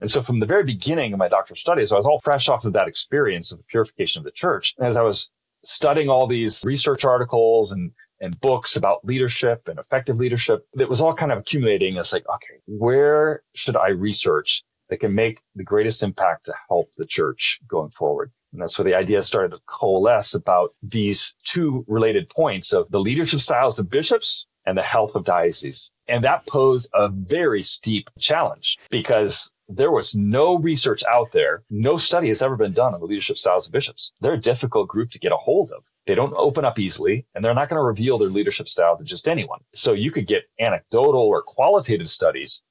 And 0.00 0.10
so 0.10 0.20
from 0.20 0.40
the 0.40 0.46
very 0.46 0.62
beginning 0.62 1.12
of 1.12 1.18
my 1.18 1.28
doctoral 1.28 1.56
studies, 1.56 1.90
I 1.90 1.94
was 1.94 2.04
all 2.04 2.20
fresh 2.20 2.48
off 2.48 2.64
of 2.64 2.72
that 2.74 2.86
experience 2.86 3.50
of 3.50 3.58
the 3.58 3.64
purification 3.64 4.20
of 4.20 4.24
the 4.24 4.30
church. 4.30 4.74
As 4.80 4.96
I 4.96 5.02
was 5.02 5.30
studying 5.62 6.08
all 6.08 6.26
these 6.26 6.62
research 6.64 7.04
articles 7.04 7.72
and 7.72 7.90
and 8.20 8.38
books 8.40 8.76
about 8.76 9.04
leadership 9.04 9.62
and 9.66 9.78
effective 9.78 10.16
leadership 10.16 10.66
that 10.74 10.88
was 10.88 11.00
all 11.00 11.14
kind 11.14 11.32
of 11.32 11.38
accumulating. 11.38 11.96
It's 11.96 12.12
like, 12.12 12.24
okay, 12.34 12.60
where 12.66 13.42
should 13.54 13.76
I 13.76 13.88
research 13.88 14.62
that 14.88 15.00
can 15.00 15.14
make 15.14 15.40
the 15.54 15.64
greatest 15.64 16.02
impact 16.02 16.44
to 16.44 16.54
help 16.68 16.88
the 16.96 17.04
church 17.04 17.58
going 17.68 17.90
forward? 17.90 18.32
And 18.52 18.60
that's 18.60 18.78
where 18.78 18.84
the 18.84 18.94
idea 18.94 19.20
started 19.20 19.54
to 19.54 19.60
coalesce 19.66 20.32
about 20.32 20.70
these 20.82 21.34
two 21.42 21.84
related 21.88 22.28
points 22.34 22.72
of 22.72 22.90
the 22.90 23.00
leadership 23.00 23.40
styles 23.40 23.78
of 23.78 23.88
bishops 23.88 24.46
and 24.64 24.78
the 24.78 24.82
health 24.82 25.14
of 25.14 25.24
dioceses. 25.24 25.90
And 26.08 26.22
that 26.22 26.46
posed 26.46 26.88
a 26.94 27.08
very 27.08 27.62
steep 27.62 28.06
challenge 28.18 28.78
because 28.90 29.52
there 29.68 29.90
was 29.90 30.14
no 30.14 30.58
research 30.58 31.02
out 31.12 31.32
there. 31.32 31.64
No 31.70 31.96
study 31.96 32.28
has 32.28 32.40
ever 32.40 32.56
been 32.56 32.72
done 32.72 32.94
on 32.94 33.00
the 33.00 33.06
leadership 33.06 33.36
styles 33.36 33.66
of 33.66 33.72
bishops. 33.72 34.12
They're 34.20 34.34
a 34.34 34.38
difficult 34.38 34.88
group 34.88 35.08
to 35.10 35.18
get 35.18 35.32
a 35.32 35.36
hold 35.36 35.70
of. 35.70 35.84
They 36.06 36.14
don't 36.14 36.34
open 36.36 36.64
up 36.64 36.78
easily 36.78 37.26
and 37.34 37.44
they're 37.44 37.54
not 37.54 37.68
going 37.68 37.78
to 37.78 37.84
reveal 37.84 38.18
their 38.18 38.28
leadership 38.28 38.66
style 38.66 38.96
to 38.96 39.04
just 39.04 39.26
anyone. 39.26 39.60
So 39.72 39.92
you 39.92 40.12
could 40.12 40.26
get 40.26 40.44
anecdotal 40.60 41.20
or 41.20 41.42
qualitative 41.42 42.06
studies, 42.06 42.62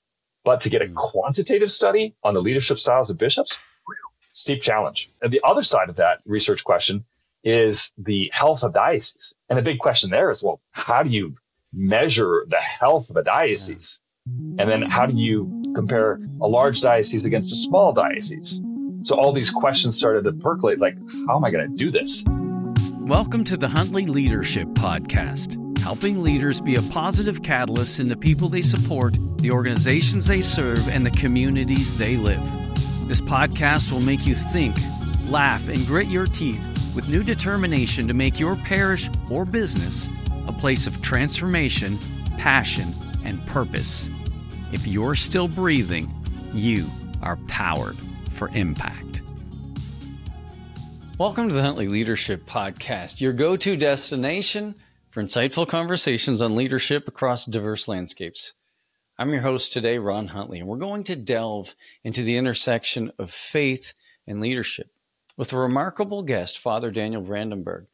but 0.43 0.59
to 0.59 0.70
get 0.70 0.81
a 0.81 0.87
hmm. 0.87 0.93
quantitative 0.93 1.71
study 1.71 2.15
on 2.23 2.34
the 2.34 2.41
leadership 2.41 2.77
styles 2.77 3.09
of 3.09 3.17
bishops, 3.17 3.57
steep 4.31 4.62
challenge. 4.62 5.09
And 5.21 5.31
the 5.31 5.41
other 5.43 5.62
side 5.62 5.89
of 5.89 5.95
that 5.98 6.20
research 6.25 6.63
question 6.63 7.03
is 7.43 7.93
the 7.98 8.29
health 8.34 8.63
of 8.63 8.73
dioceses. 8.73 9.35
And 9.49 9.57
the 9.57 9.63
big 9.63 9.79
question 9.79 10.09
there 10.09 10.29
is, 10.29 10.41
well, 10.41 10.62
how 10.73 11.03
do 11.03 11.09
you 11.09 11.35
measure 11.71 12.45
the 12.48 12.59
health 12.59 13.09
of 13.09 13.17
a 13.17 13.23
diocese? 13.23 14.01
And 14.57 14.70
then 14.70 14.81
how 14.84 15.05
do 15.05 15.13
you 15.13 15.52
compare 15.75 16.17
a 16.41 16.47
large 16.47 16.79
diocese 16.79 17.25
against 17.25 17.52
a 17.52 17.55
small 17.55 17.91
diocese? 17.91 18.61
So 19.01 19.13
all 19.13 19.34
these 19.34 19.49
questions 19.49 19.95
started 19.95 20.23
to 20.23 20.31
percolate 20.31 20.79
like, 20.79 20.98
how 21.27 21.35
am 21.35 21.43
I 21.43 21.51
going 21.51 21.68
to 21.68 21.76
do 21.76 21.91
this? 21.91 22.23
Welcome 23.01 23.43
to 23.43 23.57
the 23.57 23.68
Huntley 23.68 24.07
Leadership 24.07 24.70
Podcast, 24.70 25.77
helping 25.79 26.23
leaders 26.23 26.62
be 26.62 26.77
a 26.77 26.81
positive 26.84 27.43
catalyst 27.43 27.99
in 27.99 28.07
the 28.07 28.15
people 28.15 28.48
they 28.48 28.62
support, 28.62 29.18
the 29.40 29.51
organizations 29.51 30.26
they 30.26 30.41
serve, 30.41 30.87
and 30.87 31.05
the 31.05 31.12
communities 31.12 31.98
they 31.98 32.15
live. 32.15 32.41
This 33.07 33.21
podcast 33.21 33.91
will 33.91 34.01
make 34.01 34.26
you 34.26 34.35
think, 34.35 34.76
laugh, 35.27 35.68
and 35.68 35.85
grit 35.85 36.07
your 36.07 36.26
teeth 36.26 36.93
with 36.96 37.09
new 37.09 37.23
determination 37.23 38.07
to 38.07 38.13
make 38.13 38.40
your 38.40 38.55
parish 38.55 39.09
or 39.29 39.43
business 39.43 40.09
a 40.48 40.51
place 40.53 40.87
of 40.87 41.01
transformation, 41.01 41.99
passion, 42.37 42.87
and 43.26 43.46
purpose. 43.48 44.09
If 44.76 44.85
you're 44.87 45.15
still 45.15 45.48
breathing, 45.48 46.12
you 46.54 46.85
are 47.23 47.37
powered 47.48 47.95
for 48.34 48.49
impact. 48.49 49.21
Welcome 51.18 51.48
to 51.48 51.55
the 51.55 51.62
Huntley 51.62 51.87
Leadership 51.87 52.45
Podcast, 52.45 53.21
your 53.21 53.31
go 53.31 53.55
to 53.55 53.77
destination 53.77 54.76
for 55.12 55.23
insightful 55.23 55.65
conversations 55.65 56.41
on 56.41 56.57
leadership 56.57 57.07
across 57.07 57.46
diverse 57.46 57.87
landscapes. 57.87 58.51
I'm 59.18 59.29
your 59.29 59.43
host 59.43 59.71
today, 59.71 59.98
Ron 59.98 60.27
Huntley, 60.27 60.59
and 60.59 60.68
we're 60.68 60.76
going 60.76 61.05
to 61.05 61.15
delve 61.15 61.73
into 62.03 62.23
the 62.23 62.35
intersection 62.35 63.13
of 63.18 63.31
faith 63.31 63.93
and 64.28 64.41
leadership 64.41 64.90
with 65.38 65.53
a 65.53 65.57
remarkable 65.57 66.22
guest, 66.22 66.59
Father 66.59 66.91
Daniel 66.91 67.22
Brandenburg. 67.22 67.85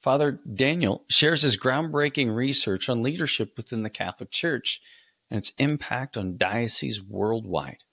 Father 0.00 0.40
Daniel 0.50 1.04
shares 1.10 1.42
his 1.42 1.58
groundbreaking 1.58 2.34
research 2.34 2.88
on 2.88 3.02
leadership 3.02 3.52
within 3.58 3.82
the 3.82 3.90
Catholic 3.90 4.30
Church 4.30 4.80
and 5.30 5.38
its 5.38 5.52
impact 5.58 6.16
on 6.16 6.36
dioceses 6.36 7.02
worldwide. 7.02 7.84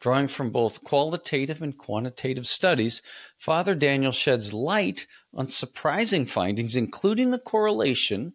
Drawing 0.00 0.28
from 0.28 0.50
both 0.50 0.82
qualitative 0.82 1.60
and 1.60 1.76
quantitative 1.76 2.46
studies, 2.46 3.02
Father 3.36 3.74
Daniel 3.74 4.12
sheds 4.12 4.54
light 4.54 5.06
on 5.34 5.46
surprising 5.46 6.24
findings, 6.24 6.74
including 6.74 7.30
the 7.30 7.38
correlation 7.38 8.32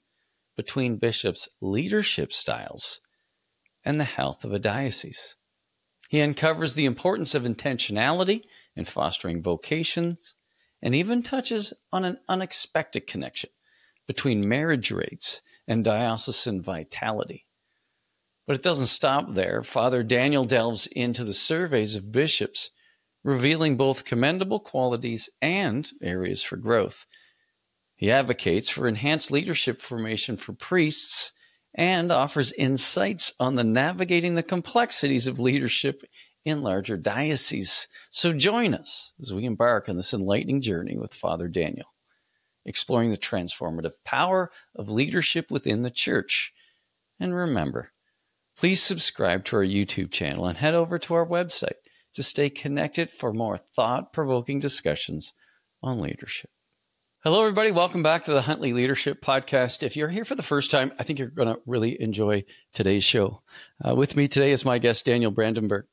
between 0.56 0.98
bishops' 0.98 1.50
leadership 1.60 2.32
styles 2.32 3.02
and 3.84 4.00
the 4.00 4.06
health 4.06 4.46
of 4.46 4.54
a 4.54 4.60
diocese. 4.60 5.38
He 6.10 6.22
uncovers 6.22 6.76
the 6.76 6.86
importance 6.86 7.34
of 7.34 7.44
intentionality 7.44 8.42
in 8.76 8.86
fostering 8.86 9.42
vocations 9.42 10.36
and 10.82 10.96
even 10.96 11.24
touches 11.24 11.74
on 11.92 12.06
an 12.06 12.20
unexpected 12.30 13.08
connection 13.08 13.50
between 14.08 14.48
marriage 14.48 14.92
rates 14.92 15.42
and 15.68 15.84
diocesan 15.84 16.62
vitality. 16.62 17.45
But 18.48 18.56
it 18.56 18.64
doesn't 18.64 18.88
stop 18.88 19.34
there. 19.34 19.64
Father 19.64 20.04
Daniel 20.04 20.46
delves 20.46 20.88
into 20.88 21.24
the 21.24 21.34
surveys 21.34 21.96
of 21.96 22.12
bishops, 22.12 22.70
revealing 23.24 23.76
both 23.76 24.06
commendable 24.06 24.60
qualities 24.60 25.30
and 25.42 25.90
areas 26.02 26.44
for 26.44 26.58
growth. 26.58 27.06
He 27.96 28.12
advocates 28.12 28.70
for 28.70 28.88
enhanced 28.88 29.32
leadership 29.32 29.80
formation 29.80 30.38
for 30.38 30.54
priests 30.54 31.32
and 31.74 32.12
offers 32.12 32.52
insights 32.54 33.34
on 33.40 33.56
the 33.56 33.64
navigating 33.64 34.36
the 34.36 34.44
complexities 34.44 35.28
of 35.28 35.40
leadership 35.40 36.04
in 36.44 36.62
larger 36.62 36.98
dioceses. 36.98 37.88
So 38.12 38.32
join 38.32 38.74
us 38.74 39.14
as 39.20 39.34
we 39.34 39.46
embark 39.46 39.90
on 39.90 39.98
this 39.98 40.14
enlightening 40.14 40.62
journey 40.62 40.98
with 40.98 41.14
Father 41.14 41.48
Daniel, 41.48 41.88
exploring 42.66 43.10
the 43.10 43.18
transformative 43.18 44.04
power 44.06 44.52
of 44.76 44.90
leadership 44.90 45.50
within 45.50 45.82
the 45.82 45.90
church. 45.90 46.54
And 47.20 47.34
remember, 47.34 47.92
Please 48.58 48.82
subscribe 48.82 49.44
to 49.46 49.58
our 49.58 49.66
YouTube 49.66 50.12
channel 50.12 50.46
and 50.46 50.58
head 50.58 50.76
over 50.76 50.98
to 50.98 51.14
our 51.14 51.26
website 51.26 51.76
to 52.14 52.24
stay 52.24 52.50
connected 52.50 53.12
for 53.12 53.34
more 53.34 53.58
thought 53.58 54.14
provoking 54.14 54.62
discussions 54.62 55.34
on 55.84 56.00
leadership. 56.00 56.50
Hello, 57.22 57.42
everybody. 57.42 57.72
Welcome 57.72 58.02
back 58.02 58.24
to 58.24 58.32
the 58.32 58.44
Huntley 58.44 58.72
Leadership 58.72 59.22
Podcast. 59.22 59.84
If 59.84 59.98
you're 59.98 60.08
here 60.08 60.24
for 60.24 60.36
the 60.36 60.44
first 60.44 60.72
time, 60.72 60.94
I 60.98 61.04
think 61.04 61.20
you're 61.20 61.28
going 61.28 61.50
to 61.50 61.60
really 61.66 62.02
enjoy 62.02 62.46
today's 62.72 63.04
show. 63.04 63.42
Uh, 63.86 63.94
with 63.94 64.16
me 64.16 64.30
today 64.30 64.52
is 64.52 64.64
my 64.64 64.80
guest, 64.80 65.06
Daniel 65.06 65.32
Brandenburg. 65.32 65.88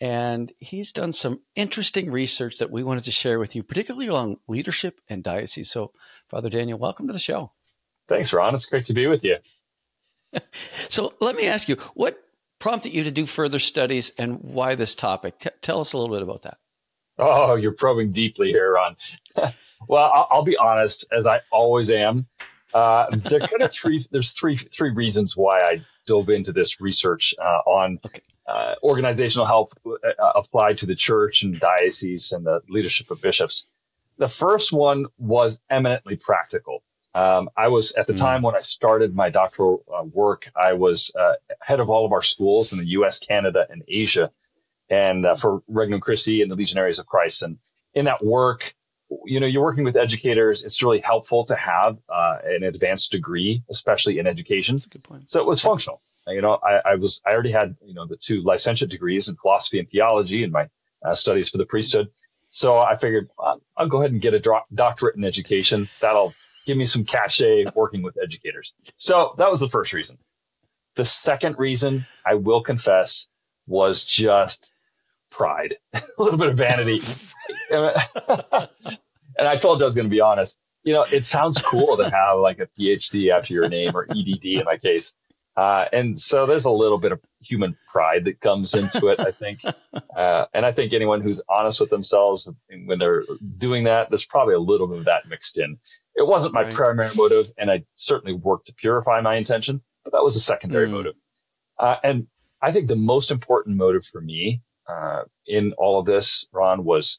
And 0.00 0.52
he's 0.58 0.92
done 0.92 1.12
some 1.12 1.40
interesting 1.56 2.12
research 2.12 2.58
that 2.58 2.70
we 2.70 2.84
wanted 2.84 3.02
to 3.04 3.10
share 3.10 3.40
with 3.40 3.56
you, 3.56 3.64
particularly 3.64 4.06
along 4.06 4.36
leadership 4.46 5.00
and 5.08 5.24
diocese. 5.24 5.72
So, 5.72 5.90
Father 6.28 6.50
Daniel, 6.50 6.78
welcome 6.78 7.08
to 7.08 7.12
the 7.12 7.18
show. 7.18 7.50
Thanks, 8.08 8.32
Ron. 8.32 8.54
It's 8.54 8.66
great 8.66 8.84
to 8.84 8.92
be 8.92 9.08
with 9.08 9.24
you. 9.24 9.38
so 10.88 11.14
let 11.20 11.36
me 11.36 11.46
ask 11.46 11.68
you, 11.68 11.76
what 11.94 12.22
prompted 12.58 12.92
you 12.92 13.04
to 13.04 13.10
do 13.10 13.26
further 13.26 13.58
studies 13.58 14.10
and 14.18 14.38
why 14.40 14.74
this 14.74 14.94
topic? 14.94 15.38
T- 15.38 15.50
tell 15.60 15.80
us 15.80 15.92
a 15.92 15.98
little 15.98 16.14
bit 16.14 16.22
about 16.22 16.42
that. 16.42 16.58
Oh, 17.18 17.54
you're 17.54 17.72
probing 17.72 18.10
deeply 18.10 18.50
here, 18.50 18.74
Ron. 18.74 18.96
well, 19.88 20.10
I'll, 20.12 20.28
I'll, 20.30 20.42
be 20.44 20.56
honest, 20.56 21.04
as 21.12 21.26
I 21.26 21.40
always 21.50 21.90
am. 21.90 22.26
Uh, 22.74 23.06
there 23.16 23.40
kind 23.40 23.62
of 23.62 23.72
three. 23.72 24.04
There's 24.10 24.30
three 24.30 24.54
three 24.54 24.90
reasons 24.90 25.36
why 25.36 25.60
I 25.60 25.84
dove 26.06 26.28
into 26.28 26.52
this 26.52 26.80
research 26.80 27.32
uh, 27.42 27.60
on 27.64 27.98
okay. 28.04 28.20
uh, 28.48 28.74
organizational 28.82 29.46
health 29.46 29.72
uh, 29.86 30.32
applied 30.34 30.76
to 30.76 30.86
the 30.86 30.94
church 30.94 31.42
and 31.42 31.58
diocese 31.58 32.32
and 32.32 32.44
the 32.44 32.60
leadership 32.68 33.10
of 33.10 33.22
bishops. 33.22 33.64
The 34.18 34.28
first 34.28 34.72
one 34.72 35.06
was 35.18 35.60
eminently 35.70 36.16
practical. 36.22 36.82
Um, 37.16 37.48
I 37.56 37.68
was 37.68 37.92
at 37.92 38.06
the 38.06 38.12
mm. 38.12 38.18
time 38.18 38.42
when 38.42 38.54
I 38.54 38.58
started 38.58 39.14
my 39.14 39.30
doctoral 39.30 39.82
uh, 39.92 40.04
work, 40.04 40.50
I 40.54 40.74
was 40.74 41.10
uh, 41.18 41.32
head 41.62 41.80
of 41.80 41.88
all 41.88 42.04
of 42.04 42.12
our 42.12 42.20
schools 42.20 42.72
in 42.72 42.78
the 42.78 42.86
U.S., 42.88 43.18
Canada, 43.18 43.66
and 43.70 43.82
Asia, 43.88 44.30
and 44.90 45.24
uh, 45.24 45.34
for 45.34 45.62
Regnum 45.66 46.02
Christi 46.02 46.42
and 46.42 46.50
the 46.50 46.56
Legionaries 46.56 46.98
of 46.98 47.06
Christ. 47.06 47.40
And 47.40 47.56
in 47.94 48.04
that 48.04 48.22
work, 48.22 48.74
you 49.24 49.40
know, 49.40 49.46
you're 49.46 49.62
working 49.62 49.82
with 49.82 49.96
educators. 49.96 50.62
It's 50.62 50.82
really 50.82 51.00
helpful 51.00 51.42
to 51.44 51.56
have 51.56 51.96
uh, 52.10 52.36
an 52.44 52.64
advanced 52.64 53.12
degree, 53.12 53.62
especially 53.70 54.18
in 54.18 54.26
education. 54.26 54.78
So 55.26 55.40
it 55.40 55.46
was 55.46 55.58
functional. 55.58 56.02
You 56.26 56.42
know, 56.42 56.58
I, 56.62 56.90
I, 56.90 56.94
was 56.96 57.22
I 57.24 57.30
already 57.30 57.52
had 57.52 57.76
you 57.82 57.94
know 57.94 58.04
the 58.06 58.16
two 58.16 58.42
licentiate 58.42 58.90
degrees 58.90 59.26
in 59.26 59.36
philosophy 59.36 59.78
and 59.78 59.88
theology 59.88 60.44
in 60.44 60.50
my 60.50 60.68
uh, 61.02 61.14
studies 61.14 61.48
for 61.48 61.56
the 61.56 61.64
priesthood. 61.64 62.08
So 62.48 62.76
I 62.76 62.96
figured 62.96 63.30
I'll 63.38 63.88
go 63.88 64.00
ahead 64.00 64.12
and 64.12 64.20
get 64.20 64.34
a 64.34 64.60
doctorate 64.74 65.16
in 65.16 65.24
education. 65.24 65.88
That'll 66.00 66.34
give 66.66 66.76
me 66.76 66.84
some 66.84 67.04
cachet 67.04 67.66
working 67.74 68.02
with 68.02 68.18
educators. 68.22 68.72
So 68.96 69.34
that 69.38 69.48
was 69.48 69.60
the 69.60 69.68
first 69.68 69.92
reason. 69.92 70.18
The 70.96 71.04
second 71.04 71.58
reason, 71.58 72.06
I 72.26 72.34
will 72.34 72.60
confess, 72.60 73.28
was 73.66 74.04
just 74.04 74.74
pride, 75.30 75.76
a 75.94 76.02
little 76.18 76.38
bit 76.38 76.48
of 76.48 76.56
vanity. 76.56 77.02
and 77.70 79.48
I 79.48 79.56
told 79.56 79.78
you 79.78 79.84
I 79.84 79.86
was 79.86 79.94
going 79.94 80.06
to 80.06 80.10
be 80.10 80.20
honest. 80.20 80.58
You 80.84 80.92
know, 80.92 81.04
it 81.12 81.24
sounds 81.24 81.58
cool 81.58 81.96
to 81.96 82.10
have 82.10 82.38
like 82.38 82.60
a 82.60 82.66
PhD 82.66 83.30
after 83.30 83.52
your 83.52 83.68
name 83.68 83.92
or 83.94 84.06
EDD 84.10 84.44
in 84.44 84.64
my 84.64 84.76
case. 84.76 85.14
Uh, 85.56 85.86
and 85.92 86.16
so 86.16 86.44
there's 86.44 86.66
a 86.66 86.70
little 86.70 86.98
bit 86.98 87.12
of 87.12 87.20
human 87.40 87.76
pride 87.86 88.24
that 88.24 88.40
comes 88.40 88.74
into 88.74 89.08
it, 89.08 89.20
I 89.20 89.30
think. 89.30 89.60
Uh, 90.14 90.46
and 90.54 90.64
I 90.64 90.72
think 90.72 90.94
anyone 90.94 91.20
who's 91.20 91.42
honest 91.48 91.78
with 91.78 91.90
themselves 91.90 92.50
when 92.86 92.98
they're 92.98 93.22
doing 93.56 93.84
that, 93.84 94.08
there's 94.08 94.24
probably 94.24 94.54
a 94.54 94.58
little 94.58 94.86
bit 94.86 94.98
of 94.98 95.04
that 95.04 95.28
mixed 95.28 95.58
in. 95.58 95.76
It 96.16 96.26
wasn't 96.26 96.54
my 96.54 96.62
right. 96.62 96.72
primary 96.72 97.10
motive, 97.14 97.52
and 97.58 97.70
I 97.70 97.84
certainly 97.92 98.32
worked 98.32 98.66
to 98.66 98.72
purify 98.72 99.20
my 99.20 99.36
intention, 99.36 99.82
but 100.02 100.12
that 100.12 100.22
was 100.22 100.34
a 100.34 100.40
secondary 100.40 100.88
mm. 100.88 100.92
motive. 100.92 101.14
Uh, 101.78 101.96
and 102.02 102.26
I 102.62 102.72
think 102.72 102.88
the 102.88 102.96
most 102.96 103.30
important 103.30 103.76
motive 103.76 104.04
for 104.04 104.20
me 104.20 104.62
uh, 104.88 105.24
in 105.46 105.72
all 105.74 105.98
of 105.98 106.06
this, 106.06 106.46
Ron, 106.52 106.84
was 106.84 107.18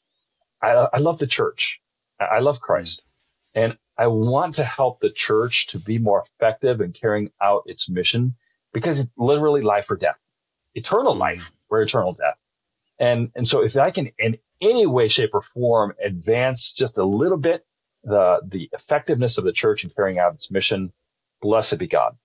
I, 0.62 0.88
I 0.92 0.98
love 0.98 1.18
the 1.18 1.26
church. 1.26 1.80
I 2.20 2.40
love 2.40 2.60
Christ. 2.60 3.02
And 3.54 3.76
I 3.96 4.06
want 4.08 4.52
to 4.54 4.64
help 4.64 4.98
the 4.98 5.10
church 5.10 5.66
to 5.68 5.78
be 5.78 5.98
more 5.98 6.24
effective 6.24 6.80
in 6.80 6.92
carrying 6.92 7.30
out 7.40 7.62
its 7.66 7.88
mission 7.88 8.34
because 8.72 9.00
it's 9.00 9.10
literally 9.16 9.62
life 9.62 9.90
or 9.90 9.96
death, 9.96 10.18
eternal 10.74 11.14
life 11.14 11.50
or 11.68 11.80
eternal 11.80 12.12
death. 12.12 12.36
And, 12.98 13.30
and 13.34 13.46
so 13.46 13.62
if 13.62 13.76
I 13.76 13.90
can 13.90 14.10
in 14.18 14.38
any 14.60 14.86
way, 14.86 15.06
shape 15.06 15.30
or 15.32 15.40
form 15.40 15.94
advance 16.02 16.72
just 16.72 16.98
a 16.98 17.04
little 17.04 17.38
bit 17.38 17.64
the, 18.08 18.40
the 18.44 18.68
effectiveness 18.72 19.38
of 19.38 19.44
the 19.44 19.52
church 19.52 19.84
in 19.84 19.90
carrying 19.90 20.18
out 20.18 20.34
its 20.34 20.50
mission, 20.50 20.92
blessed 21.40 21.78
be 21.78 21.86
God. 21.86 22.16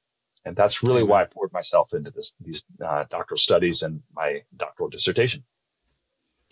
And 0.45 0.55
that's 0.55 0.83
really 0.83 1.01
Amen. 1.01 1.09
why 1.09 1.21
I 1.21 1.25
poured 1.25 1.53
myself 1.53 1.93
into 1.93 2.11
this, 2.11 2.33
these 2.41 2.63
uh, 2.85 3.05
doctoral 3.09 3.37
studies 3.37 3.81
and 3.81 4.01
my 4.13 4.41
doctoral 4.55 4.89
dissertation. 4.89 5.43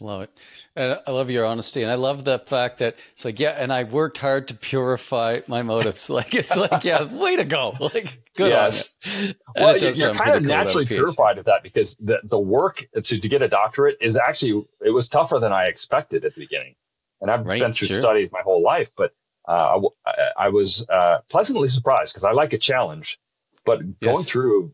Love 0.02 0.24
it. 0.24 0.32
And 0.76 1.00
I 1.06 1.12
love 1.12 1.30
your 1.30 1.46
honesty. 1.46 1.84
And 1.84 1.92
I 1.92 1.96
love 1.96 2.24
the 2.24 2.40
fact 2.40 2.80
that 2.80 2.96
it's 3.12 3.24
like, 3.24 3.40
yeah, 3.40 3.52
and 3.52 3.72
I 3.72 3.84
worked 3.84 4.18
hard 4.18 4.48
to 4.48 4.56
purify 4.56 5.42
my 5.48 5.62
motives. 5.62 6.10
Like, 6.22 6.36
it's 6.36 6.56
like, 6.56 6.84
yeah, 6.84 7.04
way 7.04 7.36
to 7.36 7.46
go. 7.46 7.76
Like, 7.80 8.20
good 8.36 8.52
yes. 8.52 8.94
on 9.06 9.24
you. 9.24 9.34
Well, 9.56 9.78
you're 9.78 10.14
kind 10.14 10.36
of 10.36 10.44
naturally 10.44 10.86
purified 10.86 11.38
of 11.38 11.46
that 11.46 11.64
because 11.64 11.96
the, 11.98 12.20
the 12.24 12.40
work 12.40 12.86
to, 12.96 13.20
to 13.20 13.30
get 13.30 13.42
a 13.42 13.48
doctorate 13.48 13.98
is 14.02 14.16
actually, 14.16 14.64
it 14.84 14.90
was 14.90 15.08
tougher 15.08 15.40
than 15.40 15.54
I 15.54 15.66
expected 15.66 16.26
at 16.26 16.36
the 16.36 16.42
beginning. 16.42 16.76
And 17.22 17.30
I've 17.30 17.46
right, 17.46 17.60
been 17.60 17.72
through 17.72 17.88
sure. 17.88 18.00
studies 18.00 18.32
my 18.32 18.42
whole 18.42 18.64
life, 18.64 18.90
but 18.98 19.14
uh, 19.48 19.82
I, 20.06 20.12
I, 20.38 20.50
was 20.50 20.88
uh, 20.90 21.20
pleasantly 21.30 21.68
surprised 21.68 22.14
because 22.14 22.24
I 22.24 22.32
like 22.32 22.54
a 22.54 22.58
challenge. 22.58 23.20
But 23.66 24.00
going 24.00 24.18
yes. 24.18 24.28
through 24.28 24.74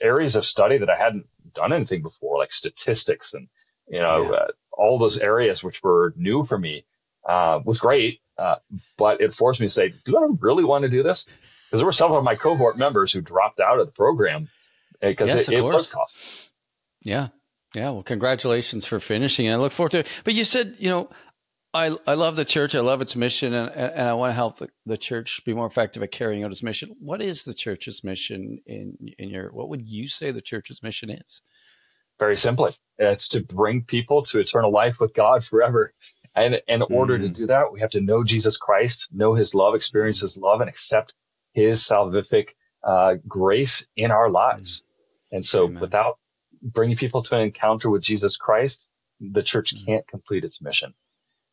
areas 0.00 0.36
of 0.36 0.44
study 0.44 0.78
that 0.78 0.90
I 0.90 0.96
hadn't 0.96 1.26
done 1.54 1.72
anything 1.72 2.02
before, 2.02 2.38
like 2.38 2.50
statistics 2.50 3.34
and 3.34 3.48
you 3.88 4.00
know, 4.00 4.22
yeah. 4.22 4.30
uh, 4.30 4.46
all 4.74 4.98
those 4.98 5.18
areas 5.18 5.62
which 5.62 5.82
were 5.82 6.14
new 6.16 6.44
for 6.44 6.58
me 6.58 6.84
uh, 7.28 7.60
was 7.64 7.78
great. 7.78 8.20
Uh, 8.36 8.56
but 8.98 9.20
it 9.20 9.32
forced 9.32 9.58
me 9.58 9.66
to 9.66 9.72
say, 9.72 9.92
do 10.04 10.16
I 10.16 10.28
really 10.40 10.64
want 10.64 10.82
to 10.82 10.88
do 10.88 11.02
this? 11.02 11.24
Because 11.24 11.80
there 11.80 11.84
were 11.84 11.92
some 11.92 12.12
of 12.12 12.22
my 12.22 12.34
cohort 12.34 12.78
members 12.78 13.10
who 13.10 13.20
dropped 13.20 13.58
out 13.58 13.80
of 13.80 13.86
the 13.86 13.92
program 13.92 14.48
because 15.00 15.28
yes, 15.34 15.48
it, 15.48 15.58
it 15.58 15.62
was 15.62 15.90
tough. 15.90 16.50
Yeah. 17.02 17.28
Yeah. 17.74 17.90
Well, 17.90 18.02
congratulations 18.02 18.86
for 18.86 19.00
finishing. 19.00 19.50
I 19.50 19.56
look 19.56 19.72
forward 19.72 19.90
to 19.92 19.98
it. 20.00 20.22
But 20.24 20.34
you 20.34 20.44
said, 20.44 20.76
you 20.78 20.88
know, 20.88 21.10
I, 21.78 21.96
I 22.08 22.14
love 22.14 22.34
the 22.34 22.44
church. 22.44 22.74
I 22.74 22.80
love 22.80 23.00
its 23.00 23.14
mission, 23.14 23.54
and, 23.54 23.70
and 23.70 24.08
I 24.08 24.14
want 24.14 24.30
to 24.30 24.34
help 24.34 24.58
the, 24.58 24.68
the 24.84 24.96
church 24.96 25.40
be 25.44 25.54
more 25.54 25.66
effective 25.66 26.02
at 26.02 26.10
carrying 26.10 26.42
out 26.42 26.50
its 26.50 26.62
mission. 26.62 26.96
What 26.98 27.22
is 27.22 27.44
the 27.44 27.54
church's 27.54 28.02
mission 28.02 28.60
in 28.66 28.96
in 29.18 29.30
your? 29.30 29.50
What 29.52 29.68
would 29.68 29.88
you 29.88 30.08
say 30.08 30.30
the 30.30 30.40
church's 30.40 30.82
mission 30.82 31.08
is? 31.08 31.40
Very 32.18 32.34
simply, 32.34 32.72
it's 32.98 33.28
to 33.28 33.40
bring 33.40 33.82
people 33.82 34.22
to 34.22 34.40
eternal 34.40 34.72
life 34.72 34.98
with 34.98 35.14
God 35.14 35.44
forever. 35.44 35.92
And 36.34 36.60
in 36.66 36.82
order 36.82 37.16
mm. 37.16 37.22
to 37.22 37.28
do 37.28 37.46
that, 37.46 37.72
we 37.72 37.80
have 37.80 37.90
to 37.90 38.00
know 38.00 38.24
Jesus 38.24 38.56
Christ, 38.56 39.08
know 39.12 39.34
his 39.34 39.54
love, 39.54 39.74
experience 39.74 40.20
his 40.20 40.36
love, 40.36 40.60
and 40.60 40.68
accept 40.68 41.12
his 41.52 41.80
salvific 41.80 42.48
uh, 42.82 43.14
grace 43.26 43.86
in 43.96 44.10
our 44.10 44.30
lives. 44.30 44.82
And 45.30 45.44
so 45.44 45.64
Amen. 45.64 45.80
without 45.80 46.18
bringing 46.60 46.96
people 46.96 47.22
to 47.22 47.36
an 47.36 47.42
encounter 47.42 47.88
with 47.88 48.02
Jesus 48.02 48.36
Christ, 48.36 48.88
the 49.20 49.42
church 49.42 49.72
mm. 49.72 49.86
can't 49.86 50.06
complete 50.08 50.42
its 50.42 50.60
mission. 50.60 50.94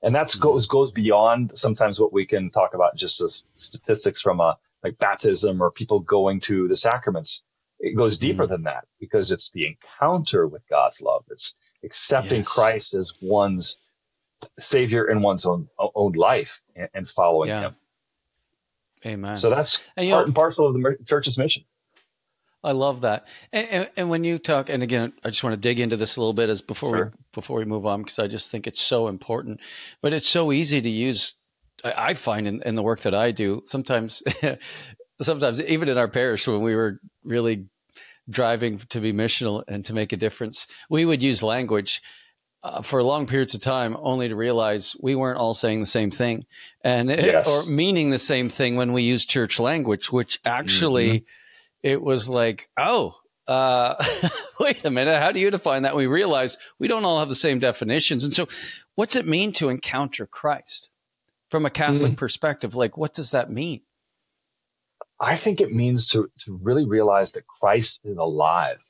And 0.04 0.14
that 0.14 0.28
mm. 0.28 0.40
goes, 0.40 0.66
goes 0.66 0.92
beyond 0.92 1.56
sometimes 1.56 2.00
what 2.00 2.14
we 2.14 2.26
can 2.26 2.50
talk 2.50 2.74
about 2.74 2.96
just 2.96 3.22
as 3.22 3.46
statistics 3.54 4.22
from 4.22 4.40
a 4.40 4.58
like 4.84 4.98
baptism 4.98 5.62
or 5.62 5.72
people 5.72 6.00
going 6.00 6.40
to 6.42 6.68
the 6.68 6.76
sacraments 6.76 7.42
it 7.80 7.96
goes 7.96 8.18
deeper 8.18 8.46
mm 8.46 8.50
than 8.50 8.64
that 8.64 8.86
because 9.00 9.32
it's 9.32 9.52
the 9.52 9.66
encounter 9.68 10.48
with 10.48 10.68
God's 10.70 11.02
love. 11.02 11.26
It's 11.30 11.56
accepting 11.84 12.40
yes. 12.40 12.48
Christ 12.48 12.94
as 12.94 13.12
one's 13.22 13.78
savior 14.58 15.10
in 15.10 15.22
one's 15.22 15.46
own 15.46 15.68
own 15.80 16.12
life 16.14 16.62
and, 16.76 16.90
and 16.94 17.08
following 17.08 17.50
yeah. 17.50 17.62
him. 17.62 17.76
Amen. 19.06 19.36
So 19.36 19.50
that's 19.50 19.88
and, 19.98 20.08
part 20.10 20.20
know, 20.20 20.26
and 20.26 20.34
parcel 20.34 20.68
of 20.68 20.74
the 20.74 20.98
church's 21.08 21.38
mission. 21.38 21.64
I 22.66 22.72
love 22.72 23.02
that. 23.02 23.28
And, 23.54 23.68
and, 23.70 23.90
and, 23.96 24.10
when 24.10 24.24
you 24.24 24.40
talk, 24.40 24.70
and 24.70 24.82
again, 24.82 25.14
I 25.24 25.30
just 25.30 25.44
want 25.44 25.54
to 25.54 25.60
dig 25.60 25.80
into 25.80 25.96
this 25.96 26.18
a 26.18 26.20
little 26.20 26.34
bit 26.34 26.50
as 26.50 26.62
before 26.62 26.98
sure. 26.98 27.06
we 27.06 27.24
before 27.32 27.58
we 27.58 27.66
move 27.66 27.86
on 27.86 28.02
because 28.02 28.18
I 28.18 28.28
just 28.28 28.52
think 28.52 28.66
it's 28.66 28.82
so 28.82 29.08
important. 29.08 29.62
But 30.02 30.14
it's 30.14 30.28
so 30.28 30.52
easy 30.52 30.82
to 30.82 30.90
use. 30.90 31.36
I, 31.84 32.10
I 32.10 32.14
find 32.16 32.48
in, 32.48 32.62
in 32.64 32.76
the 32.76 32.84
work 32.84 33.02
that 33.02 33.14
I 33.14 33.32
do, 33.32 33.62
sometimes 33.66 34.24
sometimes 35.22 35.62
even 35.62 35.90
in 35.90 35.98
our 35.98 36.08
parish 36.08 36.48
when 36.48 36.62
we 36.62 36.76
were 36.76 37.00
really 37.24 37.68
driving 38.28 38.80
to 38.80 39.00
be 39.00 39.14
missional 39.14 39.64
and 39.68 39.86
to 39.86 39.94
make 39.94 40.12
a 40.12 40.18
difference, 40.18 40.66
we 40.90 41.06
would 41.06 41.22
use 41.22 41.44
language 41.44 42.02
uh, 42.64 42.82
for 42.82 43.04
long 43.04 43.28
periods 43.28 43.54
of 43.54 43.62
time 43.62 43.96
only 44.00 44.28
to 44.28 44.36
realize 44.36 44.96
we 45.00 45.14
weren't 45.14 45.38
all 45.38 45.54
saying 45.54 45.82
the 45.82 45.86
same 45.86 46.10
thing 46.10 46.46
and 46.84 47.12
yes. 47.12 47.48
or 47.48 47.72
meaning 47.72 48.10
the 48.10 48.18
same 48.18 48.50
thing 48.50 48.76
when 48.76 48.92
we 48.92 49.04
use 49.04 49.24
church 49.24 49.60
language, 49.60 50.12
which 50.12 50.40
actually 50.44 51.20
mm-hmm. 51.20 51.26
It 51.86 52.02
was 52.02 52.28
like, 52.28 52.68
oh, 52.78 53.16
uh, 53.48 54.04
wait 54.60 54.84
a 54.84 54.90
minute, 54.90 55.22
how 55.22 55.32
do 55.32 55.40
you 55.40 55.52
define 55.52 55.84
that? 55.84 55.96
We 55.96 56.08
realize 56.08 56.58
we 56.80 56.88
don't 56.88 57.06
all 57.06 57.20
have 57.20 57.30
the 57.30 57.36
same 57.36 57.60
definitions. 57.60 58.24
And 58.24 58.34
so, 58.34 58.48
what's 58.96 59.16
it 59.16 59.28
mean 59.28 59.52
to 59.54 59.70
encounter 59.70 60.26
Christ 60.26 60.90
from 61.52 61.64
a 61.64 61.70
Catholic 61.70 62.14
mm-hmm. 62.14 62.16
perspective? 62.16 62.74
Like, 62.74 62.98
what 62.98 63.14
does 63.14 63.30
that 63.32 63.52
mean? 63.52 63.82
I 65.20 65.36
think 65.36 65.62
it 65.62 65.72
means 65.72 66.10
to, 66.10 66.28
to 66.46 66.60
really 66.64 66.86
realize 66.86 67.34
that 67.34 67.46
Christ 67.46 68.00
is 68.04 68.18
alive, 68.18 68.84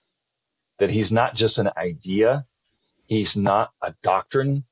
that 0.79 0.89
he's 0.89 1.11
not 1.11 1.33
just 1.33 1.57
an 1.57 1.71
idea. 1.77 2.45
He's 3.07 3.35
not 3.35 3.71
a 3.81 3.93
doctrine. 4.01 4.63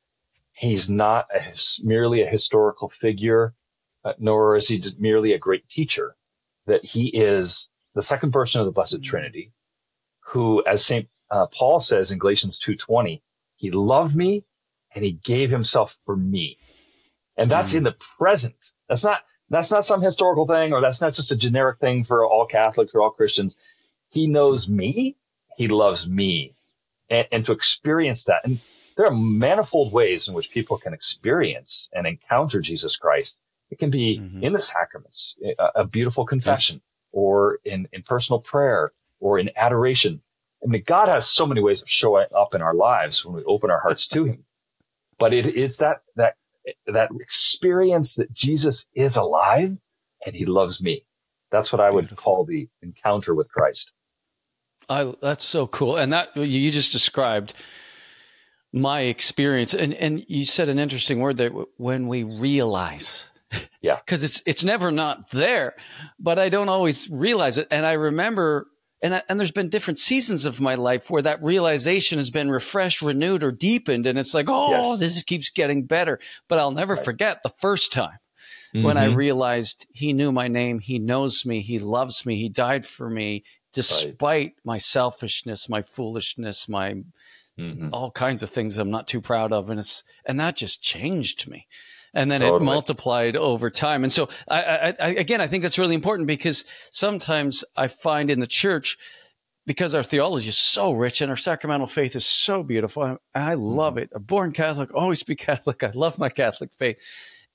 He's 0.53 0.89
not 0.89 1.25
a, 1.35 1.51
merely 1.83 2.21
a 2.21 2.29
historical 2.29 2.87
figure, 2.87 3.53
uh, 4.05 4.13
nor 4.17 4.55
is 4.55 4.69
he 4.69 4.81
merely 4.97 5.33
a 5.33 5.37
great 5.37 5.67
teacher, 5.67 6.15
that 6.67 6.85
he 6.85 7.07
is 7.09 7.69
the 7.95 8.01
second 8.01 8.31
person 8.31 8.59
of 8.59 8.65
the 8.65 8.71
Blessed 8.71 8.99
mm. 8.99 9.03
Trinity, 9.03 9.51
who, 10.21 10.63
as 10.65 10.85
St. 10.85 11.07
Uh, 11.29 11.47
Paul 11.53 11.79
says 11.79 12.11
in 12.11 12.19
Galatians 12.19 12.61
2.20, 12.63 13.21
he 13.55 13.69
loved 13.71 14.15
me 14.15 14.43
and 14.93 15.03
he 15.03 15.13
gave 15.25 15.49
himself 15.49 15.97
for 16.05 16.15
me. 16.15 16.57
And 17.37 17.49
that's 17.49 17.73
mm. 17.73 17.77
in 17.77 17.83
the 17.83 17.95
present. 18.17 18.71
That's 18.87 19.03
not, 19.03 19.21
that's 19.49 19.71
not 19.71 19.85
some 19.85 20.01
historical 20.01 20.47
thing, 20.47 20.73
or 20.73 20.81
that's 20.81 21.01
not 21.01 21.13
just 21.13 21.31
a 21.31 21.35
generic 21.35 21.79
thing 21.79 22.03
for 22.03 22.25
all 22.25 22.45
Catholics 22.45 22.93
or 22.93 23.01
all 23.01 23.09
Christians. 23.09 23.55
He 24.07 24.27
knows 24.27 24.69
me. 24.69 25.15
He 25.57 25.67
loves 25.67 26.07
me. 26.07 26.53
And, 27.09 27.27
and 27.31 27.43
to 27.43 27.51
experience 27.51 28.23
that. 28.25 28.41
And 28.45 28.59
there 28.95 29.05
are 29.05 29.13
manifold 29.13 29.91
ways 29.91 30.27
in 30.27 30.33
which 30.33 30.51
people 30.51 30.77
can 30.77 30.93
experience 30.93 31.89
and 31.93 32.05
encounter 32.05 32.59
Jesus 32.59 32.95
Christ. 32.95 33.37
It 33.69 33.79
can 33.79 33.89
be 33.89 34.19
mm-hmm. 34.19 34.43
in 34.43 34.53
the 34.53 34.59
sacraments, 34.59 35.35
a, 35.57 35.81
a 35.81 35.85
beautiful 35.85 36.25
confession, 36.25 36.75
yes. 36.75 36.92
Or 37.13 37.59
in, 37.63 37.87
in 37.93 38.01
personal 38.01 38.41
prayer, 38.41 38.91
or 39.21 39.39
in 39.39 39.49
adoration. 39.55 40.21
I 40.61 40.67
mean, 40.67 40.83
God 40.85 41.07
has 41.07 41.27
so 41.27 41.45
many 41.45 41.61
ways 41.61 41.81
of 41.81 41.87
showing 41.87 42.25
up 42.35 42.53
in 42.53 42.61
our 42.61 42.73
lives 42.73 43.23
when 43.23 43.35
we 43.35 43.43
open 43.43 43.71
our 43.71 43.79
hearts 43.79 44.05
to 44.07 44.25
Him. 44.25 44.43
But 45.17 45.33
it 45.33 45.45
is 45.45 45.77
that 45.77 46.01
that 46.17 46.35
that 46.87 47.09
experience 47.19 48.15
that 48.15 48.31
Jesus 48.31 48.85
is 48.95 49.15
alive 49.15 49.77
and 50.25 50.35
he 50.35 50.45
loves 50.45 50.81
me. 50.81 51.05
That's 51.51 51.71
what 51.71 51.81
I 51.81 51.89
would 51.89 52.07
Beautiful. 52.07 52.23
call 52.23 52.45
the 52.45 52.67
encounter 52.81 53.35
with 53.35 53.49
Christ. 53.49 53.91
I, 54.89 55.13
that's 55.21 55.45
so 55.45 55.67
cool. 55.67 55.97
And 55.97 56.11
that 56.13 56.35
you 56.35 56.71
just 56.71 56.91
described 56.91 57.53
my 58.71 59.01
experience. 59.01 59.73
And, 59.73 59.93
and 59.93 60.25
you 60.27 60.45
said 60.45 60.69
an 60.69 60.79
interesting 60.79 61.19
word 61.19 61.37
there 61.37 61.51
when 61.77 62.07
we 62.07 62.23
realize. 62.23 63.29
Yeah. 63.81 63.99
Cause 64.07 64.23
it's, 64.23 64.41
it's 64.45 64.63
never 64.63 64.91
not 64.91 65.29
there, 65.31 65.75
but 66.19 66.39
I 66.39 66.49
don't 66.49 66.69
always 66.69 67.09
realize 67.09 67.57
it. 67.57 67.67
And 67.71 67.85
I 67.85 67.93
remember 67.93 68.67
and, 69.03 69.15
I, 69.15 69.21
and 69.27 69.37
there's 69.37 69.51
been 69.51 69.67
different 69.67 69.99
seasons 69.99 70.45
of 70.45 70.61
my 70.61 70.75
life 70.75 71.11
where 71.11 71.21
that 71.21 71.43
realization 71.43 72.17
has 72.17 72.31
been 72.31 72.49
refreshed, 72.49 73.01
renewed, 73.01 73.43
or 73.43 73.51
deepened. 73.51 74.07
And 74.07 74.17
it's 74.17 74.33
like, 74.33 74.45
oh, 74.47 74.71
yes. 74.71 74.99
this 74.99 75.23
keeps 75.23 75.49
getting 75.49 75.83
better. 75.83 76.19
But 76.47 76.59
I'll 76.59 76.71
never 76.71 76.93
right. 76.93 77.03
forget 77.03 77.43
the 77.43 77.49
first 77.49 77.91
time 77.91 78.19
mm-hmm. 78.73 78.85
when 78.85 78.95
I 78.95 79.07
mm-hmm. 79.07 79.17
realized 79.17 79.85
he 79.91 80.13
knew 80.13 80.31
my 80.31 80.47
name, 80.47 80.79
he 80.79 80.99
knows 80.99 81.45
me, 81.45 81.59
he 81.59 81.79
loves 81.79 82.25
me, 82.25 82.37
he 82.37 82.47
died 82.47 82.85
for 82.85 83.09
me, 83.09 83.43
despite 83.73 84.21
right. 84.21 84.55
my 84.63 84.77
selfishness, 84.77 85.67
my 85.67 85.81
foolishness, 85.81 86.69
my 86.69 87.03
mm-hmm. 87.59 87.89
all 87.91 88.09
kinds 88.09 88.41
of 88.41 88.51
things 88.51 88.77
I'm 88.77 88.89
not 88.89 89.09
too 89.09 89.19
proud 89.19 89.51
of. 89.51 89.69
And 89.69 89.81
it's, 89.81 90.05
and 90.25 90.39
that 90.39 90.55
just 90.55 90.81
changed 90.81 91.49
me 91.49 91.67
and 92.13 92.29
then 92.29 92.41
totally. 92.41 92.61
it 92.61 92.65
multiplied 92.65 93.35
over 93.35 93.69
time. 93.69 94.03
And 94.03 94.11
so, 94.11 94.29
I, 94.49 94.93
I, 94.99 95.07
again, 95.09 95.41
I 95.41 95.47
think 95.47 95.63
that's 95.63 95.79
really 95.79 95.95
important 95.95 96.27
because 96.27 96.65
sometimes 96.91 97.63
I 97.75 97.87
find 97.87 98.29
in 98.29 98.39
the 98.39 98.47
church, 98.47 98.97
because 99.65 99.95
our 99.95 100.03
theology 100.03 100.49
is 100.49 100.57
so 100.57 100.91
rich 100.91 101.21
and 101.21 101.29
our 101.29 101.37
sacramental 101.37 101.87
faith 101.87 102.15
is 102.15 102.25
so 102.25 102.63
beautiful, 102.63 103.03
I, 103.03 103.17
I 103.39 103.53
love 103.55 103.93
mm-hmm. 103.93 104.03
it. 104.03 104.11
A 104.13 104.19
born 104.19 104.51
Catholic, 104.51 104.93
always 104.93 105.23
be 105.23 105.35
Catholic. 105.37 105.83
I 105.83 105.91
love 105.93 106.19
my 106.19 106.29
Catholic 106.29 106.73
faith, 106.73 106.99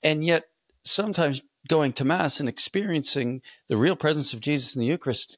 and 0.03 0.23
yet 0.23 0.45
sometimes 0.83 1.41
going 1.67 1.93
to 1.93 2.05
mass 2.05 2.39
and 2.39 2.49
experiencing 2.49 3.41
the 3.67 3.77
real 3.77 3.95
presence 3.95 4.33
of 4.33 4.39
Jesus 4.39 4.75
in 4.75 4.81
the 4.81 4.87
Eucharist 4.87 5.37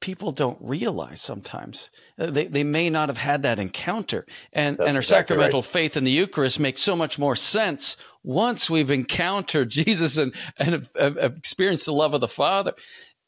people 0.00 0.32
don't 0.32 0.58
realize 0.60 1.20
sometimes. 1.20 1.90
Uh, 2.18 2.26
they, 2.26 2.44
they 2.44 2.64
may 2.64 2.90
not 2.90 3.08
have 3.08 3.18
had 3.18 3.42
that 3.42 3.58
encounter. 3.58 4.26
And, 4.54 4.78
and 4.78 4.80
our 4.80 4.98
exactly 4.98 5.34
sacramental 5.34 5.60
right. 5.60 5.70
faith 5.70 5.96
in 5.96 6.04
the 6.04 6.10
Eucharist 6.10 6.60
makes 6.60 6.80
so 6.80 6.94
much 6.94 7.18
more 7.18 7.36
sense 7.36 7.96
once 8.22 8.70
we've 8.70 8.90
encountered 8.90 9.70
Jesus 9.70 10.16
and, 10.16 10.34
and 10.58 10.70
have, 10.70 10.90
have 10.98 11.16
experienced 11.36 11.86
the 11.86 11.92
love 11.92 12.14
of 12.14 12.20
the 12.20 12.28
Father. 12.28 12.74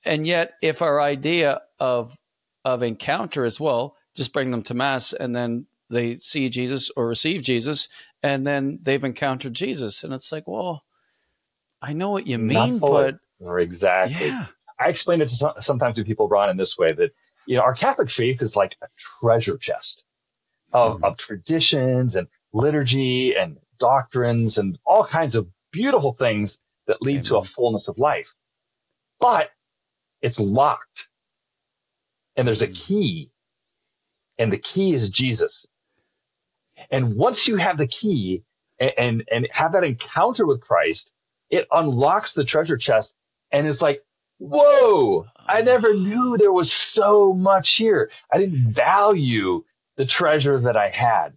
And 0.05 0.27
yet, 0.27 0.53
if 0.63 0.81
our 0.81 1.01
idea 1.01 1.61
of, 1.79 2.17
of 2.65 2.83
encounter 2.83 3.45
as 3.45 3.61
well, 3.61 3.97
just 4.17 4.33
bring 4.33 4.51
them 4.51 4.63
to 4.65 4.75
Mass 4.75 5.13
and 5.13 5.35
then 5.35 5.67
they 5.89 6.19
see 6.19 6.49
Jesus 6.49 6.91
or 6.97 7.09
receive 7.09 7.43
Jesus 7.43 7.89
and 8.23 8.47
then 8.47 8.79
they've 8.83 9.03
encountered 9.03 9.55
Jesus. 9.55 10.05
And 10.05 10.13
it's 10.13 10.31
like, 10.31 10.47
well, 10.47 10.85
I 11.83 11.93
know 11.93 12.11
what 12.11 12.27
you 12.27 12.39
mean, 12.39 12.79
but 12.79 13.17
exactly. 13.41 14.27
yeah. 14.27 14.47
I 14.81 14.89
explain 14.89 15.21
it 15.21 15.29
to 15.29 15.35
some, 15.35 15.53
sometimes 15.59 15.97
to 15.97 16.05
people, 16.05 16.29
Ron, 16.29 16.51
in 16.51 16.57
this 16.57 16.79
way 16.79 16.93
that 16.95 17.11
you 17.47 17.57
know 17.57 17.63
our 17.63 17.75
Catholic 17.75 18.09
faith 18.09 18.43
is 18.43 18.57
like 18.57 18.77
a 18.83 18.87
treasure 18.97 19.59
chest 19.59 20.05
of, 20.73 20.99
Mhm. 21.01 21.05
of 21.05 21.19
traditions 21.19 22.17
and 22.17 22.29
liturgy 22.53 23.37
and 23.37 23.59
doctrines 23.79 24.59
and 24.59 24.79
all 24.87 25.05
kinds 25.05 25.35
of 25.35 25.49
beautiful 25.73 26.13
things 26.15 26.61
that 26.87 27.03
lead 27.03 27.23
to 27.25 27.37
a 27.37 27.43
fullness 27.43 27.89
of 27.89 27.99
life. 27.99 28.35
But 29.21 29.51
it's 30.23 30.41
locked, 30.41 31.09
and 32.37 32.47
there's 32.47 32.63
a 32.63 32.69
Mhm. 32.69 32.87
key, 32.87 33.31
and 34.39 34.53
the 34.53 34.59
key 34.59 34.93
is 34.95 35.09
Jesus. 35.09 35.67
And 36.91 37.17
once 37.17 37.47
you 37.47 37.57
have 37.57 37.77
the 37.79 37.87
key 37.87 38.43
and, 38.79 38.93
and, 38.99 39.25
and 39.31 39.47
have 39.53 39.73
that 39.73 39.85
encounter 39.85 40.47
with 40.47 40.63
Christ, 40.63 41.13
it 41.51 41.67
unlocks 41.73 42.35
the 42.35 42.45
treasure 42.45 42.77
chest 42.77 43.15
and 43.53 43.67
it's 43.67 43.83
like, 43.83 44.03
whoa, 44.41 45.27
I 45.47 45.61
uh, 45.61 45.63
never 45.63 45.95
knew 45.95 46.37
there 46.37 46.53
was 46.53 46.73
so 46.73 47.33
much 47.35 47.75
here. 47.77 48.11
I 48.33 48.39
didn't 48.39 48.73
value 48.73 49.63
the 49.97 50.05
treasure 50.05 50.59
that 50.61 50.77
I 50.77 50.89
had. 50.89 51.37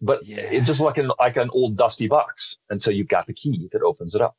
But 0.00 0.26
Yeah. 0.26 0.38
it's 0.38 0.66
just 0.66 0.80
like 0.80 0.98
an, 0.98 1.12
like 1.20 1.36
an 1.36 1.50
old 1.52 1.76
dusty 1.76 2.08
box 2.08 2.56
until 2.70 2.92
you've 2.92 3.08
got 3.08 3.26
the 3.26 3.34
key 3.34 3.68
that 3.72 3.82
opens 3.82 4.14
it 4.14 4.20
up. 4.20 4.36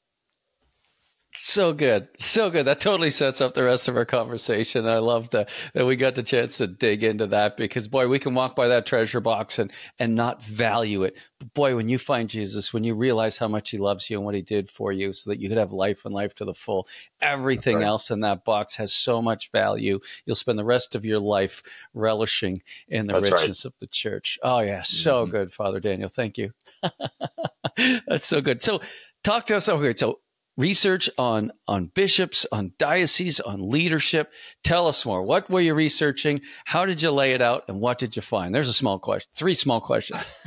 So 1.36 1.74
good. 1.74 2.10
So 2.20 2.52
good. 2.52 2.66
That 2.66 2.80
totally 2.80 3.10
sets 3.10 3.42
up 3.42 3.56
the 3.56 3.64
rest 3.64 3.88
of 3.88 3.98
our 3.98 4.06
conversation. 4.06 4.88
I 4.88 5.00
love 5.00 5.32
the, 5.32 5.48
that 5.74 5.86
we 5.86 5.96
got 5.96 6.14
the 6.14 6.22
chance 6.22 6.58
to 6.60 6.68
dig 6.68 7.04
into 7.04 7.26
that 7.28 7.58
because 7.58 7.88
boy, 7.88 8.08
we 8.08 8.20
can 8.20 8.36
walk 8.36 8.56
by 8.56 8.68
that 8.68 8.86
treasure 8.86 9.20
box 9.20 9.58
and, 9.58 9.72
and 9.98 10.14
not 10.14 10.44
value 10.44 11.04
it. 11.04 11.18
But 11.40 11.54
boy, 11.56 11.76
when 11.76 11.90
you 11.90 11.98
find 11.98 12.30
Jesus, 12.30 12.72
when 12.72 12.84
you 12.84 12.94
realize 12.94 13.40
how 13.40 13.48
much 13.48 13.72
he 13.72 13.80
loves 13.80 14.10
you 14.10 14.18
and 14.18 14.26
what 14.26 14.36
he 14.36 14.44
did 14.44 14.70
for 14.70 14.92
you 14.92 15.12
so 15.12 15.32
that 15.32 15.40
you 15.40 15.50
could 15.50 15.58
have 15.58 15.72
life 15.74 16.06
and 16.06 16.14
life 16.14 16.36
to 16.36 16.46
the 16.46 16.54
full, 16.54 16.88
everything 17.20 17.78
right. 17.78 17.86
else 17.86 18.12
in 18.12 18.20
that 18.20 18.46
box 18.46 18.76
has 18.76 18.94
so 18.94 19.20
much 19.22 19.52
value. 19.52 20.00
You'll 20.26 20.36
spend 20.36 20.60
the 20.60 20.66
rest 20.66 20.94
of 20.94 21.04
your 21.04 21.20
life 21.20 21.64
relishing 21.96 22.62
in 22.88 23.08
the 23.08 23.14
That's 23.14 23.26
right. 23.32 23.40
richness 23.40 23.66
of 23.66 23.74
the 23.80 23.88
church. 23.88 24.38
Oh 24.44 24.60
yeah. 24.60 24.84
So 24.84 25.26
Mhm. 25.26 25.32
good, 25.32 25.52
Father 25.52 25.80
Daniel. 25.80 26.10
Thank 26.10 26.38
you. 26.38 26.54
That's 28.08 28.28
so 28.28 28.40
good. 28.40 28.62
So 28.62 28.82
talk 29.24 29.48
to 29.48 29.56
us. 29.58 29.68
Okay. 29.68 29.94
So 29.96 30.20
research 30.58 31.10
on 31.18 31.52
on 31.68 31.88
bishops, 31.88 32.46
on 32.52 32.74
dioceses, 32.78 33.40
on 33.40 33.70
leadership. 33.70 34.32
Tell 34.64 34.88
us 34.88 35.06
more. 35.06 35.24
What 35.24 35.50
were 35.50 35.62
you 35.62 35.74
researching? 35.74 36.42
How 36.66 36.86
did 36.86 37.02
you 37.02 37.12
lay 37.12 37.32
it 37.32 37.42
out, 37.42 37.66
and 37.68 37.80
what 37.80 37.98
did 37.98 38.16
you 38.16 38.22
find? 38.22 38.54
There's 38.54 38.70
a 38.70 38.74
small 38.74 39.00
question. 39.00 39.30
Three 39.36 39.56
small 39.56 39.82
questions. 39.82 40.28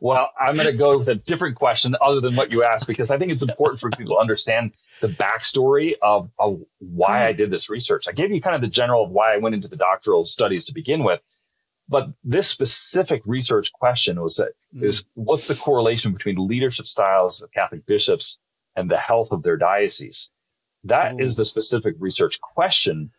Well, 0.00 0.30
I'm 0.38 0.54
going 0.54 0.66
to 0.66 0.76
go 0.76 0.98
with 0.98 1.08
a 1.08 1.14
different 1.14 1.56
question 1.56 1.96
other 2.02 2.20
than 2.20 2.36
what 2.36 2.52
you 2.52 2.62
asked 2.62 2.86
because 2.86 3.10
I 3.10 3.16
think 3.16 3.32
it's 3.32 3.40
important 3.40 3.80
for 3.80 3.88
people 3.88 4.16
to 4.16 4.20
understand 4.20 4.74
the 5.00 5.08
backstory 5.08 5.94
of, 6.02 6.28
of 6.38 6.60
why 6.80 7.26
I 7.26 7.32
did 7.32 7.50
this 7.50 7.70
research. 7.70 8.04
I 8.06 8.12
gave 8.12 8.30
you 8.30 8.42
kind 8.42 8.54
of 8.54 8.60
the 8.60 8.68
general 8.68 9.04
of 9.04 9.10
why 9.10 9.32
I 9.32 9.38
went 9.38 9.54
into 9.54 9.66
the 9.66 9.76
doctoral 9.76 10.24
studies 10.24 10.66
to 10.66 10.74
begin 10.74 11.04
with, 11.04 11.20
but 11.88 12.08
this 12.22 12.48
specific 12.48 13.22
research 13.24 13.72
question 13.72 14.20
was 14.20 14.36
that 14.36 14.52
is 14.80 15.04
what's 15.14 15.48
the 15.48 15.54
correlation 15.54 16.12
between 16.12 16.36
leadership 16.36 16.84
styles 16.84 17.42
of 17.42 17.50
Catholic 17.52 17.86
bishops 17.86 18.38
and 18.76 18.90
the 18.90 18.98
health 18.98 19.32
of 19.32 19.42
their 19.42 19.56
diocese? 19.56 20.30
That 20.84 21.20
is 21.20 21.32
Ooh. 21.32 21.36
the 21.36 21.44
specific 21.44 21.94
research 21.98 22.40
question. 22.40 23.10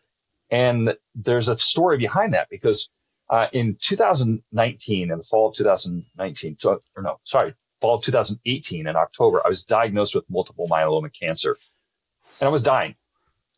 And 0.50 0.96
there's 1.14 1.48
a 1.48 1.56
story 1.56 1.98
behind 1.98 2.32
that 2.34 2.48
because 2.48 2.88
uh, 3.30 3.48
in 3.52 3.76
2019, 3.80 5.10
in 5.10 5.18
the 5.18 5.24
fall 5.24 5.48
of 5.48 5.54
2019, 5.54 6.56
so, 6.58 6.78
or 6.96 7.02
no, 7.02 7.18
sorry, 7.22 7.54
fall 7.80 7.96
of 7.96 8.02
2018 8.02 8.86
in 8.86 8.96
October, 8.96 9.42
I 9.44 9.48
was 9.48 9.64
diagnosed 9.64 10.14
with 10.14 10.24
multiple 10.30 10.68
myeloma 10.68 11.10
cancer 11.18 11.56
and 12.40 12.46
I 12.46 12.50
was 12.50 12.62
dying. 12.62 12.94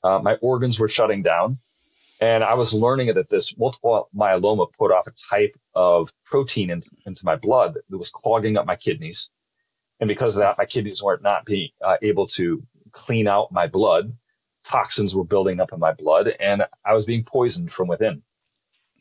Uh, 0.02 0.20
my 0.20 0.34
organs 0.36 0.78
were 0.78 0.88
shutting 0.88 1.22
down. 1.22 1.58
And 2.20 2.42
I 2.42 2.54
was 2.54 2.72
learning 2.72 3.14
that 3.14 3.28
this 3.28 3.56
multiple 3.56 4.08
myeloma 4.16 4.66
put 4.76 4.90
off 4.90 5.06
a 5.06 5.12
type 5.30 5.52
of 5.74 6.10
protein 6.24 6.70
in, 6.70 6.80
into 7.06 7.24
my 7.24 7.36
blood 7.36 7.74
that 7.74 7.96
was 7.96 8.08
clogging 8.08 8.56
up 8.56 8.66
my 8.66 8.74
kidneys. 8.74 9.30
And 10.00 10.08
because 10.08 10.34
of 10.34 10.40
that, 10.40 10.58
my 10.58 10.64
kidneys 10.64 11.02
weren't 11.02 11.22
not 11.22 11.44
being 11.44 11.70
uh, 11.84 11.96
able 12.02 12.26
to 12.26 12.62
clean 12.92 13.26
out 13.26 13.52
my 13.52 13.66
blood. 13.66 14.12
Toxins 14.62 15.14
were 15.14 15.24
building 15.24 15.60
up 15.60 15.72
in 15.72 15.80
my 15.80 15.92
blood 15.92 16.34
and 16.40 16.64
I 16.84 16.92
was 16.92 17.04
being 17.04 17.24
poisoned 17.24 17.72
from 17.72 17.88
within. 17.88 18.22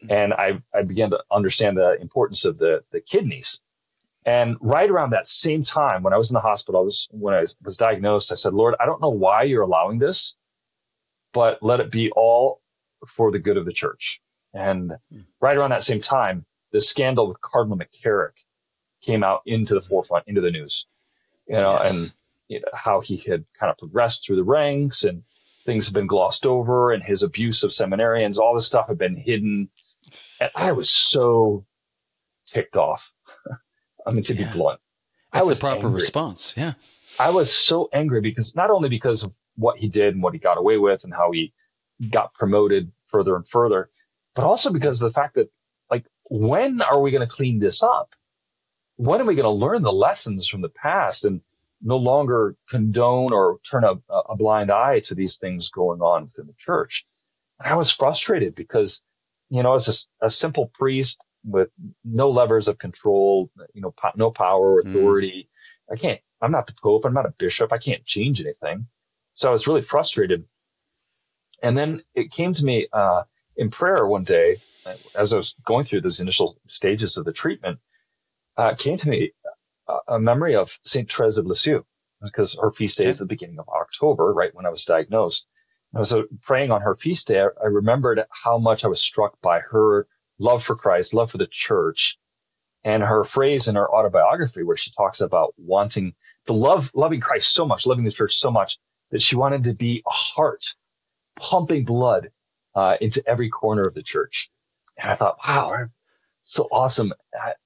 And 0.10 0.34
I, 0.34 0.62
I 0.74 0.84
began 0.84 1.10
to 1.10 1.24
understand 1.32 1.78
the 1.78 2.00
importance 2.00 2.46
of 2.46 2.58
the, 2.58 2.84
the 2.92 3.02
kidneys. 3.02 3.60
And 4.26 4.58
right 4.62 4.90
around 4.90 5.12
that 5.12 5.26
same 5.26 5.62
time, 5.62 6.04
when 6.04 6.14
I 6.14 6.18
was 6.18 6.30
in 6.30 6.34
the 6.34 6.42
hospital, 6.42 6.82
I 6.82 6.84
was, 6.84 7.08
when 7.12 7.34
I 7.34 7.46
was 7.64 7.76
diagnosed, 7.76 8.32
I 8.32 8.36
said, 8.36 8.54
Lord, 8.54 8.76
I 8.80 8.86
don't 8.86 9.02
know 9.02 9.10
why 9.10 9.44
you're 9.44 9.64
allowing 9.64 9.98
this, 9.98 10.36
but 11.34 11.64
let 11.64 11.80
it 11.80 11.90
be 11.90 12.12
all 12.12 12.62
for 13.06 13.32
the 13.32 13.40
good 13.40 13.58
of 13.58 13.66
the 13.66 13.72
church. 13.72 14.20
And 14.54 14.94
right 15.40 15.56
around 15.56 15.70
that 15.70 15.82
same 15.82 16.00
time, 16.00 16.46
the 16.72 16.80
scandal 16.80 17.28
with 17.28 17.40
Cardinal 17.42 17.78
McCarrick 17.78 18.34
came 19.08 19.24
out 19.24 19.42
into 19.46 19.74
the 19.74 19.82
forefront, 19.82 20.24
into 20.28 20.42
the 20.42 20.52
news, 20.52 20.86
you 21.48 21.56
know, 21.56 21.80
Yes. 21.82 21.92
and 21.94 22.14
you 22.50 22.60
know, 22.60 22.68
how 22.74 23.02
he 23.02 23.18
had 23.18 23.44
kind 23.60 23.70
of 23.72 23.78
progressed 23.78 24.24
through 24.26 24.36
the 24.38 24.44
ranks 24.44 25.04
and 25.04 25.24
things 25.66 25.86
have 25.86 25.94
been 25.94 26.08
glossed 26.08 26.46
over 26.46 26.92
and 26.94 27.04
his 27.04 27.22
abuse 27.24 27.62
of 27.64 27.70
seminarians, 27.72 28.38
all 28.38 28.54
this 28.54 28.66
stuff 28.66 28.88
had 28.88 28.98
been 28.98 29.16
hidden. 29.18 29.70
And 30.40 30.50
I 30.56 30.72
was 30.72 30.90
so 30.90 31.66
ticked 32.46 32.76
off. 32.78 33.12
I 34.08 34.12
mean, 34.14 34.22
to 34.24 34.34
Yeah. 34.34 34.48
be 34.48 34.54
blunt, 34.58 34.80
I 35.34 35.40
That's 35.40 35.48
was 35.50 35.58
the 35.58 35.62
proper 35.62 35.88
angry. 35.88 35.92
response. 35.96 36.54
Yeah. 36.56 36.74
I 37.20 37.30
was 37.32 37.52
so 37.54 37.90
angry 37.94 38.22
because 38.22 38.56
not 38.56 38.70
only 38.70 38.88
because 38.90 39.24
of 39.24 39.34
what 39.56 39.78
he 39.80 39.88
did 39.90 40.14
and 40.14 40.24
what 40.24 40.34
he 40.34 40.40
got 40.40 40.58
away 40.58 40.78
with 40.78 41.04
and 41.04 41.14
how 41.14 41.32
he 41.32 41.52
got 42.12 42.32
promoted 42.34 42.92
further 43.12 43.36
and 43.36 43.46
further, 43.46 43.90
but 44.36 44.46
also 44.46 44.70
because 44.72 45.02
of 45.02 45.08
the 45.10 45.14
fact 45.14 45.36
that, 45.36 45.50
like, 45.92 46.06
when 46.30 46.82
are 46.82 47.02
we 47.02 47.12
going 47.12 47.28
to 47.28 47.34
clean 47.34 47.60
this 47.60 47.82
up? 47.84 48.10
When 48.98 49.22
are 49.22 49.26
we 49.26 49.36
going 49.36 49.44
to 49.46 49.50
learn 49.50 49.82
the 49.84 49.92
lessons 49.94 50.48
from 50.48 50.62
the 50.62 50.70
past 50.70 51.24
and 51.24 51.42
no 51.82 51.98
longer 51.98 52.56
condone 52.70 53.32
or 53.32 53.60
turn 53.70 53.84
a, 53.84 53.96
a 54.10 54.36
blind 54.36 54.72
eye 54.72 55.00
to 55.02 55.16
these 55.16 55.36
things 55.38 55.70
going 55.70 56.02
on 56.02 56.24
within 56.24 56.48
the 56.48 56.54
church? 56.54 57.06
And 57.60 57.74
I 57.74 57.76
was 57.76 57.92
frustrated 57.92 58.56
because, 58.56 59.02
you 59.50 59.64
know, 59.64 59.74
as 59.74 60.08
a, 60.22 60.26
a 60.26 60.30
simple 60.30 60.72
priest 60.74 61.24
with 61.46 61.70
no 62.04 62.30
levers 62.30 62.68
of 62.68 62.78
control, 62.80 63.50
you 63.74 63.82
know, 63.82 63.94
po- 63.98 64.12
no 64.16 64.32
power 64.32 64.74
or 64.76 64.82
Mm. 64.84 64.88
authority, 64.88 65.50
I 65.92 65.96
can't, 65.96 66.20
I'm 66.42 66.52
not 66.52 66.66
the 66.66 66.74
Pope, 66.82 67.04
I'm 67.06 67.14
not 67.14 67.26
a 67.26 67.34
bishop, 67.40 67.72
I 67.72 67.78
can't 67.78 68.06
change 68.06 68.42
anything. 68.42 68.88
So 69.32 69.48
I 69.48 69.52
was 69.52 69.68
really 69.68 69.82
frustrated. 69.82 70.46
And 71.64 71.78
then 71.78 72.04
it 72.16 72.32
came 72.32 72.52
to 72.54 72.64
me 72.64 72.88
uh, 72.94 73.24
in 73.56 73.70
prayer 73.70 74.08
one 74.08 74.24
day, 74.24 74.58
uh, 74.86 74.96
as 75.16 75.32
I 75.34 75.36
was 75.36 75.56
going 75.66 75.84
through 75.84 76.02
those 76.02 76.20
initial 76.20 76.60
stages 76.68 77.18
of 77.18 77.26
the 77.26 77.32
treatment, 77.32 77.80
uh, 78.58 78.74
came 78.76 78.96
to 78.98 79.10
me 79.10 79.32
a, 79.88 80.16
a 80.16 80.20
memory 80.20 80.56
of 80.56 80.78
St. 80.84 81.10
Therese 81.10 81.38
of 81.38 81.46
Lisieux, 81.46 81.84
because 82.22 82.58
her 82.62 82.72
feast 82.72 82.98
day 82.98 83.06
is 83.06 83.18
the 83.18 83.26
beginning 83.26 83.60
of 83.60 83.70
October, 83.70 84.34
right 84.34 84.54
when 84.54 84.66
I 84.66 84.70
was 84.70 84.84
diagnosed. 84.84 85.46
And 85.94 86.06
so 86.06 86.26
praying 86.42 86.72
on 86.72 86.82
her 86.82 86.96
feast 86.96 87.28
day, 87.28 87.42
I, 87.42 87.48
I 87.64 87.68
remembered 87.68 88.22
how 88.44 88.58
much 88.58 88.84
I 88.84 88.88
was 88.88 89.02
struck 89.02 89.40
by 89.42 89.60
her 89.60 90.08
love 90.40 90.64
for 90.64 90.76
Christ, 90.76 91.14
love 91.14 91.32
for 91.32 91.38
the 91.38 91.48
church, 91.48 92.18
and 92.84 93.04
her 93.04 93.24
phrase 93.24 93.68
in 93.68 93.76
her 93.76 93.90
autobiography 93.90 94.64
where 94.64 94.76
she 94.76 94.92
talks 94.92 95.22
about 95.22 95.54
wanting 95.58 96.14
to 96.46 96.54
love, 96.54 96.92
loving 96.94 97.20
Christ 97.20 97.54
so 97.54 97.66
much, 97.66 97.86
loving 97.86 98.06
the 98.06 98.12
church 98.12 98.34
so 98.34 98.52
much 98.52 98.78
that 99.12 99.22
she 99.22 99.36
wanted 99.36 99.62
to 99.64 99.74
be 99.74 100.04
a 100.06 100.12
heart 100.12 100.64
pumping 101.40 101.84
blood 101.84 102.30
uh, 102.76 102.98
into 103.02 103.24
every 103.28 103.50
corner 103.50 103.84
of 103.84 103.94
the 103.94 104.04
church. 104.04 104.50
And 104.98 105.12
I 105.12 105.16
thought, 105.16 105.38
wow, 105.48 105.88
so 106.48 106.68
awesome. 106.72 107.14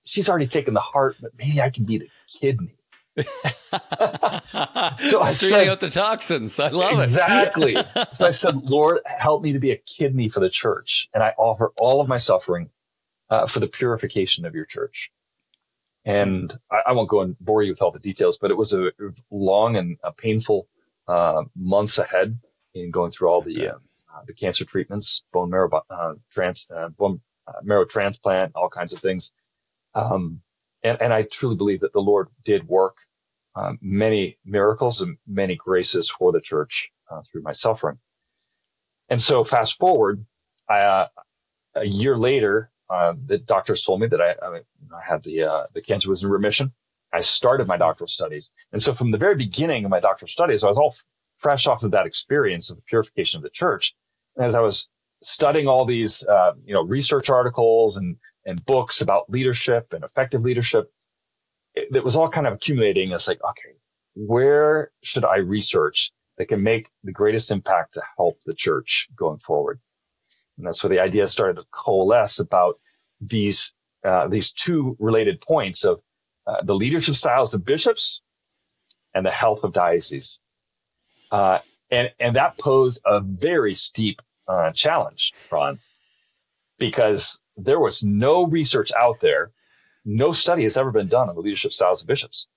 She's 0.06 0.28
already 0.28 0.48
taken 0.48 0.74
the 0.74 0.80
heart, 0.80 1.16
but 1.22 1.32
maybe 1.38 1.62
I 1.62 1.70
can 1.70 1.84
be 1.84 2.00
the 2.00 2.10
kidney. 2.40 2.76
So 4.98 5.22
I 5.22 5.32
said- 5.32 5.68
out 5.68 5.80
the 5.80 5.90
toxins. 5.90 6.60
I 6.60 6.70
love 6.70 7.00
Exactly. 7.00 7.74
it. 7.74 7.80
Exactly. 7.80 8.06
so 8.12 8.26
I 8.26 8.32
said, 8.32 8.66
Lord, 8.66 9.00
help 9.06 9.44
me 9.44 9.54
to 9.54 9.60
be 9.60 9.72
a 9.72 9.78
kidney 9.78 10.28
for 10.28 10.40
the 10.40 10.50
church. 10.50 11.08
And 11.14 11.22
I 11.24 11.34
offer 11.38 11.72
all 11.78 12.02
of 12.02 12.08
my 12.08 12.18
suffering 12.18 12.70
uh, 13.30 13.46
for 13.46 13.60
the 13.60 13.68
purification 13.68 14.46
of 14.46 14.56
your 14.56 14.66
church. 14.66 15.12
And 16.06 16.52
I, 16.72 16.82
I 16.88 16.92
won't 16.94 17.10
go 17.10 17.22
and 17.22 17.38
bore 17.40 17.62
you 17.64 17.72
with 17.72 17.82
all 17.82 17.92
the 17.92 18.00
details, 18.00 18.38
but 18.42 18.50
it 18.52 18.58
was 18.58 18.74
a, 18.74 18.92
long 19.30 19.76
and 19.78 19.98
a 20.04 20.12
painful 20.12 20.68
uh, 21.08 21.44
months 21.56 21.98
ahead 22.00 22.40
in 22.74 22.90
going 22.90 23.12
through 23.12 23.30
all 23.30 23.42
the 23.42 23.70
uh, 23.70 23.74
uh, 23.74 24.22
the 24.26 24.34
cancer 24.34 24.66
treatments, 24.66 25.24
bone 25.32 25.50
marrow 25.50 25.70
uh, 25.90 26.14
trans, 26.34 26.68
uh, 26.76 26.90
bone 26.90 27.22
marrow 27.64 27.86
transplant, 27.86 28.52
all 28.56 28.70
kinds 28.70 28.92
of 28.92 29.02
things. 29.02 29.32
Um, 29.94 30.42
and, 30.84 31.02
and 31.02 31.14
I 31.14 31.24
truly 31.32 31.56
believe 31.56 31.80
that 31.82 31.94
the 31.94 32.00
Lord 32.00 32.28
did 32.44 32.68
work 32.68 32.96
um, 33.56 33.78
many 33.82 34.38
miracles 34.46 35.02
and 35.02 35.18
many 35.28 35.56
graces 35.56 36.10
for 36.10 36.32
the 36.32 36.40
church 36.40 36.90
uh, 37.10 37.22
through 37.30 37.42
my 37.42 37.52
suffering. 37.52 37.98
And 39.10 39.20
so, 39.20 39.44
fast 39.44 39.78
forward, 39.78 40.26
a 40.70 41.10
year 41.84 42.18
later, 42.18 42.72
the 42.90 43.42
doctors 43.46 43.84
told 43.84 44.00
me 44.00 44.08
that 44.08 44.22
I, 44.22 44.36
I, 44.42 44.60
I 44.96 45.02
had 45.04 45.22
the 45.24 45.68
the 45.74 45.82
cancer 45.82 46.08
was 46.08 46.24
in 46.24 46.30
remission. 46.30 46.72
I 47.14 47.20
started 47.20 47.68
my 47.68 47.76
doctoral 47.76 48.08
studies, 48.08 48.54
and 48.72 48.82
so 48.82 48.94
from 48.94 49.12
the 49.12 49.18
very 49.18 49.36
beginning 49.36 49.84
of 49.84 49.92
my 49.92 50.00
doctoral 50.00 50.28
studies, 50.28 50.64
I 50.64 50.68
was 50.68 50.78
all 50.78 50.96
fresh 51.42 51.68
off 51.68 51.84
of 51.84 51.92
that 51.92 52.06
experience 52.06 52.70
of 52.70 52.78
the 52.78 52.84
purification 52.84 53.38
of 53.38 53.44
the 53.44 53.50
church. 53.50 53.94
And 54.36 54.46
as 54.46 54.54
I 54.54 54.62
was 54.62 54.88
studying 55.22 55.68
all 55.68 55.86
these, 55.86 56.24
uh, 56.24 56.54
you 56.66 56.74
know, 56.74 56.84
research 56.84 57.30
articles 57.30 57.98
and, 57.98 58.18
and 58.46 58.64
books 58.66 59.02
about 59.02 59.30
leadership 59.30 59.88
and 59.94 60.04
effective 60.04 60.42
leadership, 60.42 60.92
it, 61.76 61.96
it 61.96 62.04
was 62.04 62.16
all 62.16 62.30
kind 62.30 62.48
of 62.48 62.54
accumulating. 62.54 63.12
It's 63.12 63.28
like, 63.28 63.40
okay, 63.44 63.76
where 64.16 64.92
should 65.04 65.24
I 65.24 65.38
research 65.38 66.12
that 66.38 66.48
can 66.48 66.62
make 66.64 66.88
the 67.04 67.12
greatest 67.12 67.52
impact 67.52 67.94
to 67.94 68.02
help 68.18 68.38
the 68.46 68.54
church 68.54 69.08
going 69.16 69.38
forward? 69.38 69.80
And 70.58 70.66
that's 70.66 70.84
where 70.84 70.90
the 70.90 71.00
idea 71.00 71.26
started 71.26 71.60
to 71.60 71.66
coalesce 71.72 72.40
about 72.40 72.80
these, 73.20 73.74
uh, 74.04 74.28
these 74.28 74.52
two 74.52 74.96
related 75.00 75.40
points 75.48 75.86
of 75.86 76.02
uh, 76.48 76.58
the 76.64 76.74
leadership 76.74 77.14
styles 77.14 77.54
of 77.54 77.64
bishops 77.64 78.22
and 79.14 79.26
the 79.26 79.32
health 79.32 79.64
of 79.64 79.74
dioceses. 79.74 80.40
Uh, 81.32 81.60
and, 81.92 82.12
and 82.20 82.36
that 82.36 82.58
posed 82.58 83.00
a 83.06 83.22
very 83.22 83.74
steep 83.74 84.18
uh, 84.52 84.72
challenge, 84.72 85.34
Ron, 85.52 85.80
because 86.78 87.42
there 87.58 87.80
was 87.80 88.04
no 88.04 88.46
research 88.46 88.92
out 89.00 89.20
there. 89.22 89.52
No 90.04 90.32
study 90.32 90.64
has 90.64 90.78
ever 90.78 90.92
been 90.92 91.08
done 91.08 91.30
on 91.30 91.36
the 91.36 91.42
leadership 91.42 91.72
styles 91.72 92.02
of 92.02 92.08
bishops. 92.08 92.48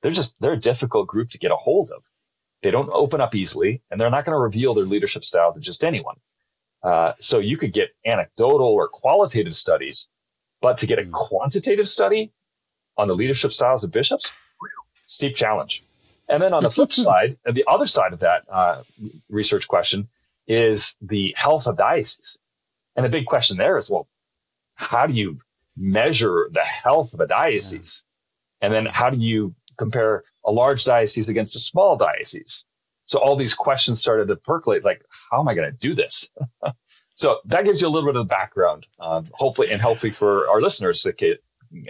They're 0.00 0.10
just, 0.10 0.34
they're 0.40 0.52
a 0.52 0.58
difficult 0.58 1.08
group 1.08 1.28
to 1.30 1.38
get 1.38 1.50
a 1.50 1.56
hold 1.56 1.90
of. 1.90 2.04
They 2.62 2.70
don't 2.70 2.90
open 2.92 3.20
up 3.20 3.34
easily 3.34 3.82
and 3.90 4.00
they're 4.00 4.10
not 4.10 4.24
going 4.24 4.34
to 4.34 4.40
reveal 4.40 4.74
their 4.74 4.84
leadership 4.84 5.22
style 5.22 5.52
to 5.52 5.60
just 5.60 5.82
anyone. 5.82 6.16
Uh, 6.82 7.12
so 7.18 7.38
you 7.38 7.56
could 7.56 7.72
get 7.72 7.90
anecdotal 8.06 8.66
or 8.66 8.88
qualitative 8.88 9.52
studies, 9.52 10.08
but 10.60 10.76
to 10.76 10.86
get 10.86 10.98
a 10.98 11.04
hmm. 11.04 11.10
quantitative 11.10 11.88
study 11.88 12.32
on 12.96 13.08
the 13.08 13.14
leadership 13.14 13.50
styles 13.50 13.82
of 13.82 13.90
bishops, 13.90 14.30
steep 15.04 15.34
challenge. 15.34 15.82
And 16.28 16.42
then 16.42 16.52
on 16.52 16.62
the 16.62 16.70
flip 16.70 16.90
side, 17.04 17.36
the 17.44 17.64
other 17.66 17.84
side 17.84 18.12
of 18.12 18.20
that 18.20 18.42
uh, 18.50 18.82
research 19.28 19.66
question 19.66 20.08
is 20.46 20.96
the 21.00 21.34
health 21.36 21.66
of 21.66 21.76
diocese. 21.76 22.38
And 22.96 23.04
the 23.04 23.10
big 23.10 23.26
question 23.26 23.56
there 23.56 23.76
is, 23.76 23.88
well, 23.88 24.08
how 24.76 25.06
do 25.06 25.14
you 25.14 25.38
measure 25.76 26.48
the 26.52 26.64
health 26.64 27.14
of 27.14 27.20
a 27.20 27.26
diocese? 27.26 28.04
And 28.60 28.72
then 28.72 28.86
how 28.86 29.10
do 29.10 29.18
you 29.18 29.54
compare 29.78 30.22
a 30.44 30.52
large 30.52 30.84
diocese 30.84 31.28
against 31.28 31.56
a 31.56 31.58
small 31.58 31.96
diocese? 31.96 32.64
So 33.04 33.18
all 33.18 33.36
these 33.36 33.54
questions 33.54 33.98
started 33.98 34.28
to 34.28 34.36
percolate 34.36 34.84
like, 34.84 35.02
how 35.30 35.40
am 35.40 35.48
I 35.48 35.54
going 35.54 35.70
to 35.70 35.76
do 35.76 35.94
this? 35.94 36.28
so 37.12 37.40
that 37.46 37.64
gives 37.64 37.80
you 37.80 37.88
a 37.88 37.90
little 37.90 38.08
bit 38.08 38.16
of 38.16 38.28
the 38.28 38.34
background, 38.34 38.86
um, 39.00 39.24
hopefully, 39.32 39.70
and 39.70 39.80
hopefully 39.80 40.10
for 40.10 40.48
our 40.48 40.60
listeners 40.60 41.02
to 41.02 41.12
get, 41.12 41.42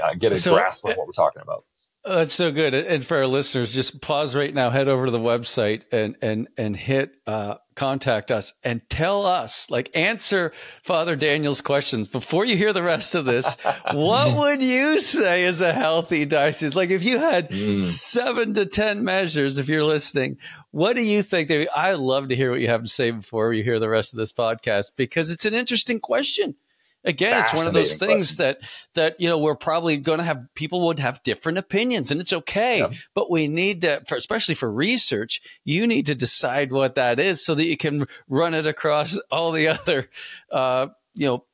uh, 0.02 0.14
get 0.14 0.32
a 0.32 0.36
so, 0.36 0.54
grasp 0.54 0.84
of 0.84 0.96
what 0.96 1.06
we're 1.06 1.12
talking 1.12 1.42
about. 1.42 1.64
Oh, 2.04 2.16
that's 2.16 2.34
so 2.34 2.50
good. 2.50 2.74
And 2.74 3.06
for 3.06 3.18
our 3.18 3.26
listeners, 3.26 3.72
just 3.72 4.00
pause 4.00 4.34
right 4.34 4.52
now, 4.52 4.70
head 4.70 4.88
over 4.88 5.06
to 5.06 5.12
the 5.12 5.20
website 5.20 5.82
and 5.92 6.16
and 6.20 6.48
and 6.56 6.76
hit 6.76 7.14
uh, 7.28 7.58
contact 7.76 8.32
us 8.32 8.54
and 8.64 8.82
tell 8.90 9.24
us, 9.24 9.70
like, 9.70 9.96
answer 9.96 10.52
Father 10.82 11.14
Daniel's 11.14 11.60
questions 11.60 12.08
before 12.08 12.44
you 12.44 12.56
hear 12.56 12.72
the 12.72 12.82
rest 12.82 13.14
of 13.14 13.24
this. 13.24 13.56
what 13.92 14.36
would 14.38 14.64
you 14.64 14.98
say 14.98 15.44
is 15.44 15.62
a 15.62 15.72
healthy 15.72 16.24
diocese? 16.24 16.74
Like, 16.74 16.90
if 16.90 17.04
you 17.04 17.20
had 17.20 17.50
mm. 17.50 17.80
seven 17.80 18.54
to 18.54 18.66
ten 18.66 19.04
measures, 19.04 19.58
if 19.58 19.68
you're 19.68 19.84
listening, 19.84 20.38
what 20.72 20.96
do 20.96 21.02
you 21.02 21.22
think? 21.22 21.52
I 21.72 21.92
love 21.92 22.30
to 22.30 22.36
hear 22.36 22.50
what 22.50 22.60
you 22.60 22.68
have 22.68 22.82
to 22.82 22.88
say 22.88 23.12
before 23.12 23.52
you 23.52 23.62
hear 23.62 23.78
the 23.78 23.88
rest 23.88 24.12
of 24.12 24.18
this 24.18 24.32
podcast 24.32 24.92
because 24.96 25.30
it's 25.30 25.44
an 25.44 25.54
interesting 25.54 26.00
question 26.00 26.56
again 27.04 27.40
it's 27.40 27.54
one 27.54 27.66
of 27.66 27.72
those 27.72 27.94
things 27.94 28.36
question. 28.36 28.56
that 28.60 28.86
that 28.94 29.20
you 29.20 29.28
know 29.28 29.38
we're 29.38 29.56
probably 29.56 29.96
going 29.96 30.18
to 30.18 30.24
have 30.24 30.46
people 30.54 30.86
would 30.86 30.98
have 30.98 31.22
different 31.22 31.58
opinions 31.58 32.10
and 32.10 32.20
it's 32.20 32.32
okay. 32.32 32.86
But 33.14 33.30
we 33.30 33.48
need 33.48 33.82
to 33.82 34.02
for, 34.06 34.16
especially 34.16 34.54
for 34.54 34.72
research 34.72 35.40
you 35.64 35.86
need 35.86 36.06
to 36.06 36.14
decide 36.14 36.72
what 36.72 36.94
that 36.94 37.18
is 37.18 37.44
so 37.44 37.54
that 37.54 37.64
you 37.64 37.76
can 37.76 38.06
run 38.28 38.54
it 38.54 38.66
across 38.66 39.18
all 39.30 39.52
the 39.52 39.68
other 39.68 40.08
uh, 40.50 40.88
you 41.14 41.26
know 41.26 41.44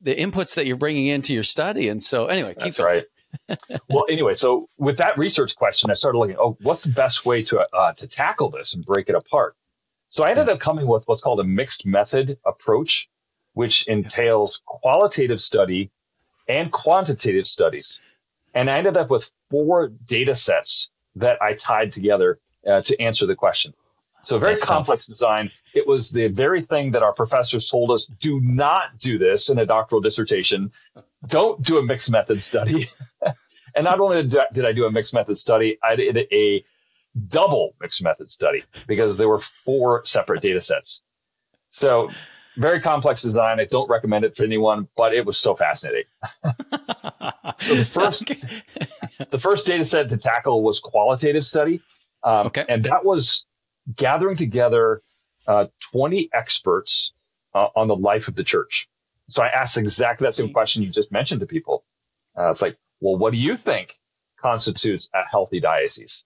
the 0.00 0.14
inputs 0.14 0.54
that 0.56 0.66
you're 0.66 0.76
bringing 0.76 1.06
into 1.06 1.32
your 1.32 1.42
study. 1.42 1.88
And 1.88 2.02
so 2.02 2.26
anyway 2.26 2.54
that's 2.58 2.78
right. 2.78 3.04
Well 3.88 4.04
anyway 4.08 4.32
so 4.32 4.68
with 4.78 4.96
that 4.98 5.18
research 5.18 5.56
question 5.56 5.90
i 5.90 5.92
started 5.92 6.18
looking 6.18 6.36
oh 6.38 6.56
what's 6.62 6.84
the 6.84 6.90
best 6.90 7.26
way 7.26 7.42
to 7.42 7.58
uh, 7.72 7.92
to 7.94 8.06
tackle 8.06 8.48
this 8.48 8.74
and 8.74 8.84
break 8.84 9.08
it 9.08 9.16
apart? 9.16 9.56
So 10.06 10.22
i 10.22 10.30
ended 10.30 10.48
up 10.48 10.60
coming 10.60 10.86
with 10.86 11.02
what's 11.08 11.20
called 11.20 11.40
a 11.40 11.44
mixed 11.44 11.84
method 11.84 12.38
approach 12.46 13.08
which 13.54 13.86
entails 13.86 14.60
qualitative 14.66 15.38
study 15.38 15.90
and 16.48 16.70
quantitative 16.70 17.44
studies. 17.44 18.00
And 18.54 18.70
I 18.70 18.76
ended 18.76 18.96
up 18.96 19.10
with 19.10 19.30
four 19.50 19.88
data 20.04 20.34
sets 20.34 20.90
that 21.16 21.40
I 21.40 21.54
tied 21.54 21.90
together 21.90 22.38
uh, 22.66 22.82
to 22.82 23.00
answer 23.00 23.26
the 23.26 23.34
question. 23.34 23.72
So, 24.22 24.38
very 24.38 24.52
That's 24.52 24.64
complex 24.64 25.02
tough. 25.02 25.08
design. 25.08 25.50
It 25.74 25.86
was 25.86 26.10
the 26.10 26.28
very 26.28 26.62
thing 26.62 26.90
that 26.92 27.02
our 27.02 27.12
professors 27.12 27.68
told 27.68 27.90
us 27.90 28.06
do 28.06 28.40
not 28.40 28.96
do 28.96 29.18
this 29.18 29.50
in 29.50 29.58
a 29.58 29.66
doctoral 29.66 30.00
dissertation. 30.00 30.72
Don't 31.28 31.60
do 31.62 31.78
a 31.78 31.82
mixed 31.82 32.10
method 32.10 32.40
study. 32.40 32.90
and 33.74 33.84
not 33.84 34.00
only 34.00 34.26
did 34.26 34.64
I 34.64 34.72
do 34.72 34.86
a 34.86 34.90
mixed 34.90 35.12
method 35.12 35.34
study, 35.34 35.78
I 35.82 35.94
did 35.94 36.26
a 36.32 36.64
double 37.26 37.74
mixed 37.82 38.02
method 38.02 38.26
study 38.26 38.64
because 38.86 39.18
there 39.18 39.28
were 39.28 39.38
four 39.38 40.02
separate 40.04 40.40
data 40.40 40.60
sets. 40.60 41.02
So, 41.66 42.08
very 42.56 42.80
complex 42.80 43.22
design. 43.22 43.60
I 43.60 43.64
don't 43.64 43.88
recommend 43.88 44.24
it 44.24 44.34
for 44.34 44.44
anyone, 44.44 44.88
but 44.96 45.14
it 45.14 45.24
was 45.24 45.36
so 45.36 45.54
fascinating. 45.54 46.04
so 47.58 47.74
the 47.74 47.84
first, 47.90 48.26
the 49.30 49.38
first 49.38 49.66
data 49.66 49.84
set 49.84 50.08
to 50.08 50.16
tackle 50.16 50.62
was 50.62 50.78
qualitative 50.78 51.42
study. 51.42 51.80
Um, 52.22 52.46
okay. 52.48 52.64
And 52.68 52.82
that 52.82 53.04
was 53.04 53.46
gathering 53.96 54.36
together 54.36 55.00
uh, 55.46 55.66
20 55.92 56.30
experts 56.32 57.12
uh, 57.54 57.68
on 57.76 57.88
the 57.88 57.96
life 57.96 58.28
of 58.28 58.34
the 58.34 58.44
church. 58.44 58.88
So 59.26 59.42
I 59.42 59.48
asked 59.48 59.76
exactly 59.76 60.26
that 60.26 60.34
same 60.34 60.52
question 60.52 60.82
you 60.82 60.90
just 60.90 61.12
mentioned 61.12 61.40
to 61.40 61.46
people. 61.46 61.84
Uh, 62.36 62.48
it's 62.48 62.62
like, 62.62 62.76
well, 63.00 63.16
what 63.16 63.32
do 63.32 63.38
you 63.38 63.56
think 63.56 63.98
constitutes 64.40 65.10
a 65.14 65.22
healthy 65.30 65.60
diocese? 65.60 66.24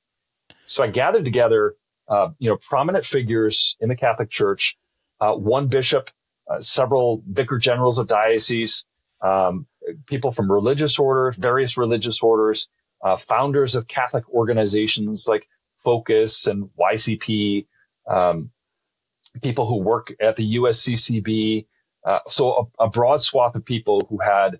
So 0.64 0.82
I 0.82 0.88
gathered 0.88 1.24
together, 1.24 1.74
uh, 2.08 2.28
you 2.38 2.48
know, 2.48 2.56
prominent 2.68 3.04
figures 3.04 3.76
in 3.80 3.88
the 3.88 3.96
Catholic 3.96 4.30
Church, 4.30 4.76
uh, 5.20 5.32
one 5.34 5.68
bishop, 5.68 6.04
uh, 6.50 6.58
several 6.58 7.22
vicar 7.28 7.58
generals 7.58 7.98
of 7.98 8.06
dioceses, 8.06 8.84
um, 9.22 9.66
people 10.08 10.32
from 10.32 10.50
religious 10.50 10.98
orders, 10.98 11.34
various 11.38 11.76
religious 11.76 12.20
orders, 12.20 12.68
uh, 13.02 13.16
founders 13.16 13.74
of 13.74 13.86
Catholic 13.88 14.28
organizations 14.30 15.26
like 15.28 15.48
Focus 15.84 16.46
and 16.46 16.68
YCP, 16.78 17.66
um, 18.08 18.50
people 19.42 19.66
who 19.66 19.76
work 19.76 20.06
at 20.20 20.34
the 20.34 20.56
USCCB. 20.56 21.66
Uh, 22.04 22.18
so 22.26 22.70
a, 22.80 22.84
a, 22.84 22.88
broad 22.88 23.20
swath 23.20 23.54
of 23.54 23.64
people 23.64 24.06
who 24.08 24.18
had 24.18 24.58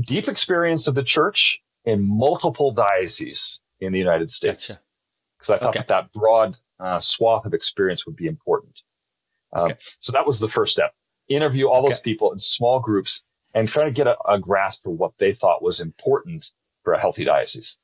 deep 0.00 0.28
experience 0.28 0.86
of 0.86 0.94
the 0.94 1.02
church 1.02 1.60
in 1.84 2.02
multiple 2.02 2.72
dioceses 2.72 3.60
in 3.80 3.92
the 3.92 3.98
United 3.98 4.28
States. 4.28 4.68
Because 5.38 5.48
gotcha. 5.48 5.54
I 5.54 5.58
thought 5.58 5.68
okay. 5.70 5.78
that 5.80 5.88
that 5.88 6.10
broad 6.18 6.56
uh, 6.78 6.98
swath 6.98 7.46
of 7.46 7.54
experience 7.54 8.06
would 8.06 8.16
be 8.16 8.26
important. 8.26 8.82
Um. 9.52 9.72
So 9.98 10.12
that 10.12 10.26
was 10.26 10.38
the 10.38 10.48
first 10.48 10.72
step. 10.72 10.92
Interview 11.28 11.68
all 11.68 11.82
those 11.82 11.94
okay. 11.94 12.02
people 12.02 12.32
in 12.32 12.38
small 12.38 12.80
groups 12.80 13.22
and 13.54 13.68
try 13.68 13.84
to 13.84 13.90
get 13.90 14.06
a, 14.06 14.16
a, 14.28 14.38
grasp 14.38 14.82
for 14.82 14.90
what 14.90 15.16
they 15.18 15.32
thought 15.32 15.62
was 15.62 15.80
important 15.80 16.50
for 16.82 16.92
a 16.92 17.00
healthy 17.00 17.24
diocese. 17.24 17.78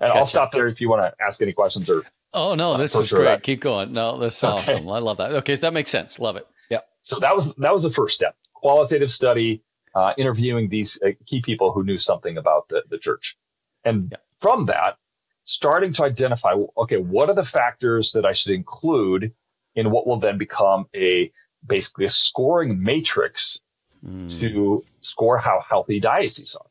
And 0.00 0.08
gotcha. 0.08 0.18
I'll 0.18 0.24
stop 0.24 0.52
there 0.52 0.66
if 0.66 0.80
you 0.80 0.88
want 0.88 1.02
to 1.02 1.12
ask 1.24 1.40
any 1.42 1.52
questions 1.52 1.88
or. 1.90 2.04
Oh 2.34 2.54
no, 2.54 2.76
this 2.76 2.94
is 2.94 3.10
great. 3.10 3.24
That. 3.24 3.42
Keep 3.42 3.60
going. 3.60 3.92
No, 3.92 4.18
this 4.18 4.36
is 4.36 4.44
okay. 4.44 4.58
awesome. 4.58 4.88
I 4.88 4.98
love 4.98 5.16
that. 5.16 5.32
Okay, 5.32 5.56
so 5.56 5.62
that 5.62 5.72
makes 5.72 5.90
sense. 5.90 6.18
Love 6.18 6.36
it. 6.36 6.46
Yeah. 6.70 6.80
So 7.00 7.18
that 7.20 7.34
was 7.34 7.52
that 7.54 7.72
was 7.72 7.82
the 7.82 7.90
first 7.90 8.14
step. 8.14 8.36
Qualitative 8.54 9.08
study, 9.08 9.62
uh, 9.94 10.12
interviewing 10.18 10.68
these 10.68 11.00
uh, 11.02 11.10
key 11.24 11.40
people 11.42 11.72
who 11.72 11.84
knew 11.84 11.96
something 11.96 12.36
about 12.36 12.68
the, 12.68 12.82
the 12.90 12.98
church, 12.98 13.36
and 13.84 14.08
yeah. 14.12 14.18
from 14.38 14.66
that, 14.66 14.96
starting 15.42 15.90
to 15.92 16.04
identify. 16.04 16.52
Okay, 16.76 16.98
what 16.98 17.30
are 17.30 17.34
the 17.34 17.42
factors 17.42 18.12
that 18.12 18.26
I 18.26 18.32
should 18.32 18.52
include 18.52 19.32
in 19.78 19.92
what 19.92 20.08
will 20.08 20.18
then 20.18 20.36
become 20.36 20.86
a 20.94 21.30
basically 21.68 22.04
a 22.04 22.08
scoring 22.08 22.82
matrix 22.82 23.60
mm. 24.04 24.38
to 24.40 24.84
score 24.98 25.38
how 25.38 25.62
healthy 25.68 26.00
dioceses 26.00 26.56
are. 26.56 26.66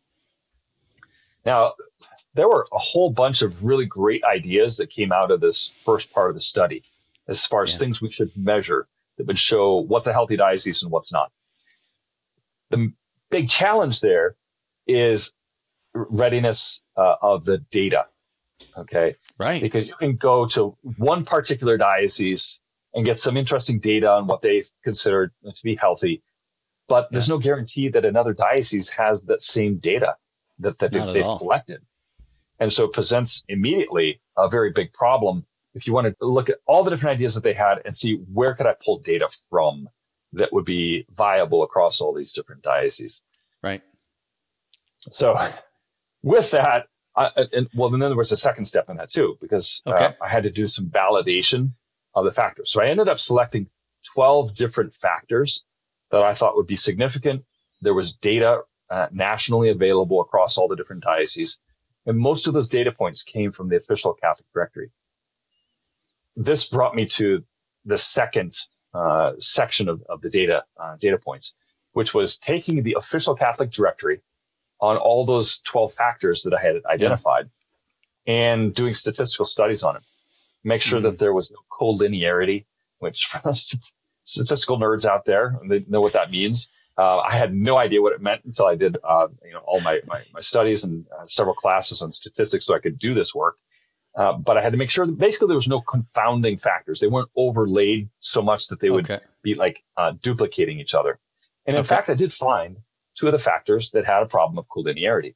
Now, 1.46 1.74
there 2.34 2.50
were 2.50 2.65
a 2.74 2.78
whole 2.78 3.12
bunch 3.12 3.41
of 3.41 3.63
really 3.63 3.86
great 3.86 4.24
ideas 4.26 4.76
that 4.78 4.89
came 4.89 5.13
out 5.13 5.32
of 5.32 5.39
this 5.39 5.65
first 5.86 6.12
part 6.12 6.30
of 6.30 6.36
the 6.36 6.41
study 6.41 6.84
as 7.30 7.46
far 7.46 7.62
as 7.62 7.72
yeah. 7.72 7.80
things 7.80 8.02
we 8.02 8.10
should 8.10 8.30
measure 8.36 8.88
that 9.17 9.26
would 9.26 9.38
show 9.38 9.78
what's 9.78 10.08
a 10.08 10.13
healthy 10.13 10.36
diocese 10.36 10.82
and 10.82 10.91
what's 10.91 11.12
not. 11.12 11.32
The 12.70 12.91
big 13.30 13.48
challenge 13.48 14.02
there 14.02 14.36
is 14.86 15.32
readiness 15.93 16.82
uh, 16.98 17.15
of 17.22 17.46
the 17.46 17.60
data. 17.70 18.06
Okay. 18.78 19.15
Right. 19.39 19.62
Because 19.62 19.88
you 19.88 19.96
can 19.96 20.17
go 20.17 20.46
to 20.48 20.76
one 20.98 21.24
particular 21.24 21.78
diocese 21.78 22.60
and 22.98 23.06
get 23.06 23.16
some 23.16 23.38
interesting 23.38 23.78
data 23.78 24.10
on 24.10 24.26
what 24.26 24.42
they 24.42 24.64
consider 24.84 25.32
to 25.46 25.64
be 25.64 25.76
healthy. 25.76 26.24
But 26.88 27.10
there's 27.12 27.30
no 27.30 27.38
guarantee 27.38 27.90
that 27.90 28.04
another 28.04 28.34
diocese 28.34 28.90
has 28.90 29.22
that 29.22 29.40
same 29.40 29.78
data 29.78 30.16
that, 30.60 30.80
that 30.80 30.90
they've 30.92 31.38
collected. 31.38 31.82
And 32.60 32.72
so 32.72 32.86
it 32.86 32.92
presents 32.92 33.44
immediately 33.50 34.20
a 34.36 34.50
very 34.50 34.72
big 34.74 34.92
problem 34.92 35.46
if 35.76 35.86
you 35.86 35.94
want 35.94 36.08
to 36.08 36.26
look 36.26 36.50
at 36.50 36.58
all 36.66 36.84
the 36.84 36.90
different 36.90 37.14
ideas 37.14 37.36
that 37.36 37.44
they 37.44 37.54
had 37.54 37.76
and 37.86 37.94
see 37.94 38.16
where 38.34 38.56
could 38.56 38.66
I 38.66 38.74
pull 38.84 38.98
data 38.98 39.28
from 39.48 39.88
that 40.34 40.52
would 40.52 40.66
be 40.66 41.06
viable 41.12 41.62
across 41.62 42.02
all 42.02 42.16
these 42.16 42.32
different 42.32 42.64
dioceses. 42.64 43.22
Right. 43.62 43.84
So 45.08 45.40
with 46.24 46.50
that, 46.50 46.88
I, 47.16 47.30
and 47.54 47.68
well, 47.76 47.92
then 47.92 48.00
there 48.00 48.16
was 48.16 48.32
a 48.32 48.36
second 48.36 48.64
step 48.64 48.90
in 48.90 48.98
that 48.98 49.10
too, 49.10 49.38
because 49.40 49.84
uh, 49.86 49.92
okay. 49.92 50.06
uh, 50.06 50.12
I 50.20 50.30
had 50.30 50.42
to 50.44 50.50
do 50.50 50.66
some 50.66 50.88
validation 50.88 51.74
of 52.18 52.26
the 52.26 52.32
factors. 52.32 52.72
So 52.72 52.82
I 52.82 52.88
ended 52.88 53.08
up 53.08 53.18
selecting 53.18 53.68
12 54.14 54.54
different 54.54 54.94
factors 54.94 55.64
that 56.12 56.24
I 56.24 56.34
thought 56.34 56.56
would 56.56 56.66
be 56.66 56.76
significant. 56.76 57.44
There 57.82 57.94
was 57.94 58.14
data 58.14 58.62
uh, 58.90 59.08
nationally 59.12 59.70
available 59.70 60.22
across 60.22 60.58
all 60.58 60.68
the 60.68 60.76
different 60.76 61.04
dioceses. 61.04 61.60
And 62.06 62.18
most 62.18 62.48
of 62.48 62.54
those 62.54 62.68
data 62.68 62.92
points 62.92 63.22
came 63.22 63.52
from 63.52 63.70
the 63.70 63.76
official 63.76 64.14
Catholic 64.14 64.48
directory. 64.54 64.90
This 66.36 66.68
brought 66.68 66.96
me 66.96 67.06
to 67.06 67.44
the 67.86 67.98
second 67.98 68.54
uh, 68.94 69.34
section 69.38 69.90
of, 69.90 70.02
of 70.10 70.22
the 70.22 70.30
data 70.30 70.64
uh, 70.82 70.96
data 71.00 71.18
points, 71.18 71.54
which 71.94 72.14
was 72.14 72.38
taking 72.38 72.84
the 72.84 72.96
official 72.98 73.36
Catholic 73.36 73.70
directory 73.70 74.22
on 74.80 74.98
all 74.98 75.26
those 75.26 75.60
12 75.62 75.94
factors 75.94 76.44
that 76.44 76.54
I 76.54 76.62
had 76.62 76.76
identified 76.86 77.50
yeah. 78.26 78.34
and 78.34 78.74
doing 78.74 78.92
statistical 78.92 79.46
studies 79.46 79.84
on 79.84 79.98
it. 79.98 80.04
Make 80.63 80.82
sure 80.82 81.00
mm-hmm. 81.00 81.10
that 81.10 81.20
there 81.20 81.34
was 81.34 81.52
no 81.52 81.58
collinearity, 81.72 82.65
which 83.00 83.26
for 83.26 83.48
us 83.48 83.74
statistical 84.22 84.78
nerds 84.78 85.06
out 85.06 85.26
there, 85.26 85.58
they 85.70 85.86
know 85.88 86.02
what 86.02 86.13
that 86.13 86.32
means. 86.32 86.70
Uh, 86.98 87.20
I 87.20 87.38
had 87.38 87.54
no 87.54 87.78
idea 87.78 88.02
what 88.02 88.13
it 88.13 88.22
meant 88.22 88.41
until 88.43 88.65
I 88.65 88.76
did, 88.76 88.98
uh, 89.04 89.28
you 89.46 89.54
know, 89.54 89.60
all 89.60 89.80
my, 89.82 90.02
my, 90.08 90.24
my 90.34 90.39
studies 90.39 90.84
and 90.84 91.06
uh, 91.17 91.26
several 91.26 91.54
classes 91.54 92.02
on 92.02 92.10
statistics 92.10 92.65
so 92.65 92.74
I 92.74 92.80
could 92.80 92.98
do 92.98 93.13
this 93.13 93.36
work. 93.36 93.56
Uh, 94.17 94.34
but 94.34 94.58
I 94.58 94.62
had 94.62 94.72
to 94.72 94.80
make 94.80 94.89
sure 94.89 95.06
that 95.06 95.20
basically 95.20 95.48
there 95.48 95.56
was 95.56 95.67
no 95.67 95.80
confounding 95.82 96.58
factors. 96.58 97.00
They 97.00 97.08
weren't 97.08 97.30
overlaid 97.36 98.10
so 98.17 98.41
much 98.41 98.65
that 98.67 98.80
they 98.80 98.89
would 98.89 99.10
okay. 99.10 99.24
be 99.43 99.54
like 99.54 99.84
uh, 99.96 100.13
duplicating 100.20 100.80
each 100.80 100.96
other. 100.96 101.20
And 101.67 101.76
in 101.76 101.82
okay. 101.82 101.88
fact, 101.88 102.10
I 102.10 102.15
did 102.15 102.34
find 102.34 102.78
two 103.15 103.28
of 103.28 103.34
the 103.34 103.38
factors 103.38 103.91
that 103.91 104.06
had 104.06 104.24
a 104.24 104.26
problem 104.26 104.58
of 104.58 104.65
collinearity. 104.67 105.36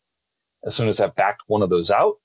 As 0.65 0.75
soon 0.75 0.88
as 0.88 0.99
I 0.99 1.07
backed 1.07 1.43
one 1.45 1.62
of 1.62 1.69
those 1.69 1.91
out, 1.91 2.15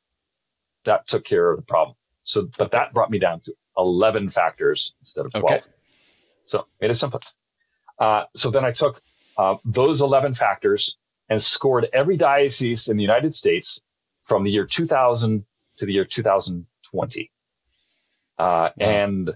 that 0.86 1.04
took 1.04 1.26
care 1.26 1.50
of 1.50 1.58
the 1.58 1.62
problem. 1.62 1.94
So, 2.26 2.48
but 2.58 2.70
that 2.72 2.92
brought 2.92 3.10
me 3.10 3.18
down 3.18 3.40
to 3.40 3.54
11 3.78 4.28
factors 4.28 4.94
instead 4.98 5.26
of 5.26 5.32
12. 5.32 5.44
Okay. 5.44 5.60
So 6.42 6.66
made 6.80 6.90
it 6.90 6.94
simple. 6.94 7.20
Uh, 7.98 8.24
so 8.34 8.50
then 8.50 8.64
I 8.64 8.72
took 8.72 9.00
uh, 9.38 9.56
those 9.64 10.00
11 10.00 10.32
factors 10.32 10.96
and 11.28 11.40
scored 11.40 11.86
every 11.92 12.16
diocese 12.16 12.88
in 12.88 12.96
the 12.96 13.02
United 13.02 13.32
States 13.32 13.80
from 14.26 14.42
the 14.42 14.50
year 14.50 14.66
2000 14.66 15.44
to 15.76 15.86
the 15.86 15.92
year 15.92 16.04
2020. 16.04 17.30
Uh, 18.38 18.68
and 18.80 19.30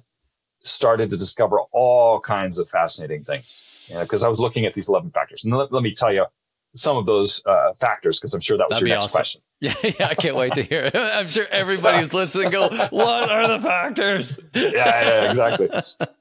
started 0.60 1.08
to 1.08 1.16
discover 1.16 1.60
all 1.72 2.20
kinds 2.20 2.58
of 2.58 2.68
fascinating 2.68 3.24
things 3.24 3.88
because 4.00 4.20
you 4.20 4.24
know, 4.24 4.26
I 4.26 4.28
was 4.28 4.38
looking 4.38 4.66
at 4.66 4.74
these 4.74 4.88
11 4.88 5.10
factors. 5.10 5.42
And 5.42 5.56
let, 5.56 5.72
let 5.72 5.82
me 5.82 5.90
tell 5.90 6.12
you 6.12 6.26
some 6.74 6.96
of 6.96 7.06
those 7.06 7.42
uh, 7.46 7.72
factors 7.80 8.18
because 8.18 8.32
I'm 8.32 8.40
sure 8.40 8.56
that 8.56 8.68
was 8.68 8.76
That'd 8.76 8.88
your 8.88 8.96
next 8.96 9.04
awesome. 9.04 9.18
question. 9.18 9.40
Yeah, 9.62 9.74
yeah, 9.82 10.08
I 10.08 10.14
can't 10.14 10.36
wait 10.36 10.54
to 10.54 10.62
hear 10.62 10.84
it. 10.84 10.94
I'm 10.96 11.28
sure 11.28 11.44
everybody 11.50 11.98
who's 11.98 12.14
listening 12.14 12.48
go, 12.48 12.68
what 12.90 13.30
are 13.30 13.46
the 13.46 13.60
factors? 13.60 14.38
yeah, 14.54 14.70
yeah, 14.72 15.28
exactly. 15.28 15.68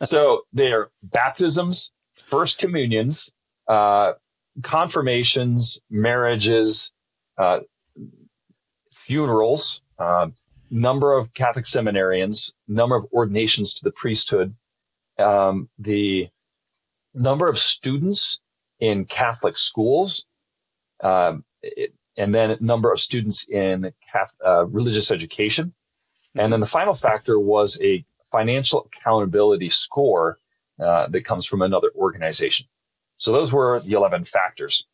so 0.01 0.41
they 0.51 0.73
are 0.73 0.91
baptisms, 1.03 1.91
first 2.25 2.57
communions, 2.57 3.31
uh, 3.69 4.13
confirmations, 4.61 5.79
marriages, 5.89 6.91
uh, 7.37 7.61
funerals, 8.91 9.81
uh, 9.99 10.27
number 10.69 11.17
of 11.17 11.31
Catholic 11.33 11.65
seminarians, 11.65 12.51
number 12.67 12.95
of 12.95 13.05
ordinations 13.13 13.71
to 13.73 13.83
the 13.83 13.91
priesthood, 13.91 14.53
um, 15.17 15.69
the 15.77 16.27
number 17.13 17.47
of 17.47 17.57
students 17.57 18.39
in 18.79 19.05
Catholic 19.05 19.55
schools, 19.55 20.25
um, 21.01 21.43
it, 21.61 21.93
and 22.17 22.35
then 22.35 22.57
number 22.59 22.91
of 22.91 22.99
students 22.99 23.47
in 23.47 23.91
uh, 24.45 24.65
religious 24.67 25.11
education. 25.11 25.73
And 26.35 26.53
then 26.53 26.59
the 26.59 26.65
final 26.67 26.93
factor 26.93 27.39
was 27.39 27.79
a 27.81 28.05
financial 28.31 28.87
accountability 28.93 29.67
score 29.67 30.37
uh, 30.79 31.07
that 31.07 31.25
comes 31.25 31.45
from 31.45 31.61
another 31.61 31.91
organization. 31.95 32.65
So 33.15 33.31
those 33.31 33.51
were 33.51 33.79
the 33.81 33.93
11 33.93 34.23
factors. 34.23 34.85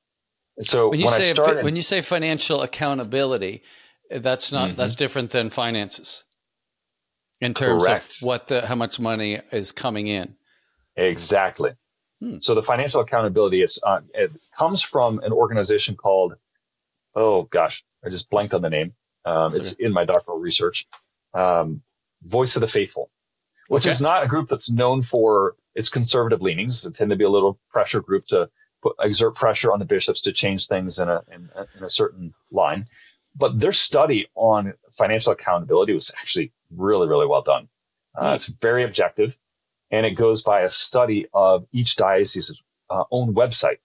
So 0.59 0.89
when 0.89 0.99
you 0.99 1.05
when 1.05 1.13
say 1.13 1.33
started, 1.33 1.63
when 1.63 1.75
you 1.75 1.81
say 1.81 2.01
financial 2.01 2.61
accountability, 2.61 3.61
that's 4.09 4.51
not 4.51 4.69
mm-hmm. 4.69 4.77
that's 4.77 4.95
different 4.95 5.31
than 5.31 5.49
finances 5.49 6.23
in 7.41 7.53
terms 7.53 7.85
Correct. 7.85 8.17
of 8.21 8.25
what 8.25 8.47
the 8.47 8.65
how 8.65 8.75
much 8.75 8.99
money 8.99 9.39
is 9.51 9.71
coming 9.71 10.07
in. 10.07 10.35
Exactly. 10.95 11.71
Hmm. 12.21 12.37
So 12.39 12.55
the 12.55 12.61
financial 12.61 13.01
accountability 13.01 13.61
is 13.61 13.79
uh, 13.83 14.01
it 14.13 14.31
comes 14.57 14.81
from 14.81 15.19
an 15.19 15.31
organization 15.31 15.95
called 15.95 16.35
oh 17.15 17.43
gosh 17.43 17.83
I 18.05 18.09
just 18.09 18.29
blanked 18.29 18.53
on 18.53 18.61
the 18.61 18.69
name. 18.69 18.93
Um, 19.25 19.51
it's 19.53 19.73
in 19.73 19.91
my 19.91 20.05
doctoral 20.05 20.37
research. 20.37 20.85
Um, 21.33 21.81
Voice 22.23 22.55
of 22.55 22.61
the 22.61 22.67
Faithful, 22.67 23.09
which 23.67 23.83
okay. 23.83 23.91
is 23.91 23.99
not 23.99 24.23
a 24.23 24.27
group 24.27 24.47
that's 24.47 24.69
known 24.69 25.01
for 25.01 25.55
its 25.75 25.89
conservative 25.89 26.41
leanings. 26.41 26.85
It 26.85 26.95
tend 26.95 27.09
to 27.09 27.15
be 27.15 27.23
a 27.23 27.29
little 27.29 27.59
pressure 27.67 28.01
group 28.01 28.23
to 28.25 28.49
put, 28.81 28.95
exert 29.01 29.35
pressure 29.35 29.71
on 29.71 29.79
the 29.79 29.85
bishops 29.85 30.19
to 30.21 30.31
change 30.31 30.67
things 30.67 30.99
in 30.99 31.09
a 31.09 31.21
in, 31.31 31.49
in 31.77 31.83
a 31.83 31.89
certain 31.89 32.33
line 32.51 32.85
but 33.35 33.59
their 33.59 33.71
study 33.71 34.27
on 34.35 34.73
financial 34.89 35.33
accountability 35.33 35.93
was 35.93 36.11
actually 36.17 36.51
really, 36.71 37.07
really 37.07 37.27
well 37.27 37.41
done. 37.41 37.67
Uh, 38.15 38.31
it's 38.33 38.45
very 38.45 38.83
objective, 38.83 39.37
and 39.95 40.05
it 40.05 40.11
goes 40.11 40.41
by 40.41 40.59
a 40.59 40.67
study 40.67 41.25
of 41.33 41.65
each 41.71 41.95
diocese's 41.95 42.61
uh, 42.89 43.05
own 43.11 43.33
website, 43.33 43.77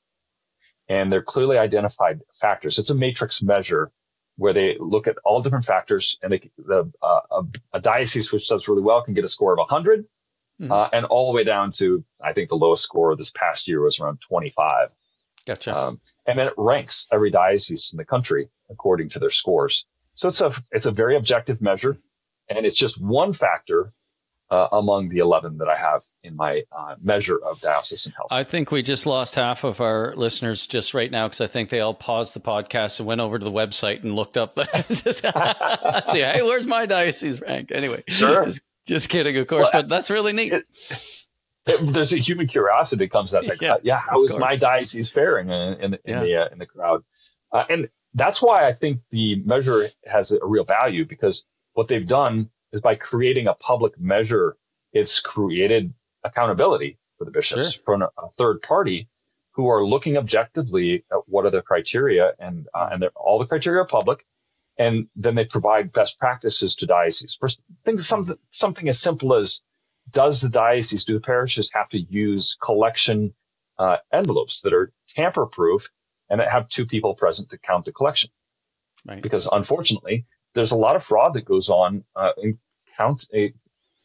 and 0.89 1.13
they're 1.13 1.23
clearly 1.23 1.57
identified 1.57 2.21
factors. 2.41 2.79
It's 2.79 2.91
a 2.91 2.97
matrix 2.97 3.41
measure 3.41 3.93
where 4.37 4.53
they 4.53 4.77
look 4.81 5.07
at 5.07 5.17
all 5.25 5.41
different 5.41 5.65
factors, 5.65 6.19
and 6.21 6.33
they, 6.33 6.51
the, 6.59 6.91
uh, 7.01 7.21
a, 7.31 7.43
a, 7.75 7.81
diocese 7.81 8.33
which 8.33 8.49
does 8.49 8.67
really 8.67 8.83
well 8.83 9.03
can 9.03 9.15
get 9.15 9.23
a 9.23 9.29
score 9.29 9.53
of 9.53 9.59
100, 9.59 10.01
mm-hmm. 10.61 10.73
Uh, 10.73 10.89
and 10.93 11.07
all 11.07 11.31
the 11.31 11.37
way 11.37 11.45
down 11.45 11.71
to 11.71 12.05
I 12.21 12.33
think 12.33 12.49
the 12.49 12.57
lowest 12.57 12.83
score 12.83 13.15
this 13.15 13.31
past 13.31 13.69
year 13.69 13.81
was 13.81 14.01
around 14.01 14.19
25. 14.27 14.89
Gotcha. 15.47 15.77
Um, 15.77 16.01
and 16.27 16.37
then 16.37 16.49
it 16.49 16.55
ranks 16.57 17.07
every 17.13 17.31
diocese 17.31 17.91
in 17.93 17.99
the 17.99 18.05
country 18.05 18.49
according 18.69 19.09
to 19.11 19.21
their 19.21 19.31
scores. 19.31 19.87
So 20.13 20.27
it's 20.27 20.41
a 20.41 20.51
it's 20.73 20.87
a 20.87 20.91
very 20.91 21.17
objective 21.17 21.63
measure, 21.63 21.97
and 22.49 22.67
it's 22.67 22.77
just 22.77 23.01
one 23.01 23.31
factor 23.31 23.93
uh, 24.51 24.69
among 24.73 25.09
the 25.09 25.19
11 25.19 25.59
that 25.59 25.69
I 25.69 25.77
have 25.77 26.03
in 26.23 26.35
my 26.35 26.63
uh, 26.77 26.97
measure 27.01 27.39
of 27.39 27.61
diocesan 27.61 28.13
health. 28.13 28.29
I 28.31 28.45
think 28.45 28.71
we 28.71 28.83
just 28.83 29.07
lost 29.07 29.37
half 29.37 29.63
of 29.65 29.81
our 29.81 30.15
listeners 30.17 30.67
just 30.67 30.93
right 30.93 31.11
now 31.11 31.27
because 31.27 31.41
I 31.41 31.47
think 31.47 31.69
they 31.69 31.81
all 31.81 31.95
paused 31.95 32.35
the 32.35 32.41
podcast 32.41 32.99
and 32.99 33.07
went 33.07 33.21
over 33.21 33.39
to 33.39 33.45
the 33.45 33.53
website 33.53 34.03
and 34.03 34.17
looked 34.17 34.37
up. 34.37 34.55
The 34.55 36.03
See, 36.07 36.21
hey, 36.21 36.43
where's 36.43 36.67
my 36.67 36.87
diocese 36.87 37.41
rank? 37.41 37.71
Anyway, 37.73 38.03
sure. 38.09 38.43
Just, 38.45 38.63
just 38.87 39.09
kidding, 39.09 39.37
of 39.37 39.47
course, 39.47 39.69
well, 39.73 39.83
but 39.83 39.89
that's 39.89 40.11
really 40.11 40.33
neat. 40.33 40.53
It, 40.53 40.65
it, 41.67 41.93
there's 41.93 42.13
a 42.13 42.19
human 42.19 42.49
curiosity 42.49 43.05
that 43.05 43.13
comes 43.13 43.31
to 43.31 43.37
that. 43.37 43.47
Like, 43.47 43.61
yeah, 43.61 43.75
yeah 43.83 43.99
how 43.99 44.23
is 44.23 44.37
my 44.37 44.57
diocese 44.57 45.09
faring 45.09 45.51
in, 45.51 45.75
in, 45.75 45.95
in 45.95 45.99
yeah. 46.05 46.21
the 46.21 46.37
uh, 46.37 46.49
in 46.51 46.59
the 46.59 46.67
crowd? 46.67 47.05
Uh, 47.53 47.65
and 47.69 47.89
that's 48.15 48.43
why 48.43 48.67
I 48.67 48.73
think 48.73 49.01
the 49.11 49.37
measure 49.45 49.87
has 50.07 50.33
a 50.33 50.39
real 50.43 50.65
value 50.65 51.07
because 51.07 51.45
what 51.75 51.87
they've 51.87 52.07
done 52.07 52.51
is 52.73 52.81
by 52.81 52.95
creating 52.95 53.47
a 53.47 53.55
public 53.55 53.99
measure, 53.99 54.57
it's 54.93 55.21
created 55.21 55.93
accountability 56.25 56.99
for 57.19 57.25
the 57.25 57.31
bishops 57.31 57.73
sure. 57.73 57.83
from 57.83 58.03
a, 58.03 58.29
third 58.37 58.61
party 58.61 59.09
who 59.53 59.69
are 59.69 59.85
looking 59.85 60.17
objectively 60.17 61.05
at 61.13 61.19
what 61.27 61.45
are 61.45 61.51
the 61.51 61.63
criteria 61.63 62.33
and 62.39 62.69
uh, 62.75 62.89
and 62.93 63.05
all 63.17 63.39
the 63.39 63.47
criteria 63.47 63.83
are 63.83 63.87
public. 63.87 64.25
And 64.79 65.09
then 65.15 65.35
they 65.35 65.45
provide 65.45 65.91
best 65.93 66.19
practices 66.19 66.75
to 66.77 66.87
dioceses 66.87 67.35
for 67.35 67.49
things, 67.85 68.07
something, 68.07 68.37
something 68.49 68.89
as 68.89 68.99
simple 68.99 69.35
as 69.35 69.61
does 70.11 70.41
the 70.41 70.49
diocese, 70.49 71.05
do 71.05 71.15
the 71.15 71.21
parishes 71.21 71.69
have 71.75 71.89
to 71.91 71.99
use 71.99 72.57
collection 72.63 73.35
uh, 73.79 73.99
envelopes 74.13 74.61
that 74.61 74.73
are 74.73 74.93
tamper 75.05 75.47
proof 75.47 75.87
and 76.31 76.41
that 76.41 76.49
have 76.49 76.67
two 76.67 76.85
people 76.85 77.15
present 77.15 77.49
to 77.49 77.59
count 77.59 77.85
the 77.85 77.93
collection. 77.93 78.31
Right. 79.07 79.23
Because 79.23 79.49
unfortunately, 79.51 80.27
there's 80.55 80.71
a 80.71 80.77
lot 80.77 80.97
of 80.97 81.03
fraud 81.03 81.35
that 81.35 81.45
goes 81.45 81.69
on 81.69 82.05
uh, 82.17 82.33
in 82.43 82.59
count, 82.97 83.27
uh, 83.35 83.49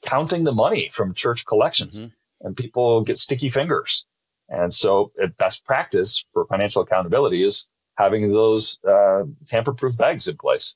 counting 0.05 0.43
the 0.43 0.51
money 0.51 0.87
from 0.89 1.13
church 1.13 1.45
collections. 1.45 1.97
Mm-hmm. 1.97 2.07
and 2.41 2.55
people 2.55 3.01
get 3.03 3.17
sticky 3.17 3.49
fingers. 3.49 4.05
And 4.49 4.71
so, 4.71 5.11
best 5.39 5.65
practice 5.65 6.23
for 6.31 6.45
financial 6.45 6.81
accountability 6.83 7.43
is 7.43 7.67
having 7.97 8.31
those 8.31 8.77
uh, 8.87 9.23
tamper-proof 9.43 9.97
bags 9.97 10.27
in 10.27 10.37
place. 10.37 10.75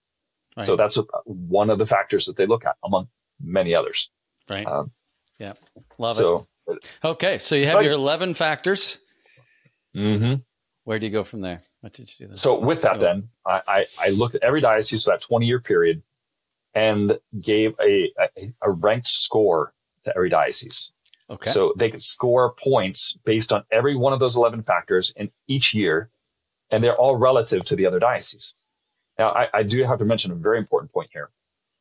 Right. 0.57 0.65
So 0.65 0.75
that's 0.75 0.97
one 1.25 1.69
of 1.69 1.77
the 1.77 1.85
factors 1.85 2.25
that 2.25 2.35
they 2.35 2.47
look 2.47 2.65
at, 2.65 2.75
among 2.83 3.07
many 3.39 3.75
others. 3.75 4.09
Right. 4.49 4.65
Um, 4.65 4.91
yeah. 5.37 5.53
Love 5.99 6.15
so, 6.15 6.47
it. 6.67 6.85
Okay, 7.03 7.37
so 7.37 7.55
you 7.55 7.65
have 7.65 7.75
so 7.75 7.79
your 7.81 7.93
eleven 7.93 8.33
factors. 8.33 8.99
Mm-hmm. 9.95 10.35
Where 10.85 10.97
do 10.97 11.05
you 11.05 11.11
go 11.11 11.23
from 11.23 11.41
there? 11.41 11.61
What 11.81 11.93
did 11.93 12.11
you 12.19 12.27
do? 12.27 12.33
So 12.33 12.59
with 12.59 12.81
that, 12.81 12.97
oh. 12.97 12.99
then 12.99 13.29
I, 13.45 13.61
I, 13.67 13.85
I 13.99 14.09
looked 14.09 14.35
at 14.35 14.43
every 14.43 14.61
diocese 14.61 15.03
for 15.03 15.11
that 15.11 15.21
twenty-year 15.21 15.61
period, 15.61 16.01
and 16.73 17.17
gave 17.43 17.75
a, 17.79 18.11
a, 18.19 18.53
a 18.63 18.71
ranked 18.71 19.05
score 19.05 19.73
to 20.01 20.15
every 20.15 20.29
diocese. 20.29 20.91
Okay. 21.29 21.49
So 21.49 21.73
they 21.77 21.89
could 21.89 22.01
score 22.01 22.53
points 22.53 23.17
based 23.23 23.51
on 23.51 23.63
every 23.71 23.95
one 23.95 24.13
of 24.13 24.19
those 24.19 24.35
11 24.35 24.63
factors 24.63 25.13
in 25.15 25.29
each 25.47 25.73
year, 25.73 26.09
and 26.71 26.83
they're 26.83 26.95
all 26.95 27.15
relative 27.15 27.63
to 27.63 27.75
the 27.75 27.85
other 27.85 27.99
diocese. 27.99 28.53
Now, 29.17 29.29
I, 29.31 29.47
I 29.53 29.63
do 29.63 29.83
have 29.83 29.99
to 29.99 30.05
mention 30.05 30.31
a 30.31 30.35
very 30.35 30.57
important 30.57 30.91
point 30.91 31.09
here. 31.11 31.29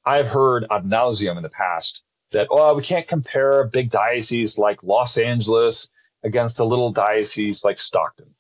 I've 0.04 0.28
heard 0.28 0.66
ad 0.70 0.84
nauseum 0.84 1.37
in 1.37 1.42
the 1.42 1.50
past 1.50 2.02
that, 2.32 2.48
oh, 2.50 2.74
we 2.74 2.82
can't 2.82 3.06
compare 3.06 3.62
a 3.62 3.68
big 3.68 3.88
diocese 3.90 4.58
like 4.58 4.82
Los 4.82 5.16
Angeles 5.16 5.88
against 6.24 6.61
a 6.61 6.64
little 6.64 6.90
diocese 6.90 7.64
like 7.64 7.76
Stockton. 7.76 8.34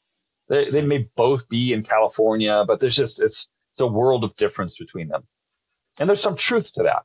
They, 0.48 0.70
they 0.70 0.80
may 0.80 1.08
both 1.14 1.48
be 1.48 1.72
in 1.72 1.82
California, 1.82 2.64
but 2.66 2.80
there's 2.80 2.96
just, 2.96 3.20
it's, 3.20 3.48
it's 3.70 3.80
a 3.80 3.86
world 3.86 4.24
of 4.24 4.34
difference 4.34 4.76
between 4.76 5.08
them. 5.08 5.24
And 5.98 6.08
there's 6.08 6.20
some 6.20 6.36
truth 6.36 6.72
to 6.74 6.82
that. 6.84 7.04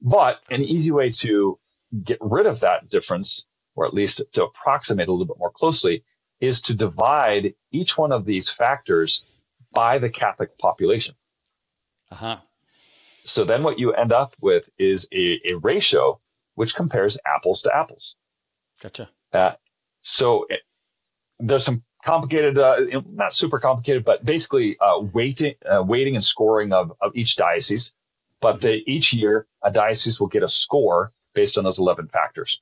But 0.00 0.40
an 0.50 0.62
easy 0.62 0.90
way 0.90 1.10
to 1.10 1.58
get 2.02 2.18
rid 2.20 2.46
of 2.46 2.60
that 2.60 2.88
difference, 2.88 3.46
or 3.74 3.86
at 3.86 3.94
least 3.94 4.22
to 4.32 4.44
approximate 4.44 5.08
a 5.08 5.12
little 5.12 5.26
bit 5.26 5.38
more 5.38 5.50
closely, 5.50 6.02
is 6.40 6.60
to 6.62 6.74
divide 6.74 7.54
each 7.70 7.96
one 7.96 8.10
of 8.10 8.24
these 8.24 8.48
factors 8.48 9.22
by 9.72 9.98
the 9.98 10.08
Catholic 10.08 10.56
population. 10.58 11.14
Uh-huh. 12.10 12.38
So 13.22 13.44
then 13.44 13.62
what 13.62 13.78
you 13.78 13.92
end 13.92 14.12
up 14.12 14.32
with 14.40 14.68
is 14.78 15.06
a, 15.12 15.40
a 15.50 15.54
ratio 15.58 16.20
which 16.54 16.74
compares 16.74 17.16
apples 17.24 17.60
to 17.62 17.74
apples. 17.74 18.16
Gotcha. 18.82 19.10
Uh, 19.32 19.52
so 20.00 20.46
it, 20.50 20.60
there's 21.38 21.64
some 21.64 21.84
complicated, 22.02 22.58
uh, 22.58 22.76
not 23.10 23.32
super 23.32 23.58
complicated, 23.58 24.02
but 24.04 24.24
basically 24.24 24.76
uh, 24.80 25.00
weighting, 25.12 25.54
uh, 25.64 25.82
weighting 25.82 26.14
and 26.14 26.22
scoring 26.22 26.72
of, 26.72 26.92
of 27.00 27.12
each 27.14 27.36
diocese. 27.36 27.94
But 28.40 28.60
the, 28.60 28.82
each 28.90 29.12
year, 29.12 29.46
a 29.62 29.70
diocese 29.70 30.18
will 30.18 30.26
get 30.26 30.42
a 30.42 30.48
score 30.48 31.12
based 31.34 31.56
on 31.56 31.64
those 31.64 31.78
11 31.78 32.08
factors. 32.08 32.60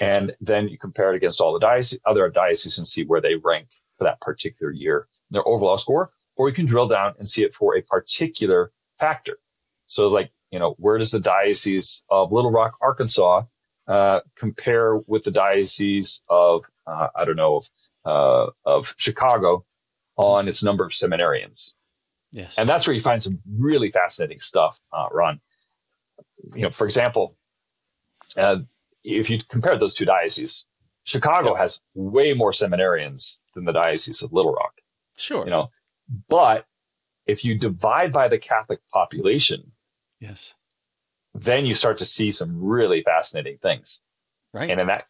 And 0.00 0.34
then 0.40 0.68
you 0.68 0.76
compare 0.76 1.12
it 1.12 1.16
against 1.16 1.40
all 1.40 1.52
the 1.52 1.60
diocese, 1.60 2.00
other 2.04 2.28
dioceses 2.28 2.76
and 2.76 2.86
see 2.86 3.04
where 3.04 3.20
they 3.20 3.36
rank 3.36 3.68
for 3.96 4.04
that 4.04 4.20
particular 4.20 4.72
year, 4.72 5.06
their 5.30 5.46
overall 5.46 5.76
score. 5.76 6.10
Or 6.36 6.48
you 6.48 6.54
can 6.54 6.66
drill 6.66 6.88
down 6.88 7.14
and 7.18 7.26
see 7.26 7.44
it 7.44 7.54
for 7.54 7.76
a 7.76 7.82
particular 7.82 8.72
factor. 8.98 9.38
So, 9.84 10.08
like, 10.08 10.32
you 10.50 10.58
know, 10.58 10.74
where 10.78 10.98
does 10.98 11.10
the 11.10 11.20
diocese 11.20 12.02
of 12.08 12.32
Little 12.32 12.50
Rock, 12.50 12.76
Arkansas, 12.80 13.42
uh, 13.86 14.20
compare 14.36 14.96
with 15.06 15.22
the 15.24 15.30
diocese 15.30 16.20
of, 16.28 16.62
uh, 16.86 17.08
I 17.14 17.24
don't 17.24 17.36
know, 17.36 17.60
uh, 18.04 18.46
of 18.64 18.92
Chicago 18.96 19.64
on 20.16 20.48
its 20.48 20.62
number 20.62 20.84
of 20.84 20.90
seminarians? 20.90 21.74
Yes. 22.32 22.58
And 22.58 22.68
that's 22.68 22.86
where 22.86 22.94
you 22.94 23.02
find 23.02 23.20
some 23.20 23.38
really 23.58 23.90
fascinating 23.90 24.38
stuff, 24.38 24.78
uh, 24.92 25.06
Ron. 25.12 25.40
You 26.54 26.62
know, 26.62 26.70
for 26.70 26.84
example, 26.84 27.36
uh, 28.36 28.58
if 29.04 29.28
you 29.28 29.38
compare 29.50 29.76
those 29.76 29.92
two 29.92 30.04
dioceses, 30.04 30.66
Chicago 31.04 31.50
yep. 31.50 31.58
has 31.58 31.80
way 31.94 32.32
more 32.32 32.50
seminarians 32.50 33.38
than 33.54 33.64
the 33.64 33.72
diocese 33.72 34.22
of 34.22 34.32
Little 34.32 34.52
Rock. 34.52 34.80
Sure. 35.16 35.44
You 35.44 35.50
know, 35.50 35.70
but 36.28 36.66
if 37.26 37.44
you 37.44 37.56
divide 37.56 38.12
by 38.12 38.28
the 38.28 38.38
Catholic 38.38 38.80
population, 38.92 39.72
yes, 40.20 40.54
then 41.34 41.66
you 41.66 41.72
start 41.72 41.96
to 41.98 42.04
see 42.04 42.30
some 42.30 42.62
really 42.62 43.02
fascinating 43.02 43.58
things. 43.58 44.00
Right. 44.54 44.70
And 44.70 44.80
in 44.80 44.86
that 44.86 45.06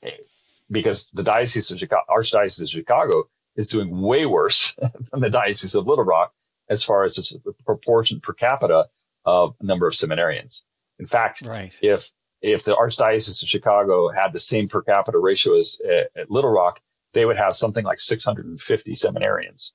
because 0.72 1.08
the 1.11 1.22
diocese 1.22 1.70
of 1.70 1.78
Chicago, 1.78 2.02
Archdiocese 2.11 2.62
of 2.62 2.68
Chicago 2.68 3.28
is 3.56 3.66
doing 3.66 4.00
way 4.00 4.26
worse 4.26 4.74
than 5.12 5.20
the 5.20 5.28
diocese 5.28 5.74
of 5.74 5.87
Little 5.87 6.04
Rock 6.04 6.32
as 6.68 6.82
far 6.82 7.04
as 7.04 7.16
the 7.16 7.52
proportion 7.64 8.18
per 8.20 8.32
capita 8.32 8.87
of 9.24 9.54
number 9.61 9.87
of 9.87 9.92
seminarians. 9.92 10.62
In 10.98 11.06
fact, 11.06 11.42
right. 11.46 11.76
if 11.82 12.11
if 12.40 12.64
the 12.64 12.74
Archdiocese 12.74 13.40
of 13.42 13.48
Chicago 13.48 14.08
had 14.08 14.32
the 14.32 14.38
same 14.38 14.66
per 14.66 14.82
capita 14.82 15.18
ratio 15.18 15.54
as 15.56 15.78
at, 15.88 16.11
at 16.16 16.30
Little 16.30 16.50
Rock, 16.50 16.80
they 17.12 17.24
would 17.24 17.37
have 17.37 17.54
something 17.54 17.85
like 17.85 17.98
650 17.98 18.90
seminarians. 18.90 19.72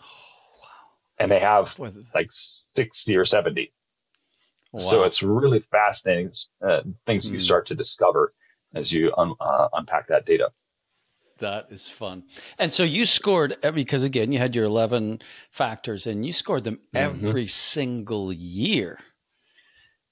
Oh, 0.00 0.04
wow. 0.62 0.68
And 1.20 1.30
they 1.30 1.38
have 1.38 1.78
like 2.14 2.26
60 2.28 3.16
or 3.16 3.24
70. 3.24 3.72
Wow. 4.72 4.80
So 4.80 5.02
it's 5.04 5.22
really 5.22 5.60
fascinating 5.60 6.30
uh, 6.66 6.80
things 7.06 7.24
mm. 7.24 7.30
you 7.30 7.36
hmm. 7.36 7.36
start 7.36 7.66
to 7.66 7.76
discover 7.76 8.32
as 8.74 8.92
you 8.92 9.12
un, 9.16 9.34
uh, 9.40 9.68
unpack 9.72 10.06
that 10.08 10.24
data. 10.24 10.50
That 11.38 11.66
is 11.70 11.88
fun. 11.88 12.24
And 12.58 12.72
so 12.72 12.84
you 12.84 13.04
scored 13.04 13.56
because 13.74 14.02
again, 14.02 14.30
you 14.30 14.38
had 14.38 14.54
your 14.54 14.66
11 14.66 15.20
factors 15.50 16.06
and 16.06 16.24
you 16.24 16.32
scored 16.32 16.64
them 16.64 16.76
mm-hmm. 16.94 16.96
every 16.96 17.46
single 17.46 18.32
year. 18.32 18.98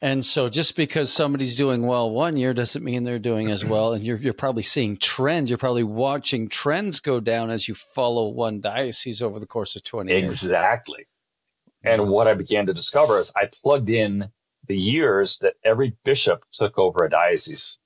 And 0.00 0.26
so 0.26 0.48
just 0.48 0.74
because 0.74 1.12
somebody's 1.12 1.54
doing 1.54 1.86
well 1.86 2.10
one 2.10 2.36
year 2.36 2.52
doesn't 2.52 2.84
mean 2.84 3.04
they're 3.04 3.20
doing 3.20 3.52
as 3.52 3.64
well. 3.64 3.92
And 3.92 4.04
you're, 4.04 4.16
you're 4.16 4.32
probably 4.32 4.64
seeing 4.64 4.96
trends. 4.96 5.48
You're 5.48 5.58
probably 5.58 5.84
watching 5.84 6.48
trends 6.48 6.98
go 6.98 7.20
down 7.20 7.50
as 7.50 7.68
you 7.68 7.74
follow 7.74 8.28
one 8.28 8.60
diocese 8.60 9.22
over 9.22 9.38
the 9.38 9.46
course 9.46 9.76
of 9.76 9.84
20 9.84 10.10
years. 10.10 10.24
Exactly. 10.24 11.06
And 11.84 12.08
what 12.08 12.26
I 12.26 12.34
began 12.34 12.66
to 12.66 12.72
discover 12.72 13.16
is 13.16 13.32
I 13.36 13.48
plugged 13.62 13.90
in 13.90 14.28
the 14.66 14.76
years 14.76 15.38
that 15.38 15.54
every 15.64 15.96
bishop 16.04 16.44
took 16.50 16.78
over 16.78 17.04
a 17.04 17.10
diocese. 17.10 17.78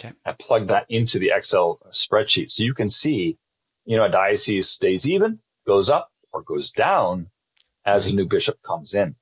Okay. 0.00 0.12
I 0.24 0.34
plugged 0.38 0.68
that 0.68 0.86
into 0.88 1.18
the 1.18 1.32
Excel 1.34 1.80
spreadsheet. 1.90 2.48
So 2.48 2.62
you 2.62 2.74
can 2.74 2.88
see, 2.88 3.38
you 3.84 3.96
know, 3.96 4.04
a 4.04 4.08
diocese 4.08 4.68
stays 4.68 5.06
even, 5.06 5.38
goes 5.66 5.88
up, 5.88 6.10
or 6.32 6.42
goes 6.42 6.70
down 6.70 7.28
as 7.84 8.06
a 8.06 8.12
new 8.12 8.26
bishop 8.26 8.60
comes 8.62 8.94
in. 8.94 9.14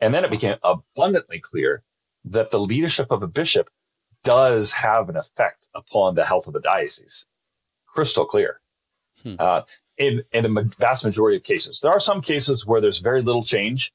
And 0.00 0.12
then 0.12 0.24
it 0.24 0.30
became 0.30 0.56
abundantly 0.62 1.40
clear 1.40 1.82
that 2.24 2.50
the 2.50 2.58
leadership 2.58 3.10
of 3.10 3.22
a 3.22 3.26
bishop 3.26 3.68
does 4.22 4.70
have 4.72 5.08
an 5.08 5.16
effect 5.16 5.66
upon 5.74 6.14
the 6.14 6.24
health 6.24 6.46
of 6.46 6.52
the 6.52 6.60
diocese. 6.60 7.26
Crystal 7.86 8.24
clear. 8.24 8.60
Hmm. 9.22 9.34
Uh, 9.38 9.62
in, 9.98 10.22
in 10.32 10.42
the 10.42 10.74
vast 10.78 11.04
majority 11.04 11.38
of 11.38 11.42
cases, 11.42 11.80
there 11.80 11.90
are 11.90 12.00
some 12.00 12.20
cases 12.20 12.66
where 12.66 12.80
there's 12.80 12.98
very 12.98 13.22
little 13.22 13.42
change, 13.42 13.92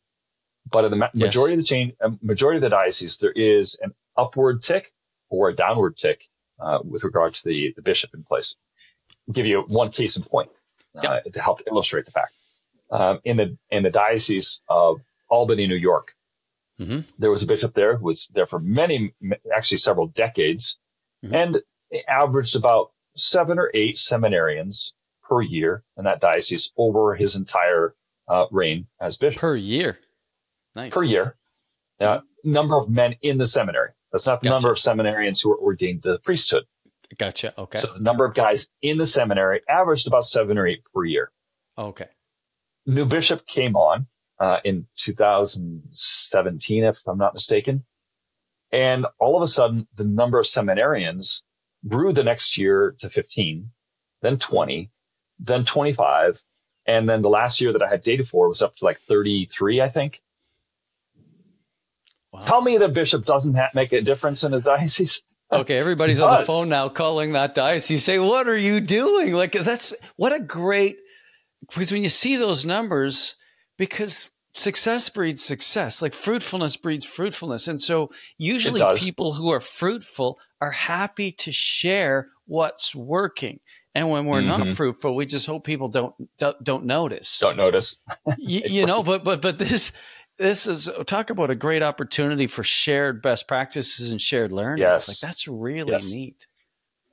but 0.71 0.86
in 0.86 0.91
the 0.91 1.10
majority 1.13 1.19
yes. 1.19 1.51
of 1.51 1.57
the 1.57 1.63
change, 1.63 1.93
uh, 2.01 2.10
majority 2.21 2.57
of 2.57 2.62
the 2.62 2.69
diocese, 2.69 3.17
there 3.17 3.31
is 3.31 3.77
an 3.81 3.93
upward 4.17 4.62
tick 4.62 4.90
or 5.32 5.50
a 5.50 5.54
downward 5.54 5.96
tick 5.96 6.30
uh, 6.60 6.80
with 6.84 7.04
regard 7.04 7.34
to 7.34 7.44
the, 7.44 7.74
the 7.76 7.82
bishop 7.82 8.12
in 8.13 8.22
place. 8.22 8.56
I'll 9.28 9.34
give 9.34 9.48
you 9.48 9.63
one 9.67 9.89
case 9.89 10.15
in 10.15 10.22
point 10.22 10.52
uh, 10.96 11.02
yep. 11.04 11.24
to 11.24 11.41
help 11.41 11.60
illustrate 11.67 12.06
the 12.06 12.12
fact. 12.12 12.34
Um, 12.91 13.20
in 13.24 13.38
the 13.38 13.58
in 13.70 13.84
the 13.84 13.89
diocese 13.89 14.62
of 14.67 15.00
Albany, 15.30 15.65
New 15.65 15.76
York. 15.76 16.13
Mm-hmm. 16.80 17.00
There 17.17 17.30
was 17.30 17.41
a 17.41 17.46
bishop 17.46 17.74
there 17.74 17.96
who 17.96 18.06
was 18.06 18.28
there 18.34 18.46
for 18.46 18.60
many, 18.60 19.13
actually 19.56 19.78
several 19.78 20.08
decades, 20.08 20.78
mm-hmm. 21.24 21.34
and 21.34 21.62
averaged 22.10 22.56
about 22.56 22.91
seven 23.15 23.58
or 23.60 23.72
eight 23.74 23.96
seminarians 23.96 24.91
per 25.24 25.41
year 25.41 25.84
in 25.98 26.04
that 26.04 26.20
diocese 26.20 26.72
over 26.78 27.15
his 27.15 27.36
entire 27.36 27.96
uh, 28.28 28.46
reign 28.52 28.88
as 29.00 29.15
bishop. 29.15 29.39
Per 29.39 29.56
year. 29.56 30.00
Nice. 30.76 30.91
Per 30.91 31.04
year. 31.04 31.38
Uh, 32.00 32.20
number 32.44 32.76
of 32.76 32.89
men 32.89 33.15
in 33.22 33.38
the 33.38 33.46
seminary. 33.46 33.91
That's 34.12 34.26
not 34.26 34.41
the 34.41 34.50
gotcha. 34.50 34.56
number 34.56 34.71
of 34.71 34.78
seminarians 34.78 35.41
who 35.41 35.50
were 35.50 35.60
ordained 35.60 36.02
to 36.02 36.12
the 36.13 36.19
priesthood. 36.19 36.63
Gotcha. 37.17 37.54
Okay. 37.58 37.78
So 37.78 37.88
the 37.88 38.00
number 38.00 38.26
of 38.26 38.34
guys 38.34 38.67
in 38.82 38.97
the 38.97 39.06
seminary 39.06 39.62
averaged 39.69 40.08
about 40.08 40.24
seven 40.24 40.58
or 40.58 40.65
eight 40.65 40.84
per 40.93 41.04
year. 41.06 41.32
Okay. 41.78 42.08
New 42.86 43.06
bishop 43.06 43.45
came 43.45 43.76
on 43.76 44.06
uh, 44.39 44.60
in 44.63 44.88
2017, 44.95 46.84
if 46.84 46.97
I'm 47.08 47.17
not 47.17 47.34
mistaken. 47.34 47.84
And 48.71 49.06
all 49.19 49.36
of 49.36 49.43
a 49.43 49.47
sudden, 49.47 49.88
the 49.95 50.04
number 50.04 50.39
of 50.39 50.45
seminarians 50.45 51.41
grew 51.88 52.13
the 52.13 52.24
next 52.24 52.58
year 52.58 52.93
to 52.97 53.10
15, 53.10 53.69
then 54.21 54.38
20, 54.38 54.89
then 55.39 55.63
25. 55.63 56.41
And 56.86 57.08
then 57.08 57.21
the 57.21 57.30
last 57.30 57.62
year 57.62 57.74
that 57.74 57.84
I 57.84 57.89
had 57.89 58.02
data 58.02 58.24
for 58.24 58.47
was 58.47 58.62
up 58.62 58.74
to 58.76 58.86
like 58.86 59.00
33, 59.02 59.82
I 59.82 59.88
think. 59.88 60.21
Wow. 62.32 62.39
Tell 62.39 62.62
me 62.62 62.78
the 62.78 62.89
bishop 62.89 63.24
doesn't 63.24 63.56
ha- 63.56 63.70
make 63.74 63.91
a 63.91 64.02
difference 64.02 64.44
in 64.44 64.52
his 64.52 64.62
diocese. 64.62 65.24
Okay, 65.54 65.78
everybody's 65.78 66.22
on 66.22 66.39
the 66.39 66.46
phone 66.46 66.70
now 66.70 66.88
calling 66.88 67.34
that 67.34 67.54
diocese. 67.54 68.06
Say, 68.06 68.20
what 68.20 68.48
are 68.48 68.58
you 68.58 68.80
doing? 68.80 69.34
Like, 69.34 69.52
that's 69.52 69.94
what 70.15 70.32
a 70.32 70.39
great, 70.39 70.96
because 71.60 71.91
when 71.91 72.04
you 72.04 72.10
see 72.10 72.38
those 72.38 72.65
numbers, 72.65 73.36
because 73.78 74.32
success 74.54 75.10
breeds 75.10 75.44
success 75.44 76.02
like 76.02 76.13
fruitfulness 76.13 76.76
breeds 76.76 77.06
fruitfulness 77.06 77.70
and 77.70 77.82
so 77.82 78.10
usually 78.38 78.82
people 78.98 79.32
who 79.34 79.50
are 79.50 79.62
fruitful 79.62 80.38
are 80.62 80.72
happy 80.72 81.32
to 81.32 81.52
share 81.52 82.30
what's 82.46 82.96
working. 82.96 83.60
And 83.94 84.10
when 84.10 84.26
we're 84.26 84.41
mm-hmm. 84.41 84.65
not 84.65 84.76
fruitful, 84.76 85.15
we 85.15 85.26
just 85.26 85.48
hope 85.48 85.65
people 85.65 85.89
don't 85.89 86.13
don't, 86.38 86.63
don't 86.63 86.86
notice. 86.86 87.39
Don't 87.39 87.58
notice. 87.58 88.00
you, 88.38 88.62
you 88.65 88.86
know, 88.86 89.04
but 89.04 89.24
but 89.24 89.41
but 89.41 89.58
this 89.58 89.91
this 90.41 90.67
is 90.67 90.89
talk 91.06 91.30
about 91.30 91.49
a 91.49 91.56
great 91.56 91.84
opportunity 91.84 92.47
for 92.47 92.63
shared 92.63 93.21
best 93.21 93.47
practices 93.47 94.12
and 94.12 94.21
shared 94.21 94.51
learning. 94.51 94.82
Yes. 94.82 95.08
Like 95.08 95.19
that's 95.19 95.47
really 95.47 95.91
yes. 95.91 96.12
neat. 96.12 96.47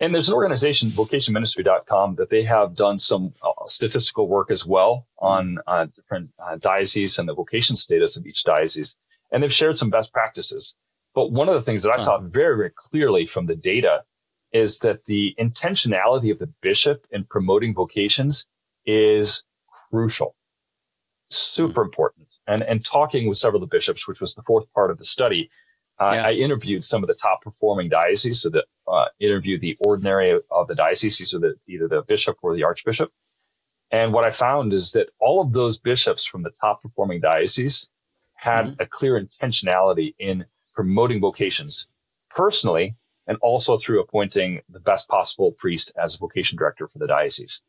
And 0.01 0.15
there's 0.15 0.29
an 0.29 0.35
organization, 0.35 0.91
vocationministry.com, 0.91 2.15
that 2.17 2.31
they 2.31 2.45
have 2.45 2.75
done 2.75 2.97
some 2.97 3.35
uh, 3.43 3.51
statistical 3.65 4.29
work 4.29 4.51
as 4.51 4.65
well 4.65 5.09
on 5.19 5.59
uh, 5.67 5.87
different 5.87 6.31
uh, 6.39 6.57
dioceses 6.57 7.19
and 7.19 7.29
the 7.29 7.35
vocation 7.35 7.75
status 7.75 8.17
of 8.17 8.25
each 8.25 8.45
diocese. 8.45 8.95
And 9.33 9.43
they've 9.43 9.53
shared 9.53 9.77
some 9.77 9.91
best 9.91 10.13
practices. 10.13 10.75
But 11.15 11.33
one 11.33 11.49
of 11.49 11.55
the 11.55 11.63
things 11.63 11.83
that 11.83 11.93
I 11.93 11.97
saw 11.97 12.21
very, 12.21 12.57
very 12.57 12.71
clearly 12.75 13.25
from 13.25 13.47
the 13.47 13.57
data 13.57 14.05
is 14.53 14.79
that 14.79 15.05
the 15.05 15.35
intentionality 15.39 16.31
of 16.31 16.39
the 16.39 16.51
bishop 16.63 17.05
in 17.11 17.25
promoting 17.25 17.75
vocations 17.75 18.47
is 18.87 19.43
crucial, 19.91 20.37
super 21.29 21.81
mm-hmm. 21.81 21.89
important. 21.89 22.37
And, 22.47 22.63
and 22.63 22.83
talking 22.85 23.27
with 23.27 23.37
several 23.37 23.63
of 23.63 23.69
the 23.69 23.75
bishops, 23.75 24.07
which 24.09 24.21
was 24.21 24.35
the 24.35 24.43
fourth 24.43 24.73
part 24.73 24.91
of 24.91 24.99
the 24.99 25.05
study, 25.05 25.49
uh, 26.01 26.13
yeah. 26.15 26.27
I 26.29 26.33
interviewed 26.33 26.83
some 26.83 27.03
of 27.03 27.09
the 27.09 27.15
top 27.15 27.43
performing 27.43 27.89
dioceses, 27.89 28.43
so 28.43 28.51
that 28.51 28.65
uh, 28.87 29.07
interviewed 29.19 29.61
the 29.61 29.77
ordinary 29.81 30.39
of 30.51 30.67
the 30.69 30.75
diocese, 30.75 31.29
so 31.29 31.39
that 31.41 31.57
either 31.67 31.89
the 31.89 32.03
bishop 32.07 32.37
or 32.43 32.55
the 32.55 32.63
archbishop. 32.63 33.11
And 33.91 34.13
what 34.13 34.27
I 34.27 34.31
found 34.31 34.73
is 34.73 34.93
that 34.93 35.09
all 35.19 35.41
of 35.41 35.53
those 35.53 35.79
bishops 35.79 36.25
from 36.25 36.43
the 36.43 36.51
top 36.51 36.83
performing 36.83 37.21
dioceses 37.21 37.89
had 38.35 38.67
mm-hmm. 38.67 38.83
a 38.83 38.87
clear 38.87 39.21
intentionality 39.21 40.15
in 40.19 40.45
promoting 40.73 41.21
vocations 41.21 41.89
personally 42.29 42.95
and 43.27 43.37
also 43.41 43.77
through 43.77 44.01
appointing 44.01 44.61
the 44.69 44.81
best 44.81 45.09
possible 45.09 45.53
priest 45.53 45.91
as 46.03 46.15
a 46.15 46.19
vocation 46.19 46.57
director 46.57 46.87
for 46.87 46.99
the 46.99 47.07
diocese. 47.07 47.61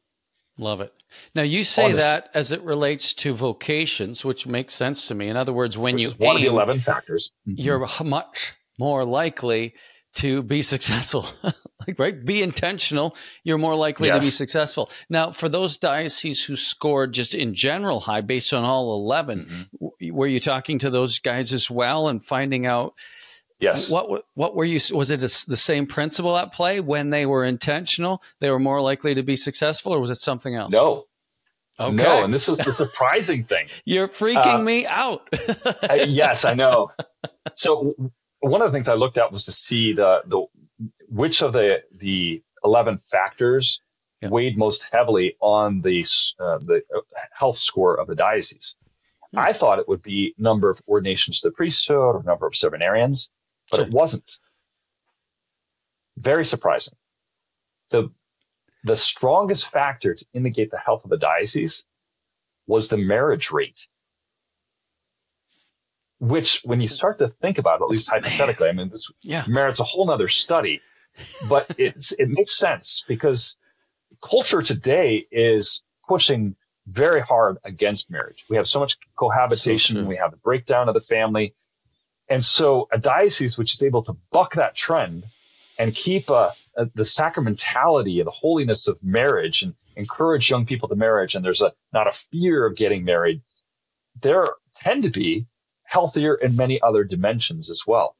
Love 0.59 0.81
it. 0.81 0.93
Now 1.33 1.41
you 1.41 1.63
say 1.63 1.93
that 1.93 2.29
as 2.33 2.51
it 2.51 2.61
relates 2.63 3.13
to 3.15 3.33
vocations, 3.33 4.25
which 4.25 4.45
makes 4.45 4.73
sense 4.73 5.07
to 5.07 5.15
me. 5.15 5.29
In 5.29 5.37
other 5.37 5.53
words, 5.53 5.77
when 5.77 5.97
you 5.97 6.09
one 6.17 6.31
aim, 6.31 6.35
of 6.35 6.41
the 6.41 6.47
eleven 6.49 6.79
factors, 6.79 7.31
mm-hmm. 7.47 7.61
you're 7.61 7.87
much 8.03 8.55
more 8.77 9.05
likely 9.05 9.73
to 10.15 10.43
be 10.43 10.61
successful. 10.73 11.25
like 11.87 11.97
right, 11.97 12.25
be 12.25 12.43
intentional. 12.43 13.15
You're 13.45 13.57
more 13.57 13.75
likely 13.75 14.09
yes. 14.09 14.21
to 14.21 14.27
be 14.27 14.31
successful. 14.31 14.91
Now, 15.09 15.31
for 15.31 15.47
those 15.47 15.77
dioceses 15.77 16.43
who 16.43 16.57
scored 16.57 17.13
just 17.13 17.33
in 17.33 17.53
general 17.53 18.01
high 18.01 18.21
based 18.21 18.53
on 18.53 18.65
all 18.65 18.99
11, 18.99 19.45
mm-hmm. 19.45 20.13
were 20.13 20.27
you 20.27 20.41
talking 20.41 20.77
to 20.79 20.89
those 20.89 21.19
guys 21.19 21.53
as 21.53 21.71
well 21.71 22.09
and 22.09 22.23
finding 22.23 22.65
out? 22.65 22.95
Yes. 23.59 23.91
What 23.91 24.23
what 24.35 24.55
were 24.55 24.63
you? 24.63 24.79
Was 24.93 25.11
it 25.11 25.19
a, 25.19 25.49
the 25.49 25.57
same 25.57 25.85
principle 25.85 26.37
at 26.37 26.53
play 26.53 26.79
when 26.79 27.09
they 27.09 27.25
were 27.25 27.43
intentional? 27.43 28.23
They 28.39 28.49
were 28.49 28.59
more 28.59 28.81
likely 28.81 29.13
to 29.15 29.23
be 29.23 29.35
successful, 29.35 29.93
or 29.93 29.99
was 29.99 30.11
it 30.11 30.15
something 30.15 30.55
else? 30.55 30.71
No. 30.71 31.05
Okay. 31.79 31.95
No, 31.95 32.23
and 32.23 32.33
this 32.33 32.49
is 32.49 32.57
the 32.57 32.73
surprising 32.73 33.45
thing. 33.45 33.67
You're 33.85 34.09
freaking 34.09 34.59
uh, 34.59 34.61
me 34.61 34.85
out. 34.85 35.29
I, 35.89 36.05
yes, 36.07 36.43
I 36.43 36.53
know. 36.53 36.91
So 37.53 37.95
one 38.39 38.61
of 38.61 38.69
the 38.69 38.71
things 38.71 38.89
I 38.89 38.95
looked 38.95 39.17
at 39.17 39.29
was 39.31 39.45
to 39.45 39.51
see 39.51 39.93
the 39.93 40.21
the 40.25 40.45
which 41.09 41.41
of 41.41 41.53
the 41.53 41.81
the 41.93 42.41
eleven 42.63 42.97
factors 42.97 43.81
yeah. 44.21 44.29
weighed 44.29 44.57
most 44.57 44.85
heavily 44.91 45.35
on 45.41 45.81
the 45.81 45.99
uh, 46.39 46.59
the 46.59 46.81
uh, 46.95 47.01
health 47.37 47.57
score 47.57 47.95
of 47.95 48.07
the 48.07 48.15
diocese. 48.15 48.75
Hmm. 49.33 49.39
I 49.39 49.51
thought 49.51 49.79
it 49.79 49.87
would 49.87 50.01
be 50.01 50.33
number 50.37 50.69
of 50.69 50.81
ordinations 50.87 51.39
to 51.41 51.49
the 51.49 51.55
priesthood 51.55 52.15
or 52.15 52.23
number 52.23 52.45
of 52.45 52.53
seminarians 52.53 53.29
but 53.71 53.77
sure. 53.77 53.85
it 53.85 53.91
wasn't. 53.91 54.37
Very 56.17 56.43
surprising. 56.43 56.93
The, 57.91 58.09
the 58.83 58.95
strongest 58.95 59.67
factor 59.67 60.13
to 60.13 60.25
indicate 60.33 60.71
the 60.71 60.77
health 60.77 61.03
of 61.03 61.09
the 61.09 61.17
diocese 61.17 61.85
was 62.67 62.87
the 62.87 62.97
marriage 62.97 63.51
rate. 63.51 63.87
Which, 66.19 66.61
when 66.65 66.81
you 66.81 66.87
hmm. 66.87 66.93
start 66.93 67.17
to 67.17 67.29
think 67.29 67.57
about 67.57 67.79
it, 67.79 67.83
at 67.83 67.89
least 67.89 68.09
hypothetically, 68.09 68.69
I 68.69 68.73
mean, 68.73 68.89
this 68.89 69.09
yeah. 69.23 69.45
merits 69.47 69.79
a 69.79 69.83
whole 69.83 70.09
other 70.11 70.27
study, 70.27 70.81
but 71.47 71.65
it's, 71.77 72.11
it 72.13 72.29
makes 72.29 72.57
sense 72.57 73.03
because 73.07 73.55
culture 74.23 74.61
today 74.61 75.25
is 75.31 75.81
pushing 76.07 76.55
very 76.87 77.21
hard 77.21 77.57
against 77.63 78.09
marriage. 78.09 78.43
We 78.49 78.55
have 78.57 78.65
so 78.65 78.79
much 78.79 78.97
cohabitation. 79.17 79.95
So 79.95 80.03
we 80.03 80.17
have 80.17 80.31
the 80.31 80.37
breakdown 80.37 80.87
of 80.87 80.93
the 80.93 81.01
family. 81.01 81.53
And 82.29 82.43
so 82.43 82.87
a 82.91 82.97
diocese 82.97 83.57
which 83.57 83.73
is 83.73 83.81
able 83.81 84.03
to 84.03 84.15
buck 84.31 84.53
that 84.55 84.75
trend 84.75 85.25
and 85.79 85.93
keep 85.95 86.29
uh, 86.29 86.49
uh, 86.77 86.85
the 86.93 87.03
sacramentality 87.03 88.19
and 88.19 88.27
the 88.27 88.31
holiness 88.31 88.87
of 88.87 89.01
marriage 89.01 89.61
and 89.61 89.73
encourage 89.95 90.49
young 90.49 90.65
people 90.65 90.87
to 90.89 90.95
marriage, 90.95 91.35
and 91.35 91.43
there's 91.43 91.61
a 91.61 91.73
not 91.93 92.07
a 92.07 92.11
fear 92.11 92.65
of 92.65 92.75
getting 92.75 93.03
married, 93.03 93.41
there 94.21 94.45
tend 94.73 95.01
to 95.03 95.09
be 95.09 95.47
healthier 95.83 96.35
in 96.35 96.55
many 96.55 96.81
other 96.81 97.03
dimensions 97.03 97.69
as 97.69 97.81
well. 97.87 98.15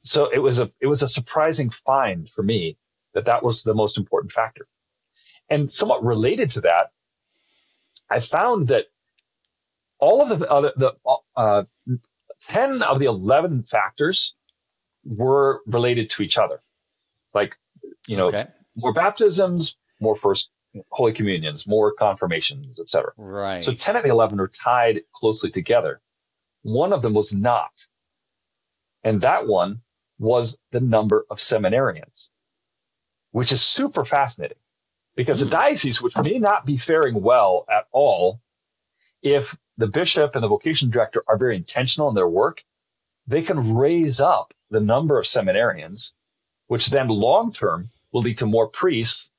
So 0.00 0.28
it 0.30 0.40
was 0.40 0.58
a 0.58 0.70
it 0.80 0.86
was 0.86 1.02
a 1.02 1.06
surprising 1.06 1.70
find 1.70 2.28
for 2.28 2.42
me 2.42 2.76
that 3.14 3.24
that 3.24 3.42
was 3.42 3.62
the 3.62 3.74
most 3.74 3.96
important 3.96 4.32
factor. 4.32 4.66
And 5.48 5.70
somewhat 5.70 6.02
related 6.02 6.48
to 6.50 6.60
that, 6.62 6.90
I 8.10 8.18
found 8.18 8.66
that 8.68 8.86
all 9.98 10.20
of 10.20 10.38
the 10.38 10.50
other 10.50 10.72
the 10.76 10.94
uh, 11.36 11.64
10 12.38 12.82
of 12.82 12.98
the 12.98 13.06
11 13.06 13.64
factors 13.64 14.34
were 15.04 15.60
related 15.66 16.08
to 16.08 16.22
each 16.22 16.38
other. 16.38 16.60
Like, 17.34 17.56
you 18.06 18.16
know, 18.16 18.26
okay. 18.26 18.46
more 18.76 18.92
baptisms, 18.92 19.76
more 20.00 20.14
first 20.14 20.48
holy 20.90 21.12
communions, 21.12 21.66
more 21.66 21.92
confirmations, 21.92 22.78
etc. 22.78 23.12
Right. 23.16 23.60
So 23.60 23.72
10 23.72 23.96
of 23.96 24.02
the 24.02 24.08
11 24.08 24.40
are 24.40 24.48
tied 24.48 25.02
closely 25.12 25.50
together. 25.50 26.00
One 26.62 26.92
of 26.92 27.02
them 27.02 27.14
was 27.14 27.32
not. 27.32 27.86
And 29.02 29.20
that 29.20 29.46
one 29.46 29.82
was 30.18 30.58
the 30.70 30.80
number 30.80 31.26
of 31.30 31.38
seminarians, 31.38 32.30
which 33.32 33.52
is 33.52 33.60
super 33.60 34.04
fascinating 34.04 34.56
because 35.14 35.38
mm. 35.38 35.44
the 35.44 35.50
diocese, 35.50 36.00
which 36.00 36.16
may 36.16 36.38
not 36.38 36.64
be 36.64 36.76
faring 36.76 37.20
well 37.20 37.66
at 37.70 37.86
all, 37.92 38.40
if 39.22 39.56
the 39.76 39.88
bishop 39.88 40.34
and 40.34 40.42
the 40.42 40.48
vocation 40.48 40.88
director 40.88 41.22
are 41.28 41.36
very 41.36 41.56
intentional 41.56 42.08
in 42.08 42.14
their 42.14 42.28
work, 42.28 42.62
they 43.26 43.42
can 43.42 43.74
raise 43.74 44.20
up 44.20 44.52
the 44.70 44.80
number 44.80 45.18
of 45.18 45.24
seminarians, 45.24 46.10
which 46.66 46.86
then 46.86 47.08
long 47.08 47.50
term 47.50 47.88
will 48.12 48.22
lead 48.22 48.36
to 48.36 48.46
more 48.46 48.68
priests, 48.68 49.32